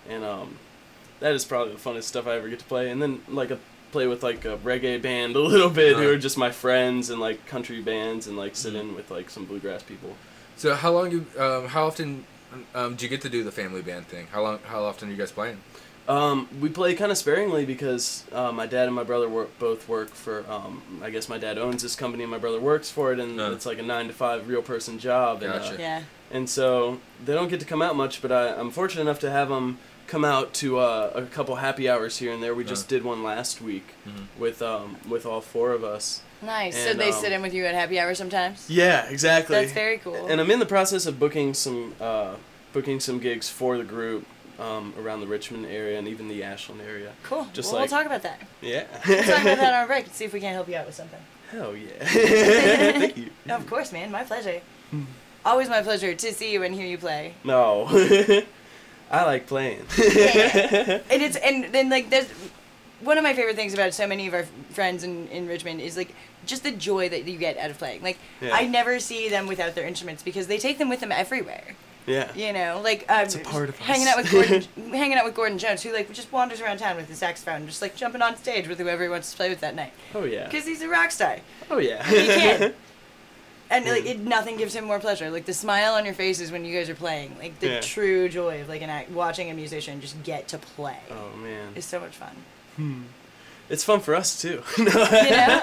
and 0.08 0.24
um, 0.24 0.58
that 1.20 1.34
is 1.34 1.46
probably 1.46 1.74
the 1.74 1.80
funnest 1.80 2.04
stuff 2.04 2.28
I 2.28 2.36
ever 2.36 2.50
get 2.50 2.60
to 2.60 2.66
play. 2.66 2.92
And 2.92 3.02
then 3.02 3.22
like 3.28 3.52
a 3.52 3.60
play 3.92 4.08
with 4.08 4.22
like 4.22 4.46
a 4.46 4.58
reggae 4.58 5.02
band 5.02 5.36
a 5.36 5.40
little 5.40 5.70
bit, 5.70 5.98
who 5.98 6.10
are 6.10 6.18
just 6.18 6.38
my 6.38 6.52
friends, 6.52 7.10
and 7.10 7.20
like 7.20 7.46
country 7.46 7.82
bands, 7.82 8.28
and 8.28 8.38
like 8.38 8.56
sit 8.56 8.76
in 8.76 8.96
with 8.96 9.10
like 9.10 9.30
some 9.30 9.46
bluegrass 9.46 9.84
people. 9.84 10.16
So 10.56 10.76
how 10.76 10.92
long 10.92 11.12
you 11.12 11.26
um 11.38 11.68
how 11.68 11.88
often 11.88 12.26
um 12.76 12.96
do 12.96 13.06
you 13.06 13.10
get 13.10 13.22
to 13.22 13.30
do 13.30 13.44
the 13.44 13.52
family 13.52 13.82
band 13.82 14.08
thing? 14.08 14.28
How 14.28 14.44
long 14.44 14.60
how 14.66 14.84
often 14.84 15.10
are 15.10 15.12
you 15.12 15.18
guys 15.18 15.32
playing? 15.32 15.60
Um, 16.10 16.50
we 16.60 16.70
play 16.70 16.96
kind 16.96 17.12
of 17.12 17.20
sparingly 17.20 17.66
because 17.66 18.24
uh, 18.32 18.52
my 18.52 18.66
dad 18.66 18.88
and 18.88 18.96
my 18.96 19.04
brother 19.04 19.30
work, 19.30 19.58
both 19.60 19.88
work 19.88 20.10
for. 20.10 20.44
Um, 20.50 20.82
I 21.04 21.12
guess 21.12 21.30
my 21.30 21.38
dad 21.38 21.60
owns 21.60 21.84
this 21.84 21.96
company 21.96 22.24
and 22.24 22.32
my 22.32 22.40
brother 22.40 22.60
works 22.60 22.90
for 22.90 23.14
it, 23.14 23.20
and 23.20 23.40
Uh. 23.40 23.52
it's 23.52 23.66
like 23.68 23.78
a 23.78 23.84
nine 23.84 24.08
to 24.08 24.14
five 24.14 24.48
real 24.48 24.64
person 24.64 24.98
job. 24.98 25.44
And, 25.44 25.54
uh, 25.54 25.60
Gotcha. 25.60 25.76
Yeah. 25.80 26.02
and 26.32 26.50
so 26.50 27.00
they 27.24 27.34
don't 27.36 27.48
get 27.48 27.60
to 27.60 27.66
come 27.66 27.84
out 27.84 27.96
much, 27.96 28.24
but 28.24 28.32
I, 28.32 28.56
I'm 28.56 28.72
fortunate 28.72 29.04
enough 29.04 29.20
to 29.20 29.30
have 29.30 29.50
them 29.50 29.78
come 30.08 30.26
out 30.26 30.56
to 30.56 30.80
uh, 30.80 31.12
a 31.14 31.22
couple 31.24 31.58
happy 31.58 31.88
hours 31.88 32.18
here 32.18 32.34
and 32.34 32.42
there. 32.42 32.56
We 32.56 32.64
just 32.64 32.88
did 32.88 33.04
one 33.04 33.22
last 33.24 33.62
week 33.62 33.94
Mhm. 34.08 34.26
with 34.40 34.64
um, 34.64 34.98
with 35.08 35.28
all 35.28 35.42
four 35.42 35.74
of 35.74 35.84
us. 35.84 36.22
Nice. 36.42 36.76
so 36.76 36.94
they 36.96 37.12
um, 37.12 37.22
sit 37.22 37.32
in 37.34 37.42
with 37.44 37.54
you 37.54 37.66
at 37.66 37.76
happy 37.76 38.00
hour 38.00 38.16
sometimes. 38.16 38.66
Yeah, 38.68 39.08
exactly. 39.10 39.56
That's 39.58 39.74
very 39.74 40.00
cool. 40.00 40.26
And 40.28 40.42
I'm 40.42 40.50
in 40.50 40.58
the 40.58 40.66
process 40.66 41.06
of 41.06 41.20
booking 41.20 41.54
some 41.54 41.94
uh, 42.02 42.36
booking 42.74 43.00
some 43.00 43.20
gigs 43.20 43.48
for 43.50 43.78
the 43.78 43.84
group 43.84 44.26
um, 44.60 44.94
around 45.00 45.22
the 45.22 45.28
Richmond 45.28 45.66
area 45.66 45.98
and 45.98 46.08
even 46.08 46.28
the 46.28 46.44
Ashland 46.44 46.82
area. 46.82 47.14
Cool. 47.24 47.48
Just 47.54 47.72
well, 47.72 47.82
like 47.82 47.90
we'll 47.92 47.98
talk 48.00 48.06
about 48.06 48.24
that. 48.24 48.42
yeah. 48.62 48.86
We'll 49.08 49.24
talk 49.24 49.42
about 49.42 49.58
that 49.58 49.74
on 49.74 49.80
our 49.82 49.88
break 49.88 50.06
and 50.06 50.14
see 50.14 50.26
if 50.26 50.34
we 50.34 50.40
can't 50.40 50.54
help 50.56 50.68
you 50.68 50.76
out 50.76 50.86
with 50.86 50.96
something. 50.96 51.20
Hell 51.52 51.76
yeah. 51.76 51.90
Thank 52.00 53.18
you. 53.18 53.30
Of 53.50 53.66
course, 53.68 53.92
man. 53.92 54.12
My 54.12 54.24
pleasure. 54.24 54.62
Always 55.46 55.70
my 55.70 55.82
pleasure 55.82 56.14
to 56.14 56.34
see 56.34 56.52
you 56.54 56.64
and 56.64 56.76
hear 56.76 56.86
you 56.86 56.98
play. 56.98 57.34
No. 57.44 57.88
I 59.12 59.24
like 59.26 59.48
playing. 59.48 59.80
and 59.80 61.22
it's 61.22 61.36
and 61.38 61.74
then 61.74 61.90
like 61.90 62.10
there's 62.12 62.28
one 63.02 63.18
of 63.18 63.24
my 63.24 63.34
favorite 63.34 63.56
things 63.56 63.74
about 63.74 63.94
so 63.94 64.06
many 64.06 64.28
of 64.28 64.34
our 64.34 64.44
friends 64.72 65.04
in, 65.04 65.28
in 65.30 65.48
Richmond 65.48 65.82
is 65.82 65.98
like 65.98 66.14
just 66.46 66.64
the 66.64 66.72
joy 66.72 67.10
that 67.10 67.24
you 67.26 67.38
get 67.38 67.58
out 67.58 67.72
of 67.72 67.78
playing. 67.80 68.04
Like 68.04 68.20
Yeah. 68.42 68.54
I 68.54 68.68
never 68.68 69.00
see 69.00 69.30
them 69.30 69.48
without 69.48 69.74
their 69.74 69.88
instruments 69.88 70.22
because 70.22 70.46
they 70.48 70.58
take 70.60 70.78
them 70.78 70.90
with 70.90 71.00
them 71.00 71.12
everywhere. 71.12 71.76
Yeah. 72.10 72.34
You 72.36 72.52
know, 72.54 72.82
like 72.84 73.06
um, 73.10 73.24
It's 73.24 73.36
a 73.36 73.40
part 73.40 73.70
of 73.70 73.78
hanging 73.78 74.08
us. 74.08 74.14
out 74.16 74.18
with 74.24 74.32
Gordon, 74.32 74.64
hanging 74.94 75.18
out 75.18 75.24
with 75.26 75.36
Gordon 75.36 75.58
Jones, 75.58 75.82
who 75.84 75.94
like 75.94 76.12
just 76.12 76.32
wanders 76.32 76.60
around 76.62 76.80
town 76.80 76.96
with 76.98 77.08
his 77.08 77.20
saxophone, 77.20 77.66
just 77.68 77.82
like 77.82 77.96
jumping 77.96 78.22
on 78.22 78.36
stage 78.36 78.68
with 78.68 78.80
whoever 78.80 79.04
he 79.04 79.10
wants 79.10 79.32
to 79.32 79.38
play 79.38 79.50
with 79.50 79.60
that 79.62 79.76
night. 79.76 79.94
Oh 80.16 80.24
yeah. 80.26 80.46
Because 80.46 80.66
he's 80.66 80.82
a 80.82 80.90
rock 80.90 81.12
star. 81.12 81.38
Oh 81.72 81.78
yeah. 81.78 82.04
He 82.04 82.26
can. 82.28 82.74
And 83.72 83.86
like 83.86 84.04
it, 84.08 84.20
nothing 84.20 84.58
gives 84.58 84.76
him 84.76 84.86
more 84.86 84.98
pleasure. 84.98 85.30
Like 85.30 85.46
the 85.46 85.54
smile 85.54 85.94
on 85.94 86.04
your 86.04 86.16
faces 86.16 86.52
when 86.52 86.66
you 86.66 86.76
guys 86.76 86.90
are 86.90 86.96
playing, 86.96 87.36
like 87.38 87.60
the 87.60 87.68
Yeah. 87.68 87.82
true 87.82 88.28
joy 88.28 88.62
of 88.62 88.68
like 88.68 88.82
an 88.82 88.90
act, 88.90 89.12
watching 89.12 89.52
a 89.52 89.54
musician 89.54 90.02
just 90.02 90.24
get 90.24 90.48
to 90.48 90.58
play. 90.58 90.98
Oh 91.12 91.38
man. 91.38 91.74
It's 91.76 91.86
so 91.86 92.00
much 92.00 92.16
fun. 92.16 93.06
It's 93.70 93.84
fun 93.84 94.00
for 94.00 94.16
us 94.16 94.42
too. 94.42 94.64
You 94.80 94.86
know, 94.86 94.92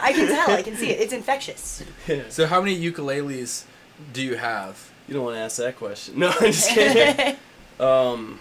I 0.00 0.12
can 0.14 0.28
tell. 0.28 0.50
I 0.52 0.62
can 0.62 0.76
see 0.76 0.90
it. 0.90 1.00
It's 1.00 1.12
infectious. 1.12 1.82
So 2.28 2.46
how 2.46 2.60
many 2.60 2.78
ukuleles 2.80 3.64
do 4.12 4.22
you 4.22 4.36
have? 4.36 4.92
You 5.08 5.14
don't 5.14 5.24
want 5.24 5.36
to 5.36 5.40
ask 5.40 5.56
that 5.58 5.76
question. 5.76 6.14
No, 6.18 6.28
I'm 6.30 6.52
just 6.52 6.70
kidding. 6.70 7.36
Um, 7.78 8.38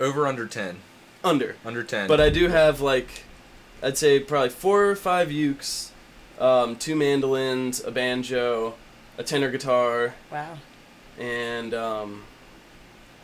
Over 0.00 0.26
under 0.26 0.46
ten. 0.46 0.78
under. 1.22 1.54
Under 1.64 1.82
ten. 1.84 2.08
But 2.08 2.20
I 2.20 2.30
do 2.30 2.48
have 2.48 2.80
like, 2.80 3.22
I'd 3.82 3.96
say 3.96 4.18
probably 4.18 4.48
four 4.50 4.86
or 4.90 4.96
five 4.96 5.28
ukes, 5.28 5.90
um, 6.40 6.74
two 6.76 6.96
mandolins, 6.96 7.82
a 7.84 7.90
banjo, 7.92 8.74
a 9.18 9.22
tenor 9.22 9.50
guitar, 9.52 10.14
Wow. 10.32 10.58
and 11.18 11.72
um, 11.74 12.24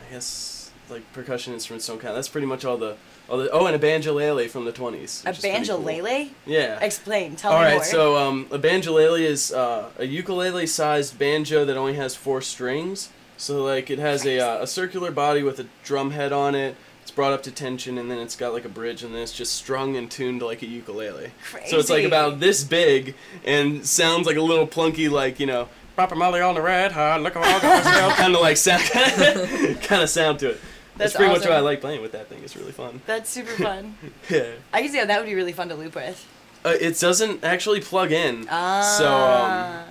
I 0.07 0.13
guess 0.13 0.71
like 0.89 1.11
percussion 1.11 1.53
instruments 1.53 1.85
don't 1.87 1.99
count. 1.99 2.15
That's 2.15 2.29
pretty 2.29 2.47
much 2.47 2.63
all 2.63 2.77
the 2.77 2.95
the. 3.37 3.49
Oh, 3.51 3.65
and 3.65 3.75
a 3.75 3.79
banjolele 3.79 4.49
from 4.49 4.65
the 4.65 4.71
twenties. 4.71 5.23
A 5.25 5.31
banjolele? 5.31 6.29
Yeah. 6.45 6.79
Explain. 6.79 7.35
Tell 7.35 7.51
All 7.51 7.59
me 7.59 7.65
right, 7.65 7.71
more. 7.71 7.73
All 7.75 7.79
right, 7.79 7.89
so 7.89 8.17
um, 8.17 8.47
a 8.51 8.59
banjolele 8.59 9.21
is 9.21 9.51
uh, 9.51 9.89
a 9.97 10.05
ukulele-sized 10.05 11.17
banjo 11.17 11.65
that 11.65 11.77
only 11.77 11.95
has 11.95 12.15
four 12.15 12.41
strings. 12.41 13.09
So 13.37 13.63
like 13.63 13.89
it 13.89 13.99
has 13.99 14.25
a 14.25 14.39
uh, 14.39 14.63
a 14.63 14.67
circular 14.67 15.11
body 15.11 15.43
with 15.43 15.59
a 15.59 15.67
drum 15.83 16.11
head 16.11 16.31
on 16.31 16.55
it. 16.55 16.75
It's 17.01 17.11
brought 17.11 17.33
up 17.33 17.43
to 17.43 17.51
tension, 17.51 17.97
and 17.97 18.09
then 18.09 18.19
it's 18.19 18.37
got 18.37 18.53
like 18.53 18.63
a 18.63 18.69
bridge, 18.69 19.03
and 19.03 19.13
then 19.13 19.21
it's 19.21 19.33
just 19.33 19.53
strung 19.53 19.97
and 19.97 20.09
tuned 20.09 20.41
like 20.41 20.61
a 20.61 20.65
ukulele. 20.65 21.31
Crazy. 21.43 21.69
So 21.69 21.77
it's 21.77 21.89
like 21.89 22.05
about 22.05 22.39
this 22.39 22.63
big, 22.63 23.15
and 23.43 23.85
sounds 23.85 24.25
like 24.25 24.37
a 24.37 24.41
little 24.41 24.65
plunky, 24.65 25.11
like 25.11 25.39
you 25.39 25.45
know, 25.45 25.67
Papa 25.95 26.15
Molly 26.15 26.39
on 26.39 26.55
the 26.55 26.61
red 26.61 26.91
hot, 26.93 27.21
look 27.21 27.35
at 27.35 27.43
all 27.43 28.11
kind 28.11 28.33
of 28.33 28.41
like 28.41 28.57
sound, 28.57 28.83
kind 29.81 30.01
of 30.01 30.09
sound 30.09 30.39
to 30.39 30.51
it. 30.51 30.61
That's, 30.95 31.13
That's 31.13 31.15
pretty 31.15 31.31
much 31.31 31.39
awesome. 31.41 31.51
why 31.51 31.57
I 31.57 31.61
like 31.61 31.81
playing 31.81 32.01
with 32.01 32.11
that 32.11 32.27
thing. 32.27 32.39
It's 32.43 32.55
really 32.55 32.71
fun. 32.71 33.01
That's 33.07 33.29
super 33.29 33.51
fun. 33.63 33.95
Yeah. 34.29 34.51
I 34.71 34.81
can 34.81 34.91
see 34.91 34.97
how 34.99 35.05
that 35.05 35.19
would 35.19 35.25
be 35.27 35.35
really 35.35 35.51
fun 35.53 35.69
to 35.69 35.75
loop 35.75 35.95
with. 35.95 36.25
Uh, 36.65 36.75
it 36.79 36.97
doesn't 36.99 37.43
actually 37.43 37.81
plug 37.81 38.11
in. 38.11 38.47
Ah. 38.49 38.95
So 38.97 39.07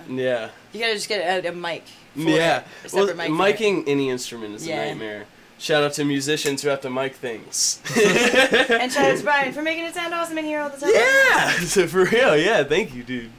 um, 0.09 0.17
yeah. 0.17 0.49
You 0.71 0.79
gotta 0.79 0.93
just 0.95 1.07
get 1.09 1.45
a, 1.45 1.49
a 1.49 1.51
mic. 1.51 1.83
for 2.13 2.19
Yeah. 2.21 2.59
it, 2.59 2.63
a 2.91 2.95
Well, 2.95 3.07
separate 3.07 3.17
mic 3.17 3.27
for 3.37 3.47
it. 3.47 3.57
miking 3.59 3.83
any 3.87 4.09
instrument 4.09 4.55
is 4.55 4.65
Yeah. 4.65 4.81
a 4.81 4.87
nightmare. 4.89 5.25
Shout 5.59 5.83
out 5.83 5.93
to 5.93 6.03
musicians 6.05 6.61
who 6.61 6.69
have 6.69 6.81
to 6.81 6.89
mic 6.89 7.15
things. 7.15 7.79
and 7.95 8.91
shout 8.91 9.05
out 9.11 9.17
to 9.17 9.23
Brian 9.23 9.53
for 9.53 9.61
making 9.61 9.85
it 9.85 9.93
sound 9.93 10.13
awesome 10.13 10.37
in 10.37 10.45
here 10.45 10.59
all 10.61 10.69
the 10.69 10.77
time. 10.77 10.91
yeah. 10.93 11.51
So 11.59 11.85
for 11.87 12.05
real, 12.05 12.35
yeah. 12.35 12.63
Thank 12.63 12.93
you, 12.95 13.03
dude. 13.03 13.29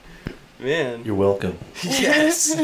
Man. 0.61 1.03
You're 1.05 1.17
welcome. 1.17 1.59
Yes. 1.83 2.55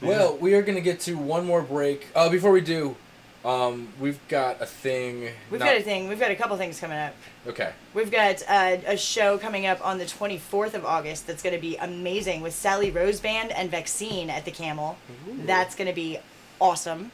Well, 0.00 0.36
we 0.38 0.54
are 0.54 0.62
gonna 0.62 0.80
get 0.80 1.00
to 1.00 1.14
one 1.16 1.46
more 1.46 1.62
break. 1.62 2.08
Uh, 2.14 2.28
before 2.28 2.50
we 2.50 2.60
do, 2.60 2.96
um, 3.44 3.88
we've 4.00 4.20
got 4.28 4.60
a 4.60 4.66
thing. 4.66 5.28
We've 5.50 5.60
not- 5.60 5.66
got 5.66 5.76
a 5.76 5.82
thing. 5.82 6.08
We've 6.08 6.20
got 6.20 6.30
a 6.30 6.36
couple 6.36 6.56
things 6.56 6.78
coming 6.78 6.98
up. 6.98 7.14
Okay. 7.46 7.72
We've 7.94 8.10
got 8.10 8.42
uh, 8.48 8.76
a 8.86 8.96
show 8.96 9.38
coming 9.38 9.66
up 9.66 9.84
on 9.84 9.98
the 9.98 10.04
24th 10.04 10.74
of 10.74 10.84
August 10.84 11.26
that's 11.26 11.42
going 11.42 11.54
to 11.54 11.60
be 11.60 11.76
amazing 11.76 12.40
with 12.40 12.54
Sally 12.54 12.90
Rose 12.90 13.20
Band 13.20 13.50
and 13.52 13.70
Vaccine 13.70 14.30
at 14.30 14.44
the 14.44 14.50
Camel. 14.52 14.96
That's 15.44 15.74
going 15.74 15.88
to 15.88 15.94
be 15.94 16.18
awesome. 16.60 17.10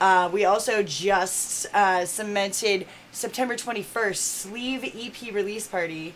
Uh, 0.00 0.28
we 0.32 0.44
also 0.44 0.82
just 0.82 1.66
uh, 1.74 2.04
cemented 2.04 2.86
September 3.12 3.54
21st 3.56 4.16
sleeve 4.16 4.84
EP 4.84 5.34
release 5.34 5.66
party 5.66 6.14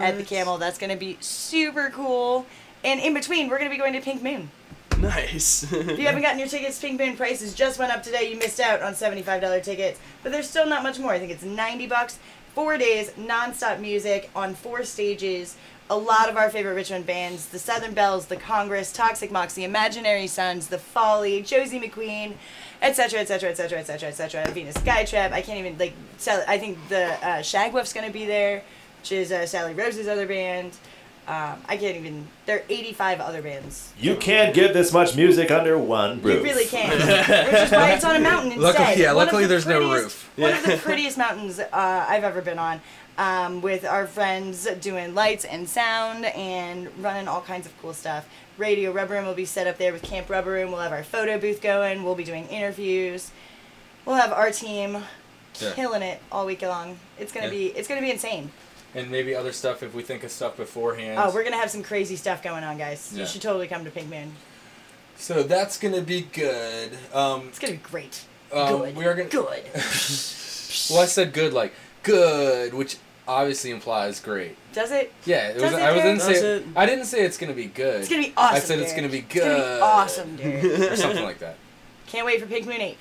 at 0.00 0.16
the 0.18 0.22
Camel. 0.24 0.58
That's 0.58 0.78
going 0.78 0.90
to 0.90 0.98
be 0.98 1.16
super 1.20 1.90
cool. 1.90 2.44
And 2.84 3.00
in 3.00 3.14
between, 3.14 3.48
we're 3.48 3.58
going 3.58 3.70
to 3.70 3.74
be 3.74 3.78
going 3.78 3.92
to 3.94 4.00
Pink 4.00 4.22
Moon. 4.22 4.50
Nice. 4.98 5.70
If 5.72 5.98
you 5.98 6.06
haven't 6.06 6.22
gotten 6.22 6.38
your 6.38 6.48
tickets, 6.48 6.78
Pink 6.78 7.00
Moon 7.00 7.16
prices 7.16 7.54
just 7.54 7.78
went 7.78 7.92
up 7.92 8.02
today. 8.02 8.30
You 8.30 8.38
missed 8.38 8.60
out 8.60 8.82
on 8.82 8.94
$75 8.94 9.62
tickets, 9.62 10.00
but 10.22 10.32
there's 10.32 10.48
still 10.48 10.66
not 10.66 10.82
much 10.82 10.98
more. 10.98 11.12
I 11.12 11.18
think 11.18 11.32
it's 11.32 11.42
90 11.42 11.86
bucks. 11.86 12.18
Four 12.54 12.76
days, 12.76 13.10
nonstop 13.12 13.80
music 13.80 14.30
on 14.36 14.54
four 14.54 14.84
stages. 14.84 15.56
A 15.90 15.96
lot 15.96 16.28
of 16.28 16.36
our 16.36 16.50
favorite 16.50 16.74
Richmond 16.74 17.06
bands: 17.06 17.48
the 17.48 17.58
Southern 17.58 17.94
Bells, 17.94 18.26
the 18.26 18.36
Congress, 18.36 18.92
Toxic 18.92 19.30
Mox, 19.30 19.54
the 19.54 19.64
Imaginary 19.64 20.26
Sons, 20.26 20.68
the 20.68 20.78
Folly, 20.78 21.42
Josie 21.42 21.80
McQueen, 21.80 22.34
etc., 22.82 23.20
etc., 23.20 23.50
etc., 23.50 23.78
etc., 23.78 24.08
etc. 24.08 24.50
Venus 24.52 24.76
Skytrap. 24.76 25.32
I 25.32 25.40
can't 25.42 25.58
even 25.58 25.78
like. 25.78 25.94
Sally, 26.18 26.44
I 26.46 26.58
think 26.58 26.78
the 26.88 27.12
uh, 27.14 27.40
Shagwolf's 27.40 27.92
gonna 27.92 28.10
be 28.10 28.26
there, 28.26 28.62
which 29.00 29.12
is 29.12 29.32
uh, 29.32 29.46
Sally 29.46 29.74
Rose's 29.74 30.08
other 30.08 30.26
band. 30.26 30.76
Um, 31.28 31.62
I 31.68 31.76
can't 31.76 31.96
even. 31.96 32.26
There 32.46 32.58
are 32.58 32.62
85 32.68 33.20
other 33.20 33.42
bands. 33.42 33.92
You 33.98 34.16
can't 34.16 34.52
get 34.54 34.74
this 34.74 34.92
much 34.92 35.14
music 35.14 35.50
under 35.52 35.78
one 35.78 36.20
roof. 36.20 36.38
You 36.38 36.42
really 36.42 36.64
can. 36.64 36.90
Which 37.52 37.60
is 37.62 37.70
why 37.70 37.92
it's 37.92 38.04
on 38.04 38.16
a 38.16 38.20
mountain 38.20 38.52
instead. 38.52 38.60
Luckily- 38.78 39.02
yeah, 39.02 39.12
One 39.12 39.26
luckily 39.26 39.42
the 39.44 39.48
there's 39.50 39.66
no 39.66 39.78
prettiest- 39.88 40.02
roof. 40.02 40.30
One 40.38 40.52
of 40.54 40.62
the 40.64 40.76
prettiest 40.82 41.18
mountains 41.18 41.58
uh, 41.60 41.68
I've 42.08 42.24
ever 42.24 42.42
been 42.42 42.58
on. 42.58 42.80
Um, 43.18 43.60
with 43.60 43.84
our 43.84 44.06
friends 44.06 44.66
doing 44.80 45.14
lights 45.14 45.44
and 45.44 45.68
sound 45.68 46.24
and 46.24 46.88
running 46.98 47.28
all 47.28 47.42
kinds 47.42 47.66
of 47.66 47.78
cool 47.82 47.92
stuff. 47.92 48.26
Radio 48.56 48.90
Rubber 48.90 49.14
Room 49.14 49.26
will 49.26 49.34
be 49.34 49.44
set 49.44 49.66
up 49.66 49.76
there 49.76 49.92
with 49.92 50.02
Camp 50.02 50.30
Rubber 50.30 50.50
Room. 50.52 50.72
We'll 50.72 50.80
have 50.80 50.92
our 50.92 51.04
photo 51.04 51.38
booth 51.38 51.60
going. 51.60 52.04
We'll 52.04 52.14
be 52.14 52.24
doing 52.24 52.46
interviews. 52.48 53.30
We'll 54.06 54.16
have 54.16 54.32
our 54.32 54.50
team 54.50 55.02
Yeah. 55.60 55.72
killing 55.74 56.00
it 56.02 56.20
all 56.32 56.46
week 56.46 56.62
long. 56.62 56.98
It's 57.18 57.32
gonna 57.32 57.46
Yeah. 57.46 57.52
be 57.52 57.66
it's 57.66 57.86
gonna 57.86 58.00
be 58.00 58.10
insane. 58.10 58.50
And 58.94 59.10
maybe 59.10 59.34
other 59.34 59.52
stuff 59.52 59.82
if 59.82 59.94
we 59.94 60.02
think 60.02 60.22
of 60.22 60.30
stuff 60.30 60.56
beforehand. 60.56 61.18
Oh, 61.18 61.32
we're 61.32 61.44
gonna 61.44 61.56
have 61.56 61.70
some 61.70 61.82
crazy 61.82 62.16
stuff 62.16 62.42
going 62.42 62.62
on, 62.62 62.76
guys. 62.76 63.10
Yeah. 63.12 63.20
You 63.20 63.26
should 63.26 63.40
totally 63.42 63.66
come 63.66 63.84
to 63.84 63.90
Pink 63.90 64.10
Moon. 64.10 64.32
So 65.16 65.42
that's 65.42 65.78
gonna 65.78 66.02
be 66.02 66.22
good. 66.22 66.92
Um, 67.14 67.48
It's 67.48 67.58
gonna 67.58 67.74
be 67.74 67.78
great. 67.78 68.24
um, 68.52 68.78
Good. 68.80 68.96
We 68.96 69.06
are 69.06 69.14
gonna. 69.14 69.28
Good. 69.30 69.62
well, 70.90 71.00
I 71.00 71.06
said 71.06 71.32
good, 71.32 71.52
like 71.54 71.72
good, 72.02 72.74
which 72.74 72.96
obviously 73.26 73.70
implies 73.70 74.20
great. 74.20 74.56
Does 74.72 74.90
it? 74.90 75.12
Yeah, 75.24 75.48
it 75.48 75.62
was. 75.62 75.72
It, 75.72 75.80
I 75.80 75.92
was 75.92 76.02
didn't 76.02 76.20
say. 76.20 76.32
It, 76.56 76.64
I 76.76 76.86
didn't 76.86 77.04
say 77.06 77.24
it's 77.24 77.38
gonna 77.38 77.52
be 77.54 77.66
good. 77.66 78.00
It's 78.00 78.08
gonna 78.10 78.22
be 78.22 78.32
awesome. 78.36 78.56
I 78.56 78.58
said 78.58 78.78
it's 78.80 78.94
gonna 78.94 79.08
be 79.08 79.18
It's 79.20 79.32
good. 79.32 79.42
gonna 79.42 79.76
be 79.76 79.80
awesome, 79.80 80.36
dude. 80.36 80.64
or 80.92 80.96
something 80.96 81.24
like 81.24 81.38
that. 81.38 81.56
Can't 82.08 82.26
wait 82.26 82.40
for 82.40 82.46
Pink 82.46 82.66
Moon 82.66 82.80
8. 82.80 82.96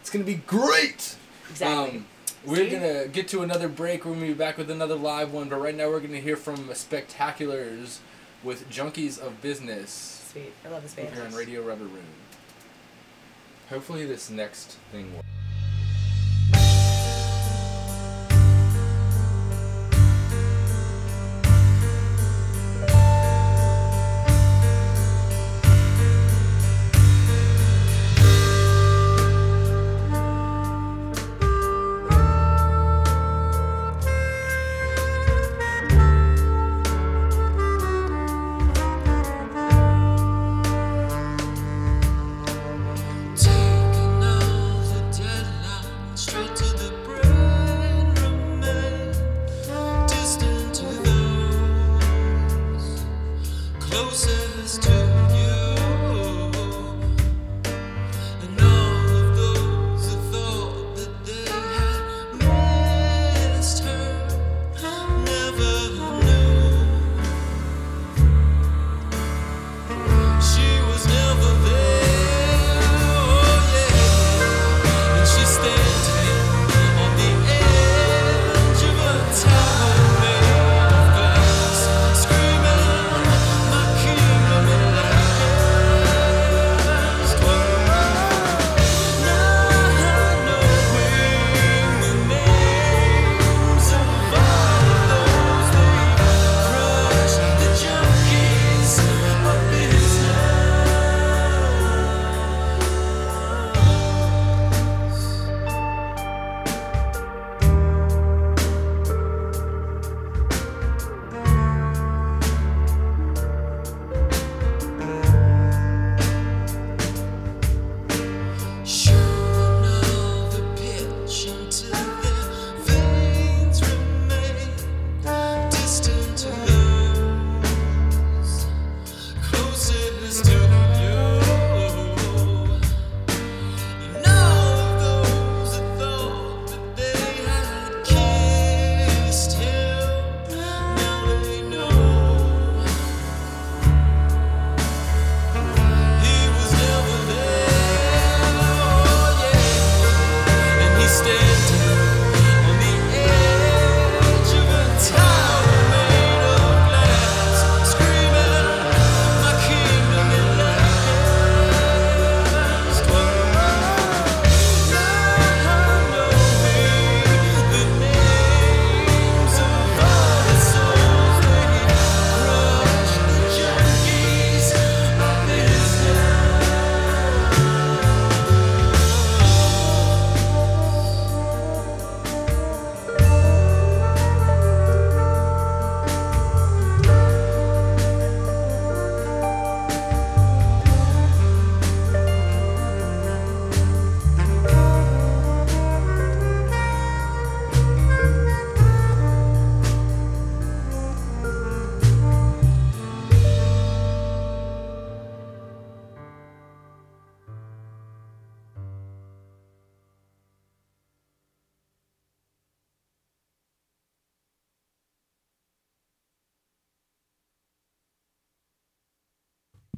It's 0.00 0.10
gonna 0.10 0.24
be 0.24 0.34
great. 0.34 1.16
Exactly. 1.50 1.98
Um, 1.98 2.06
we're 2.44 2.56
See? 2.56 2.70
gonna 2.70 3.08
get 3.08 3.28
to 3.28 3.42
another 3.42 3.68
break. 3.68 4.04
We're 4.04 4.14
gonna 4.14 4.26
be 4.26 4.34
back 4.34 4.58
with 4.58 4.70
another 4.70 4.94
live 4.94 5.32
one, 5.32 5.48
but 5.48 5.60
right 5.60 5.74
now 5.74 5.88
we're 5.88 6.00
gonna 6.00 6.18
hear 6.18 6.36
from 6.36 6.68
Spectaculars 6.68 7.98
with 8.42 8.68
Junkies 8.70 9.18
of 9.18 9.40
Business. 9.42 10.28
Sweet. 10.32 10.52
I 10.64 10.68
love 10.68 10.82
this 10.82 10.94
band. 10.94 11.14
Here 11.14 11.24
on 11.24 11.34
Radio 11.34 11.62
Rubber 11.62 11.84
Room. 11.84 12.04
Hopefully 13.70 14.06
this 14.06 14.30
next 14.30 14.76
thing 14.92 15.14
works. 15.14 15.37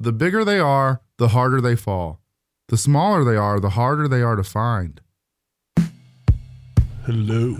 The 0.01 0.11
bigger 0.11 0.43
they 0.43 0.57
are, 0.57 1.03
the 1.17 1.27
harder 1.27 1.61
they 1.61 1.75
fall. 1.75 2.21
The 2.69 2.77
smaller 2.77 3.23
they 3.23 3.35
are, 3.35 3.59
the 3.59 3.69
harder 3.69 4.07
they 4.07 4.23
are 4.23 4.35
to 4.35 4.43
find. 4.43 4.99
Hello, 7.05 7.55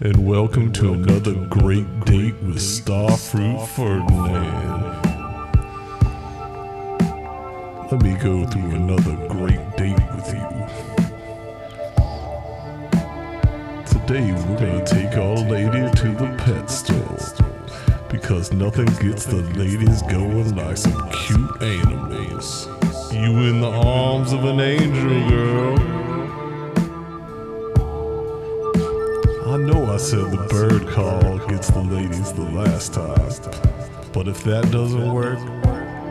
and 0.00 0.28
welcome 0.28 0.70
to 0.74 0.92
another 0.92 1.32
great 1.46 1.88
date 2.04 2.34
with 2.42 2.58
Starfruit 2.58 3.66
Ferdinand. 3.68 4.84
Let 7.90 8.02
me 8.02 8.12
go 8.22 8.44
through 8.44 8.72
another 8.72 9.16
great 9.28 9.76
date 9.78 9.96
with 10.14 10.34
you. 10.34 10.44
Today 13.86 14.30
we're 14.30 14.58
gonna 14.58 14.84
take 14.84 15.16
our 15.16 15.36
lady 15.36 15.90
to 16.00 16.08
the 16.12 16.34
pet 16.36 16.68
store 16.68 17.59
because 18.10 18.52
nothing 18.52 18.86
gets 19.00 19.24
the 19.24 19.42
ladies 19.56 20.02
going 20.02 20.56
like 20.56 20.76
some 20.76 21.10
cute 21.10 21.62
animals. 21.62 22.66
You 23.12 23.38
in 23.48 23.60
the 23.60 23.70
arms 23.70 24.32
of 24.32 24.44
an 24.44 24.60
angel, 24.60 25.28
girl. 25.28 25.78
I 29.52 29.56
know 29.56 29.92
I 29.92 29.96
said 29.96 30.30
the 30.30 30.46
bird 30.48 30.88
call 30.88 31.38
gets 31.48 31.70
the 31.70 31.82
ladies 31.82 32.32
the 32.32 32.42
last 32.42 32.94
time, 32.94 33.30
but 34.12 34.28
if 34.28 34.42
that 34.44 34.70
doesn't 34.70 35.12
work, 35.12 35.38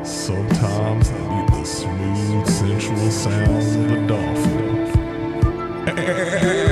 sometimes 0.06 1.10
I 1.10 1.42
need 1.42 1.50
the 1.50 1.64
smooth, 1.66 2.48
sensual 2.48 3.12
sound 3.12 3.58
of 3.58 3.90
the 3.90 4.08
dolphin. 4.08 4.60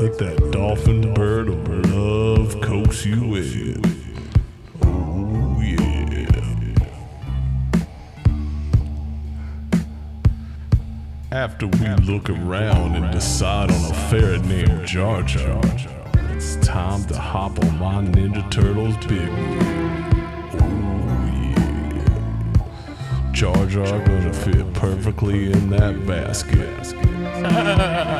Let 0.00 0.16
that 0.16 0.50
dolphin 0.50 1.12
bird 1.12 1.50
of 1.50 1.68
love 1.90 2.58
coax 2.62 3.04
you 3.04 3.34
in. 3.34 3.84
Oh 4.82 5.60
yeah. 5.60 6.74
After 11.30 11.66
we 11.66 11.86
look 11.96 12.30
around 12.30 12.96
and 12.96 13.12
decide 13.12 13.70
on 13.70 13.90
a 13.90 13.94
ferret 14.08 14.42
named 14.46 14.86
Jar 14.86 15.22
Jar, 15.22 15.60
it's 16.30 16.56
time 16.66 17.04
to 17.08 17.18
hop 17.18 17.62
on 17.62 17.78
my 17.78 18.02
Ninja 18.02 18.50
Turtles 18.50 18.96
big. 19.06 19.28
Oh. 20.62 20.90
Jar 23.32 23.66
Jar 23.66 23.98
gonna 24.06 24.32
fit 24.32 24.72
perfectly 24.72 25.52
in 25.52 25.68
that 25.68 26.06
basket. 26.06 26.96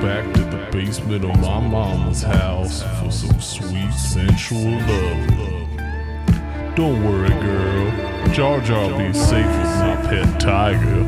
back 0.00 0.32
to 0.34 0.40
the 0.42 0.68
basement 0.72 1.24
of 1.24 1.40
my 1.40 1.60
mama's 1.60 2.22
house 2.22 2.82
for 3.00 3.10
some 3.10 3.40
sweet 3.40 3.92
sensual 3.92 4.72
love. 4.72 5.76
Don't 6.74 7.02
worry, 7.02 7.30
girl. 7.30 8.32
Jar 8.32 8.60
Jar 8.60 8.90
be 8.98 9.12
safe 9.14 9.46
with 9.46 9.78
my 9.80 9.96
pet 10.08 10.40
tiger. 10.40 11.02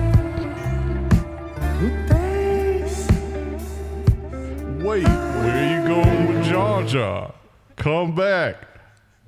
Wait, 4.83 5.05
where 5.05 5.53
are 5.53 5.81
you 5.81 5.87
going 5.87 6.27
with 6.29 6.45
Jar 6.47 6.83
Jar? 6.85 7.35
Come 7.77 8.15
back. 8.15 8.57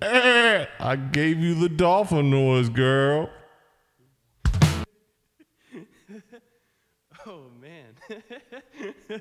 Eh, 0.00 0.64
I 0.78 0.96
gave 0.96 1.38
you 1.38 1.54
the 1.54 1.68
dolphin 1.68 2.30
noise, 2.30 2.68
girl. 2.68 3.28
Oh 7.26 7.50
man. 7.60 9.20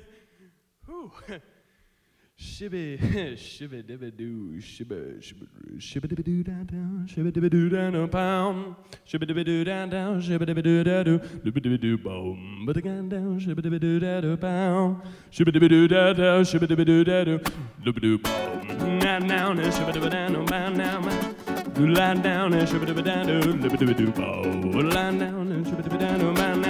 Shibby, 2.40 2.98
shibby 3.36 3.82
dibby 3.82 4.16
doo, 4.16 4.58
shibby, 4.60 5.20
shibby, 5.20 5.46
shibby 5.78 6.08
dibby 6.08 6.24
doo 6.24 6.42
down 6.42 6.64
down, 6.64 7.06
shibby 7.06 7.30
dibby 7.30 7.50
doo 7.50 7.68
down 7.68 7.92
down 7.92 8.08
pound, 8.08 8.76
shibby 9.06 9.26
dibby 9.28 9.44
doo 9.44 9.62
down 9.62 9.90
down, 9.90 10.22
shibby 10.22 10.46
dibby 10.46 10.62
doo 10.62 10.82
da 10.82 11.02
doo, 11.02 11.18
dibby 11.18 11.60
dibby 11.60 11.78
doo 11.78 11.98
boom, 11.98 12.64
but 12.66 12.78
again 12.78 13.10
down, 13.10 13.38
shibby 13.38 13.60
dibby 13.60 13.78
doo 13.78 14.00
da 14.00 14.22
doo 14.22 14.38
pound, 14.38 15.02
shibby 15.30 15.52
dibby 15.52 15.68
doo 15.68 15.86
da 15.86 16.14
down, 16.14 16.42
shibby 16.42 16.66
dibby 16.66 16.86
doo 16.86 17.04
da 17.04 17.24
doo, 17.24 17.38
dibby 17.84 18.00
doo 18.00 18.18
boom, 18.18 18.98
now 19.00 19.18
now 19.18 19.52
now, 19.52 19.70
shibby 19.70 19.92
dibby 19.92 20.10
down 20.10 20.32
down, 20.32 20.46
bound 20.46 20.76
now 20.78 20.98
now. 21.00 21.34
Do 21.74 21.86
line 21.88 22.20
down 22.22 22.52
shibby 22.52 22.86
dibby 22.86 23.02
down 23.04 23.26
do, 23.26 23.40
dibby 23.40 23.76
dibby 23.76 23.94
doo 23.96 24.12
bow. 24.12 24.42
Line 24.96 25.18
down 25.18 25.52
and 25.52 25.66
shibby 25.66 25.82
dibby 25.82 25.98
down 26.00 26.18
do, 26.18 26.32
bound 26.34 26.62
now 26.62 26.69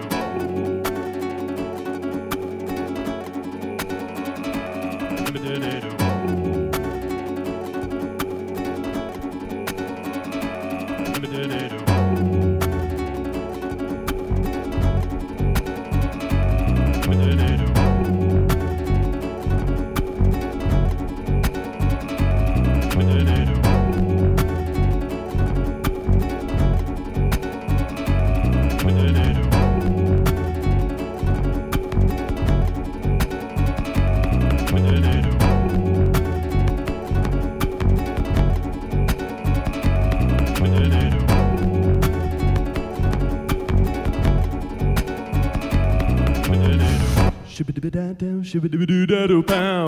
da 48.13 48.25
down, 48.25 48.43
shibba 48.43 48.67
dibba 48.67 48.85
doo 48.85 49.05
da 49.05 49.27
doo 49.27 49.41
pow. 49.43 49.87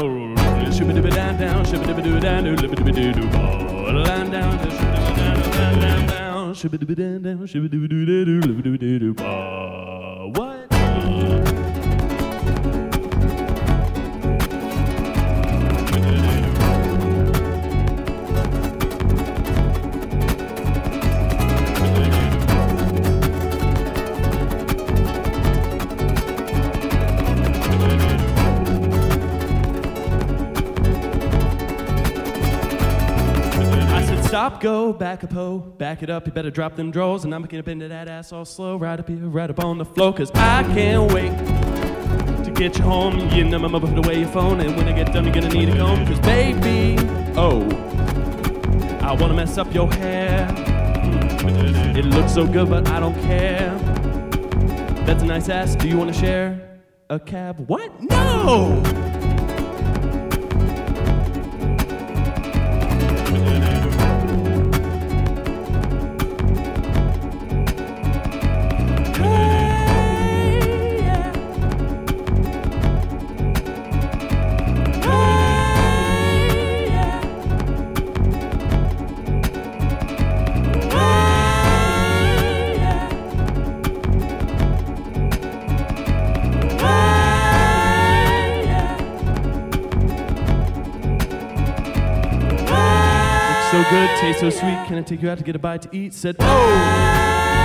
Shibba 0.71 0.93
dibba 0.93 1.09
down, 1.37 1.65
shibba 1.65 1.85
dibba 1.85 2.01
doo 2.03 2.19
da 2.19 2.41
doo, 2.41 2.55
dibba 2.55 2.91
doo 2.91 3.11
doo 3.11 3.27
bow. 3.29 3.91
Line 4.05 4.31
down, 4.31 4.57
shibba 4.59 4.97
dibba 4.97 5.75
down 5.75 5.79
down 5.81 6.07
down. 6.07 6.53
Shibba 6.53 6.77
dibba 6.77 6.95
down, 6.95 7.21
doo 7.87 8.05
da 8.05 8.23
doo, 8.25 8.39
dibba 8.41 8.77
doo 8.77 8.99
doo 8.99 9.13
bow. 9.13 9.62
Go, 34.64 34.94
back 34.94 35.26
up, 35.26 35.31
ho, 35.34 35.60
back 35.60 36.03
it 36.03 36.10
up. 36.10 36.26
You 36.26 36.31
better 36.31 36.49
drop 36.49 36.77
them 36.77 36.90
drawers, 36.90 37.26
and 37.26 37.35
I'm 37.35 37.44
gonna 37.44 37.61
bend 37.61 37.81
that 37.81 38.07
ass 38.07 38.31
all 38.31 38.45
slow, 38.45 38.77
right 38.77 38.98
up 38.98 39.10
here, 39.10 39.18
right 39.18 39.49
up 39.49 39.60
on 39.60 39.77
the 39.77 39.84
floor, 39.84 40.14
cause 40.14 40.31
I 40.34 40.64
can't 40.64 41.11
wait 41.11 41.31
to 42.45 42.52
get 42.56 42.77
you 42.77 42.84
home. 42.85 43.19
You 43.31 43.44
know, 43.44 43.60
mama, 43.60 43.81
put 43.81 43.98
away 44.06 44.19
your 44.19 44.30
phone, 44.30 44.61
and 44.61 44.73
when 44.77 44.88
I 44.88 44.94
get 44.94 45.11
done, 45.11 45.26
you're 45.26 45.34
gonna 45.34 45.49
need 45.49 45.68
a 45.68 45.76
comb, 45.77 46.06
cause 46.07 46.19
baby, 46.22 46.95
oh, 47.35 47.61
I 49.02 49.11
wanna 49.19 49.34
mess 49.34 49.57
up 49.57 49.73
your 49.73 49.91
hair. 49.91 50.48
Mm, 50.48 51.98
It 51.98 52.06
looks 52.06 52.34
so 52.34 52.48
good, 52.48 52.69
but 52.69 52.88
I 52.88 53.02
don't 53.02 53.19
care. 53.23 53.77
That's 55.06 55.23
a 55.23 55.26
nice 55.26 55.49
ass. 55.49 55.76
Do 55.76 55.90
you 55.90 55.98
wanna 55.98 56.14
share 56.14 56.80
a 57.10 57.19
cab? 57.19 57.68
What? 57.68 57.91
No! 58.02 58.81
Good, 94.23 94.39
tastes 94.39 94.41
so 94.41 94.49
sweet. 94.49 94.87
Can 94.87 94.97
I 94.97 95.01
take 95.01 95.21
you 95.21 95.29
out 95.29 95.37
to 95.37 95.43
get 95.43 95.55
a 95.55 95.59
bite 95.59 95.81
to 95.83 95.95
eat? 95.95 96.13
Said, 96.13 96.35
oh. 96.39 97.59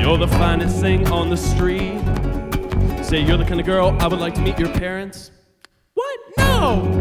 You're 0.00 0.18
the 0.18 0.28
finest 0.28 0.80
thing 0.80 1.06
on 1.08 1.30
the 1.30 1.36
street. 1.36 2.00
Say 3.04 3.20
you're 3.20 3.36
the 3.36 3.44
kind 3.44 3.60
of 3.60 3.66
girl 3.66 3.96
I 4.00 4.06
would 4.08 4.20
like 4.20 4.34
to 4.34 4.40
meet 4.40 4.58
your 4.58 4.72
parents. 4.72 5.30
What? 5.94 6.20
No! 6.38 6.95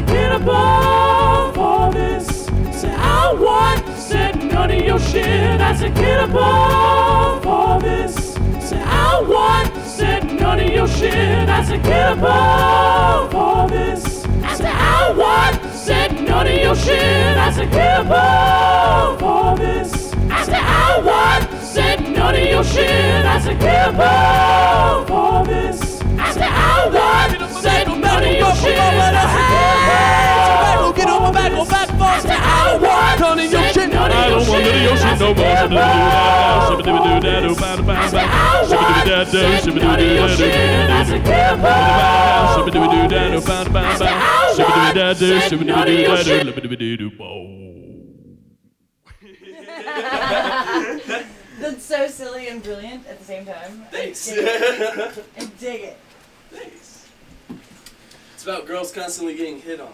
Said, 0.00 0.06
get 0.08 0.48
off 0.48 1.56
all 1.56 1.90
this. 1.90 2.46
Said, 2.72 2.94
I 2.98 3.32
want, 3.32 3.98
said, 3.98 4.44
none 4.44 4.70
of 4.70 4.80
your 4.82 4.98
shit. 4.98 5.60
I 5.60 5.74
said, 5.74 5.94
get 5.94 6.30
off 6.30 7.46
all 7.46 7.80
this. 7.80 8.34
Said, 8.60 8.82
I 8.82 9.22
want, 9.22 9.86
said, 9.86 10.24
none 10.38 10.60
of 10.60 10.68
your 10.68 10.88
shit. 10.88 11.48
I 11.48 11.64
said, 11.64 11.82
get 11.82 12.18
off 12.18 13.34
all 13.34 13.68
this. 13.68 14.24
I 14.44 14.54
said, 14.54 14.74
I 14.74 15.12
want, 15.12 15.74
said, 15.74 16.12
none 16.28 16.46
of 16.46 16.52
your 16.52 16.76
shit. 16.76 17.36
I 17.38 17.50
said, 17.50 17.70
get 17.70 18.06
off 18.06 19.22
all 19.22 19.56
this. 19.56 20.12
I 20.30 20.44
said, 20.44 20.62
I 20.62 21.00
want, 21.08 21.62
said, 21.62 22.00
none 22.12 22.34
of 22.34 22.42
your 22.42 22.64
shit. 22.64 23.24
I 23.24 23.40
said, 23.40 23.58
get 23.60 23.94
off 23.94 25.10
all 25.10 25.44
this. 25.44 26.02
I 26.18 26.32
said, 26.32 26.42
I 26.42 26.90
want, 26.92 27.35
said, 28.16 28.24
none 28.24 28.38
your 28.38 28.54
shit. 28.54 28.78
I 28.78 29.20
said, 29.28 29.48
get 29.50 29.66
up 29.66 29.76
off 29.76 29.92
all 29.92 30.86
this. 30.86 30.96
Get 30.96 31.08
on 31.08 31.22
my 31.22 31.30
back, 31.32 31.52
go 31.52 31.64
back, 31.64 31.88
I 31.90 32.20
said, 32.20 32.30
I 32.32 32.78
want, 32.78 33.20
none 33.20 33.38
of 33.38 33.52
your 33.52 33.62
shit. 33.72 33.94
I 33.94 34.28
don't 34.28 34.48
want 34.48 34.64
none 34.64 34.74
of 34.74 34.82
your 34.82 34.96
shit 34.96 35.18
no 35.18 35.34
more. 35.34 35.44
I 35.44 35.56
said, 35.56 35.76
I 35.76 36.92
want, 36.96 37.24
said, 39.28 39.74
none 39.74 40.00
of 40.00 40.06
your 40.06 40.28
shit. 40.28 40.54
I 40.90 41.04
said, 41.04 41.24
get 41.24 41.52
up 41.52 41.64
off 41.64 42.00
all 47.20 47.66
That's 51.58 51.84
so 51.84 52.06
silly 52.08 52.48
and 52.48 52.62
brilliant 52.62 53.06
at 53.06 53.18
the 53.18 53.24
same 53.24 53.46
time. 53.46 53.86
Thanks. 53.90 54.30
I 54.30 54.34
dig 54.34 54.44
it. 54.44 55.24
I 55.38 55.44
dig 55.58 55.80
it. 55.82 55.96
Thanks. 56.50 56.82
It's 58.46 58.54
about 58.54 58.68
girls 58.68 58.92
constantly 58.92 59.34
getting 59.34 59.60
hit 59.60 59.80
on. 59.80 59.92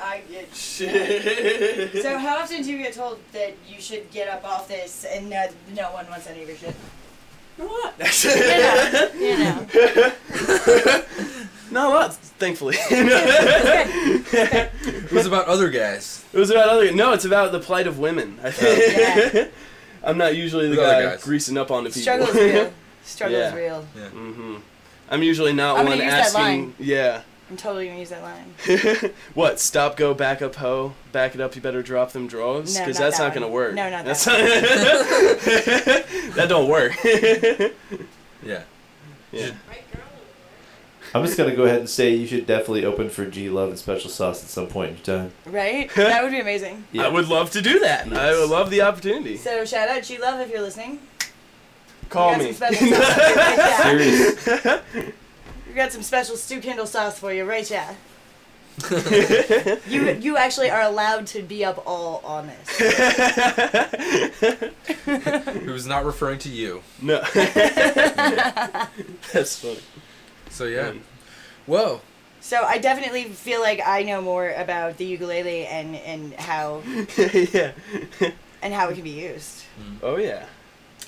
I 0.00 0.22
get 0.30 0.54
Shit. 0.56 1.92
So 2.02 2.16
how 2.16 2.38
often 2.38 2.62
do 2.62 2.72
you 2.72 2.78
get 2.78 2.94
told 2.94 3.18
that 3.32 3.52
you 3.68 3.78
should 3.78 4.10
get 4.10 4.26
up 4.26 4.42
off 4.42 4.68
this 4.68 5.04
and 5.04 5.28
no, 5.28 5.44
no 5.76 5.92
one 5.92 6.08
wants 6.08 6.26
any 6.26 6.44
of 6.44 6.48
your 6.48 6.56
shit? 6.56 6.74
What? 7.58 7.94
you 8.24 8.30
know, 8.40 9.10
you 9.20 9.36
know. 9.36 9.66
Not 11.70 11.90
a 11.90 11.94
lot, 11.94 12.14
thankfully. 12.38 12.76
It 12.80 13.02
was 15.12 15.26
about 15.26 15.46
other 15.48 15.68
guys. 15.68 16.24
It 16.32 16.38
was 16.38 16.48
about 16.50 16.70
other. 16.70 16.90
No, 16.90 17.12
it's 17.12 17.26
about 17.26 17.52
the 17.52 17.60
plight 17.60 17.86
of 17.86 17.98
women. 17.98 18.38
I 18.42 18.50
think. 18.50 19.50
I'm 20.02 20.16
not 20.16 20.34
usually 20.34 20.70
the 20.70 20.76
The 20.76 20.82
other 20.82 21.04
guy 21.04 21.10
guys. 21.16 21.22
greasing 21.22 21.58
up 21.58 21.70
on 21.70 21.84
the 21.84 21.90
people. 21.90 22.00
Struggle 22.02 22.28
is 22.28 22.34
real. 22.54 22.72
Struggle 23.04 23.38
Yeah. 23.38 23.48
is 23.48 23.54
real. 23.54 23.82
hmm 23.82 24.56
I'm 25.10 25.22
usually 25.22 25.52
not 25.52 25.76
I'm 25.78 25.84
one 25.84 25.98
gonna 25.98 26.04
use 26.04 26.12
that 26.14 26.26
asking. 26.34 26.40
line. 26.42 26.74
Yeah. 26.78 27.20
I'm 27.54 27.58
totally 27.58 27.86
gonna 27.86 28.00
use 28.00 28.08
that 28.08 28.24
line. 28.24 29.12
what? 29.34 29.60
Stop, 29.60 29.96
go, 29.96 30.12
back 30.12 30.42
up, 30.42 30.56
ho. 30.56 30.94
Back 31.12 31.36
it 31.36 31.40
up. 31.40 31.54
You 31.54 31.62
better 31.62 31.84
drop 31.84 32.10
them 32.10 32.26
draws, 32.26 32.74
No, 32.74 32.80
Because 32.80 32.98
not 32.98 33.04
that's 33.04 33.18
that 33.18 33.24
not 33.26 33.34
gonna 33.34 33.46
work. 33.48 33.74
No, 33.74 33.88
not 33.88 34.04
that's 34.04 34.24
that 34.24 36.04
that 36.34 36.48
don't 36.48 36.68
work. 36.68 36.96
Yeah. 38.44 38.64
Yeah. 39.30 39.52
I'm 41.14 41.24
just 41.24 41.38
gonna 41.38 41.54
go 41.54 41.62
ahead 41.62 41.78
and 41.78 41.88
say 41.88 42.12
you 42.12 42.26
should 42.26 42.44
definitely 42.44 42.84
open 42.84 43.08
for 43.08 43.24
G 43.24 43.48
Love 43.48 43.68
and 43.68 43.78
Special 43.78 44.10
Sauce 44.10 44.42
at 44.42 44.50
some 44.50 44.66
point 44.66 44.90
in 44.90 44.96
time. 44.96 45.32
Right? 45.46 45.88
that 45.94 46.24
would 46.24 46.32
be 46.32 46.40
amazing. 46.40 46.84
Yeah. 46.90 47.06
I 47.06 47.08
would 47.08 47.28
love 47.28 47.52
to 47.52 47.62
do 47.62 47.78
that. 47.78 48.12
I 48.12 48.32
would 48.32 48.50
love 48.50 48.68
the 48.70 48.82
opportunity. 48.82 49.36
So 49.36 49.64
shout 49.64 49.88
out 49.88 50.02
G 50.02 50.18
Love 50.18 50.40
if 50.40 50.50
you're 50.50 50.60
listening. 50.60 50.98
Call 52.10 52.36
me. 52.36 52.52
some 52.52 52.74
We 55.74 55.78
got 55.78 55.90
some 55.90 56.04
special 56.04 56.36
Stu 56.36 56.60
Kendall 56.60 56.86
sauce 56.86 57.18
for 57.18 57.32
you, 57.32 57.44
right, 57.44 57.68
yeah. 57.68 57.94
you 59.88 60.08
you 60.20 60.36
actually 60.36 60.70
are 60.70 60.82
allowed 60.82 61.26
to 61.26 61.42
be 61.42 61.64
up 61.64 61.82
all 61.84 62.22
on 62.24 62.46
this. 62.46 62.78
He 65.64 65.68
was 65.68 65.84
not 65.84 66.04
referring 66.04 66.38
to 66.40 66.48
you. 66.48 66.84
No. 67.02 67.20
That's 69.32 69.58
funny. 69.58 69.80
So 70.50 70.66
yeah. 70.66 70.92
Whoa. 71.66 72.02
So 72.40 72.62
I 72.62 72.78
definitely 72.78 73.24
feel 73.24 73.60
like 73.60 73.80
I 73.84 74.04
know 74.04 74.20
more 74.22 74.50
about 74.50 74.96
the 74.96 75.06
ukulele 75.06 75.66
and 75.66 75.96
and 75.96 76.34
how 76.34 76.82
yeah. 77.18 77.72
and 78.62 78.72
how 78.72 78.90
it 78.90 78.94
can 78.94 79.02
be 79.02 79.10
used. 79.10 79.64
Mm. 79.80 79.96
Oh 80.04 80.18
yeah. 80.18 80.46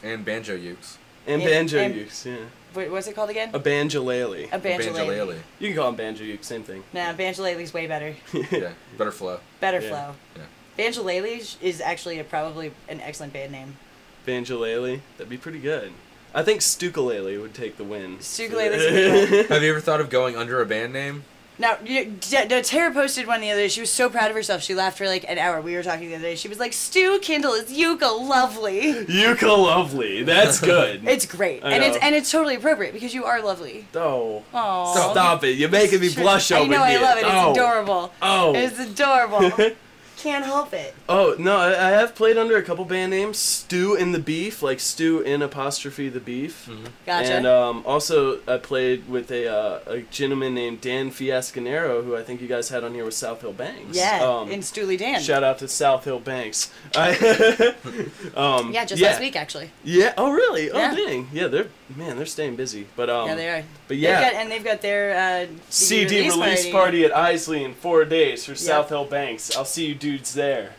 And 0.02 0.24
banjo 0.24 0.56
ukes. 0.56 0.96
And 1.24 1.40
And- 1.40 1.50
banjo 1.50 1.78
and- 1.78 1.94
ukes, 1.94 2.24
yeah. 2.26 2.46
What, 2.76 2.90
what's 2.90 3.06
it 3.06 3.14
called 3.14 3.30
again? 3.30 3.50
A 3.54 3.58
banjolele. 3.58 4.52
A 4.52 4.58
banjolele. 4.58 4.94
Banjolele. 4.94 5.38
You 5.58 5.68
can 5.68 5.76
call 5.76 5.86
them 5.86 5.96
banjo 5.96 6.24
uke, 6.24 6.44
same 6.44 6.62
thing. 6.62 6.84
Nah, 6.92 7.14
banjolele's 7.14 7.72
way 7.72 7.86
better. 7.86 8.14
Yeah. 8.52 8.72
Better 8.98 9.10
flow. 9.12 9.40
Better 9.60 9.80
Yeah. 9.80 9.88
flow. 9.88 10.14
Yeah. 10.36 10.42
Banjolele 10.90 11.56
is 11.62 11.80
actually 11.80 12.18
a, 12.18 12.24
probably 12.24 12.72
an 12.88 13.00
excellent 13.00 13.32
band 13.32 13.52
name. 13.52 13.78
Banjolele, 14.26 15.00
that'd 15.16 15.30
be 15.30 15.38
pretty 15.38 15.58
good. 15.58 15.92
I 16.34 16.42
think 16.42 16.60
Stukalele 16.60 17.40
would 17.40 17.54
take 17.54 17.78
the 17.78 17.84
win. 17.84 18.18
Stukalele's 18.18 18.84
a 18.84 18.90
good 18.90 19.30
one. 19.30 19.44
Have 19.48 19.62
you 19.62 19.70
ever 19.70 19.80
thought 19.80 20.00
of 20.02 20.10
going 20.10 20.36
under 20.36 20.60
a 20.60 20.66
band 20.66 20.92
name? 20.92 21.24
Now, 21.58 21.78
you, 21.84 22.04
D- 22.04 22.46
D- 22.48 22.62
Tara 22.62 22.92
posted 22.92 23.26
one 23.26 23.40
the 23.40 23.50
other 23.50 23.62
day. 23.62 23.68
She 23.68 23.80
was 23.80 23.90
so 23.90 24.10
proud 24.10 24.30
of 24.30 24.36
herself. 24.36 24.62
She 24.62 24.74
laughed 24.74 24.98
for 24.98 25.06
like 25.06 25.24
an 25.28 25.38
hour. 25.38 25.60
We 25.60 25.74
were 25.74 25.82
talking 25.82 26.08
the 26.08 26.16
other 26.16 26.24
day. 26.24 26.36
She 26.36 26.48
was 26.48 26.58
like, 26.58 26.72
"Stu 26.72 27.18
Kendall 27.20 27.54
is 27.54 27.70
Yuka 27.72 28.02
lovely." 28.28 28.92
Yuka 29.06 29.48
lovely. 29.48 30.22
That's 30.22 30.60
good. 30.60 31.04
It's 31.16 31.24
great, 31.24 31.64
I 31.64 31.72
and 31.72 31.82
it's 31.84 31.96
and 31.96 32.14
it's 32.14 32.30
totally 32.30 32.56
appropriate 32.56 32.92
because 32.92 33.14
you 33.14 33.24
are 33.24 33.40
lovely. 33.40 33.86
Oh. 33.94 34.42
Aww. 34.52 34.92
Stop 35.12 35.44
it. 35.44 35.52
You're 35.56 35.70
making 35.70 36.00
me 36.00 36.12
blush 36.12 36.52
I 36.52 36.60
over 36.60 36.72
know. 36.72 36.84
here. 36.84 36.98
I 36.98 37.02
love 37.02 37.18
it. 37.18 37.20
It's 37.20 37.30
oh. 37.32 37.52
adorable. 37.52 38.12
Oh. 38.20 38.54
It's 38.54 38.78
adorable. 38.78 39.52
Can't 40.18 40.44
help 40.44 40.72
it. 40.72 40.94
Oh 41.08 41.36
no, 41.38 41.56
I, 41.58 41.68
I 41.88 41.90
have 41.90 42.14
played 42.14 42.38
under 42.38 42.56
a 42.56 42.62
couple 42.62 42.84
band 42.86 43.10
names. 43.10 43.36
Stew 43.38 43.94
in 43.94 44.12
the 44.12 44.18
Beef, 44.18 44.62
like 44.62 44.80
stew 44.80 45.20
in 45.20 45.42
apostrophe 45.42 46.08
the 46.08 46.20
beef. 46.20 46.68
Gotcha. 47.04 47.34
And 47.34 47.46
um, 47.46 47.82
also, 47.86 48.40
I 48.48 48.56
played 48.56 49.08
with 49.08 49.30
a 49.30 49.46
uh, 49.46 49.80
a 49.86 50.00
gentleman 50.02 50.54
named 50.54 50.80
Dan 50.80 51.10
Fiascanero, 51.10 52.02
who 52.02 52.16
I 52.16 52.22
think 52.22 52.40
you 52.40 52.48
guys 52.48 52.70
had 52.70 52.82
on 52.82 52.94
here 52.94 53.04
with 53.04 53.14
South 53.14 53.42
Hill 53.42 53.52
Banks. 53.52 53.96
Yeah, 53.96 54.20
Um, 54.22 54.50
in 54.50 54.60
Stooley 54.60 54.96
Dan. 54.98 55.20
Shout 55.20 55.44
out 55.44 55.58
to 55.58 55.68
South 55.68 56.04
Hill 56.04 56.20
Banks. 56.20 56.72
I, 56.94 57.74
um, 58.36 58.72
Yeah, 58.72 58.84
just 58.86 59.02
last 59.02 59.20
week 59.20 59.36
actually. 59.36 59.70
Yeah. 59.84 60.14
Oh, 60.16 60.32
really? 60.32 60.70
Oh, 60.70 60.78
Yeah. 60.78 60.94
dang. 60.94 61.28
Yeah, 61.32 61.48
they're 61.48 61.68
man, 61.94 62.16
they're 62.16 62.26
staying 62.26 62.56
busy. 62.56 62.86
But 62.96 63.10
um, 63.10 63.28
yeah, 63.28 63.34
they 63.34 63.48
are. 63.50 63.64
But 63.88 63.94
They've 63.94 64.02
yeah, 64.02 64.32
got, 64.32 64.34
and 64.40 64.50
they've 64.50 64.64
got 64.64 64.82
their 64.82 65.16
uh, 65.16 65.46
CD 65.70 66.28
release, 66.28 66.68
party. 66.70 67.04
at 67.04 67.16
Isley 67.16 67.62
in 67.62 67.74
four 67.74 68.04
days 68.04 68.44
for 68.44 68.54
South 68.56 68.88
Hill 68.88 69.04
Banks. 69.04 69.56
I'll 69.56 69.64
see 69.64 69.86
you 69.86 69.94
dudes 69.94 70.34
there. 70.34 70.72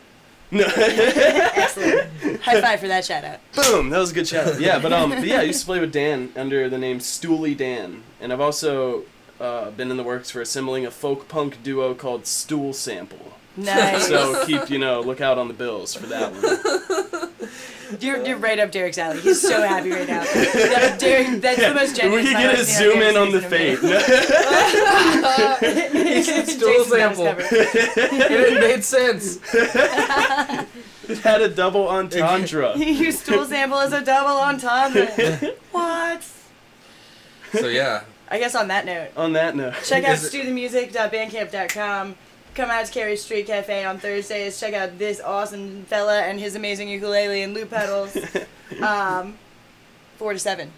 No. 0.50 0.64
Excellent. 0.76 2.10
High 2.42 2.60
five 2.60 2.80
for 2.80 2.88
that 2.88 3.04
shout 3.04 3.24
out. 3.24 3.40
Boom! 3.54 3.90
That 3.90 3.98
was 3.98 4.12
a 4.12 4.14
good 4.14 4.28
shout. 4.28 4.46
out. 4.46 4.60
Yeah, 4.60 4.78
but 4.78 4.92
um, 4.92 5.10
but 5.10 5.24
yeah, 5.24 5.40
I 5.40 5.42
used 5.42 5.60
to 5.60 5.66
play 5.66 5.80
with 5.80 5.92
Dan 5.92 6.32
under 6.36 6.68
the 6.68 6.78
name 6.78 6.98
Stoolie 6.98 7.56
Dan, 7.56 8.02
and 8.20 8.32
I've 8.32 8.40
also 8.40 9.04
uh, 9.40 9.70
been 9.70 9.90
in 9.90 9.96
the 9.96 10.02
works 10.02 10.30
for 10.30 10.40
assembling 10.40 10.86
a 10.86 10.90
folk 10.90 11.28
punk 11.28 11.62
duo 11.62 11.94
called 11.94 12.26
Stool 12.26 12.72
Sample. 12.72 13.32
Nice. 13.56 14.08
So 14.08 14.46
keep 14.46 14.70
you 14.70 14.78
know 14.78 15.00
look 15.00 15.20
out 15.20 15.38
on 15.38 15.48
the 15.48 15.54
bills 15.54 15.94
for 15.94 16.06
that 16.06 16.32
one. 16.32 17.50
You're, 18.00 18.20
uh, 18.20 18.24
you're 18.26 18.36
right 18.38 18.58
up 18.58 18.70
Derek's 18.70 18.98
alley. 18.98 19.20
He's 19.20 19.40
so 19.40 19.62
happy 19.62 19.90
right 19.90 20.06
now. 20.08 20.22
That- 20.24 20.98
Derek, 20.98 21.40
that's 21.42 21.60
the 21.60 21.74
most 21.74 21.96
genuine. 21.96 22.24
we 22.24 22.30
smile 22.30 22.50
get 22.52 22.60
a 22.60 22.64
zoom 22.64 23.00
in 23.02 23.16
on 23.16 23.30
the 23.32 23.40
face 23.40 23.78
fate. 23.80 23.88
in 23.88 23.92
a. 26.42 26.46
Stool 26.46 26.84
sample. 26.90 27.26
it 27.38 28.60
made 28.60 28.84
sense. 28.84 29.38
it 29.54 31.18
had 31.18 31.40
a 31.40 31.48
double 31.48 31.88
entendre. 31.88 32.76
You 32.76 33.10
stool 33.12 33.44
sample 33.44 33.78
as 33.78 33.92
a 33.92 34.02
double 34.04 34.36
entendre. 34.40 35.06
what? 35.72 36.22
So 37.52 37.68
yeah, 37.68 38.02
I 38.30 38.38
guess 38.38 38.54
on 38.54 38.68
that 38.68 38.84
note, 38.84 39.08
On 39.16 39.32
that 39.32 39.56
note, 39.56 39.74
check 39.84 40.04
out 40.04 40.14
Is 40.18 40.24
it- 40.34 40.44
stewthemusic.bandcamp.com. 40.46 42.16
Come 42.58 42.70
out 42.70 42.86
to 42.86 42.92
Cary 42.92 43.16
Street 43.16 43.46
Cafe 43.46 43.84
on 43.84 43.98
Thursdays. 43.98 44.58
Check 44.58 44.74
out 44.74 44.98
this 44.98 45.20
awesome 45.20 45.84
fella 45.84 46.22
and 46.22 46.40
his 46.40 46.56
amazing 46.56 46.88
ukulele 46.88 47.42
and 47.44 47.54
loop 47.54 47.70
pedals. 47.70 48.16
um, 48.82 49.38
four 50.16 50.32
to 50.32 50.40
seven 50.40 50.72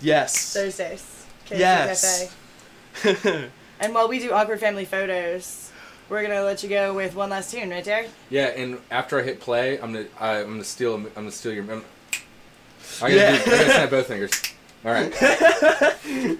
Yes. 0.00 0.54
Thursdays. 0.54 1.26
Cary 1.44 1.60
Yes. 1.60 2.30
Street 2.94 3.12
Cafe. 3.12 3.48
And 3.80 3.92
while 3.94 4.08
we 4.08 4.18
do 4.18 4.32
awkward 4.32 4.60
family 4.60 4.86
photos, 4.86 5.70
we're 6.08 6.22
gonna 6.22 6.40
let 6.42 6.62
you 6.62 6.70
go 6.70 6.94
with 6.94 7.14
one 7.14 7.28
last 7.28 7.50
tune, 7.52 7.68
right, 7.68 7.84
Derek? 7.84 8.08
yeah. 8.30 8.46
And 8.46 8.78
after 8.90 9.20
I 9.20 9.22
hit 9.22 9.38
play, 9.38 9.78
I'm 9.78 9.92
gonna 9.92 10.06
I, 10.18 10.36
I'm 10.38 10.46
gonna 10.52 10.64
steal 10.64 10.94
I'm 10.94 11.04
gonna 11.12 11.30
steal 11.30 11.52
your. 11.52 11.64
I'm, 11.70 11.84
I 13.02 13.10
gotta, 13.10 13.14
Yeah. 13.14 13.44
do, 13.44 13.50
I 13.52 13.56
gotta 13.58 13.64
snap 13.72 13.90
both 13.90 14.06
fingers. 14.06 14.32
All 14.86 14.92
right. 14.92 15.10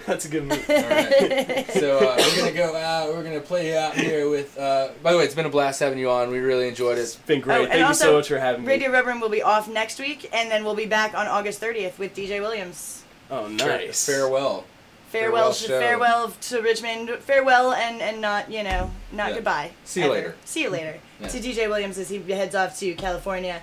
That's 0.05 0.23
a 0.23 0.29
good 0.29 0.45
move. 0.45 0.65
All 0.69 0.75
right. 0.75 1.65
So 1.77 1.97
uh, 1.99 2.15
we're 2.17 2.37
gonna 2.37 2.51
go 2.53 2.75
out. 2.75 3.09
We're 3.09 3.23
gonna 3.23 3.41
play 3.41 3.77
out 3.77 3.93
here 3.95 4.29
with. 4.29 4.57
Uh, 4.57 4.89
by 5.03 5.11
the 5.11 5.17
way, 5.17 5.25
it's 5.25 5.35
been 5.35 5.45
a 5.45 5.49
blast 5.49 5.81
having 5.81 5.99
you 5.99 6.09
on. 6.09 6.31
We 6.31 6.39
really 6.39 6.69
enjoyed 6.69 6.97
it. 6.97 7.01
It's 7.01 7.15
been 7.17 7.41
great. 7.41 7.67
Oh, 7.67 7.71
and 7.71 7.83
also, 7.83 8.21
Radio 8.63 8.89
Reverend 8.89 9.21
will 9.21 9.29
be 9.29 9.43
off 9.43 9.67
next 9.69 9.99
week, 9.99 10.29
and 10.33 10.49
then 10.49 10.63
we'll 10.63 10.75
be 10.75 10.85
back 10.85 11.13
on 11.13 11.27
August 11.27 11.61
30th 11.61 11.99
with 11.99 12.15
DJ 12.15 12.39
Williams. 12.39 13.03
Oh, 13.29 13.47
nice. 13.47 14.05
Farewell. 14.05 14.65
Farewell, 15.09 15.51
Farewell 15.51 15.53
to, 15.53 15.67
farewell 15.67 16.31
to 16.41 16.61
Richmond. 16.61 17.09
Farewell 17.19 17.73
and, 17.73 18.01
and 18.01 18.21
not, 18.21 18.51
you 18.51 18.63
know, 18.63 18.91
not 19.11 19.29
Yeah. 19.29 19.35
goodbye. 19.35 19.71
See 19.83 19.99
you 20.01 20.05
ever. 20.07 20.15
later. 20.15 20.35
See 20.45 20.61
you 20.63 20.69
later. 20.69 20.99
Yeah. 21.21 21.27
To 21.27 21.39
DJ 21.39 21.67
Williams 21.69 21.97
as 21.97 22.09
he 22.09 22.19
heads 22.23 22.55
off 22.55 22.77
to 22.79 22.93
California 22.95 23.61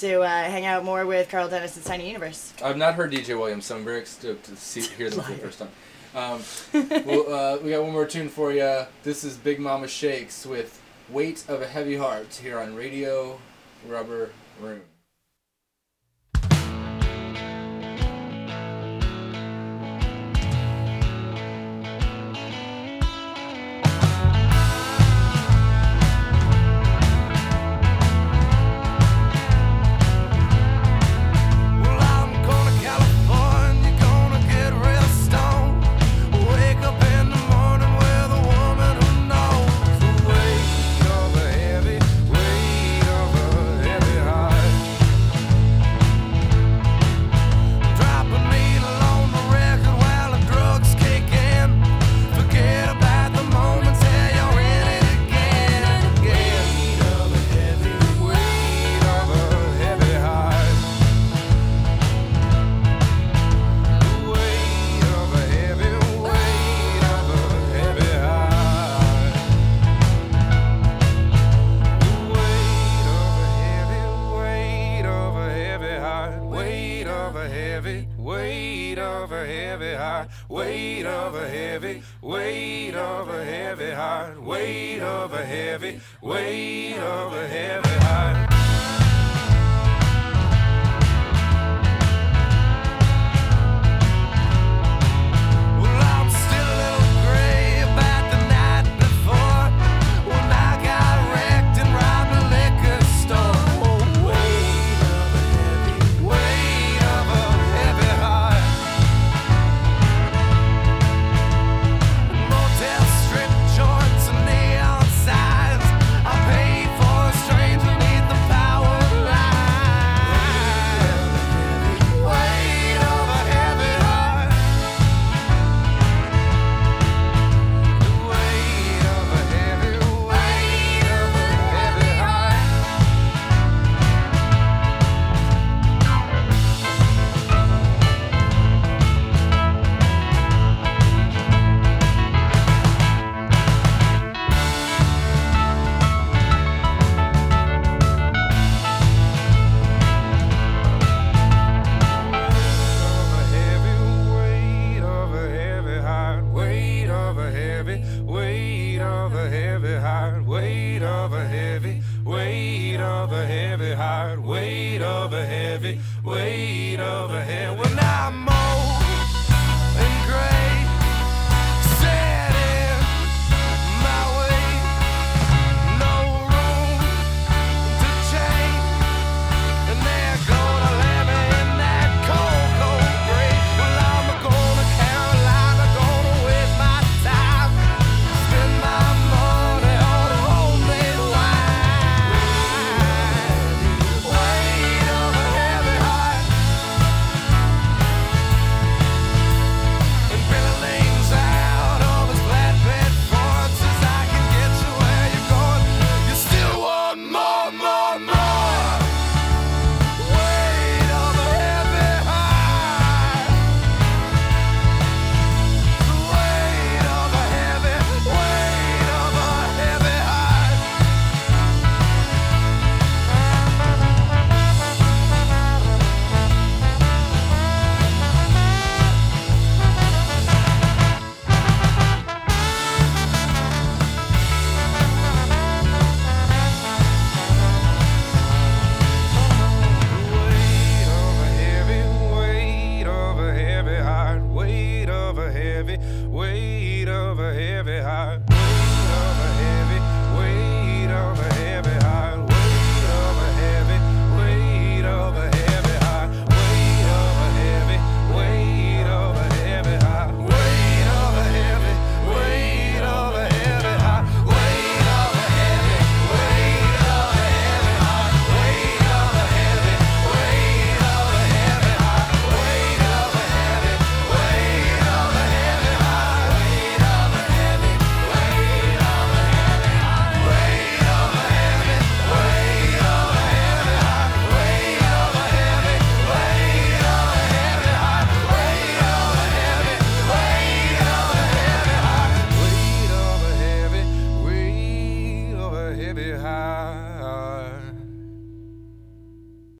to 0.00 0.20
uh, 0.20 0.28
hang 0.28 0.64
out 0.64 0.84
more 0.84 1.06
with 1.06 1.28
Karl 1.28 1.48
Denson 1.48 1.80
and 1.80 1.86
Tiny 1.86 2.06
Universe. 2.06 2.52
I've 2.62 2.76
not 2.76 2.94
heard 2.94 3.12
DJ 3.12 3.38
Williams, 3.38 3.66
so 3.66 3.76
I'm 3.76 3.84
very 3.84 4.04
stoked 4.04 4.44
to 4.44 4.56
see 4.56 4.80
hear 4.80 5.10
them 5.10 5.20
for 5.20 5.32
the 5.32 5.38
first 5.38 5.58
time. 5.58 5.70
Um, 6.14 6.42
well, 7.04 7.32
uh, 7.32 7.58
we 7.62 7.70
got 7.70 7.82
one 7.82 7.92
more 7.92 8.06
tune 8.06 8.28
for 8.28 8.52
you. 8.52 8.84
This 9.02 9.24
is 9.24 9.36
Big 9.36 9.58
Mama 9.58 9.88
Shakes 9.88 10.46
with 10.46 10.80
"Weight 11.10 11.44
of 11.48 11.62
a 11.62 11.66
Heavy 11.66 11.96
Heart" 11.96 12.40
here 12.42 12.58
on 12.58 12.74
Radio 12.74 13.40
Rubber 13.86 14.30
Room. 14.60 14.82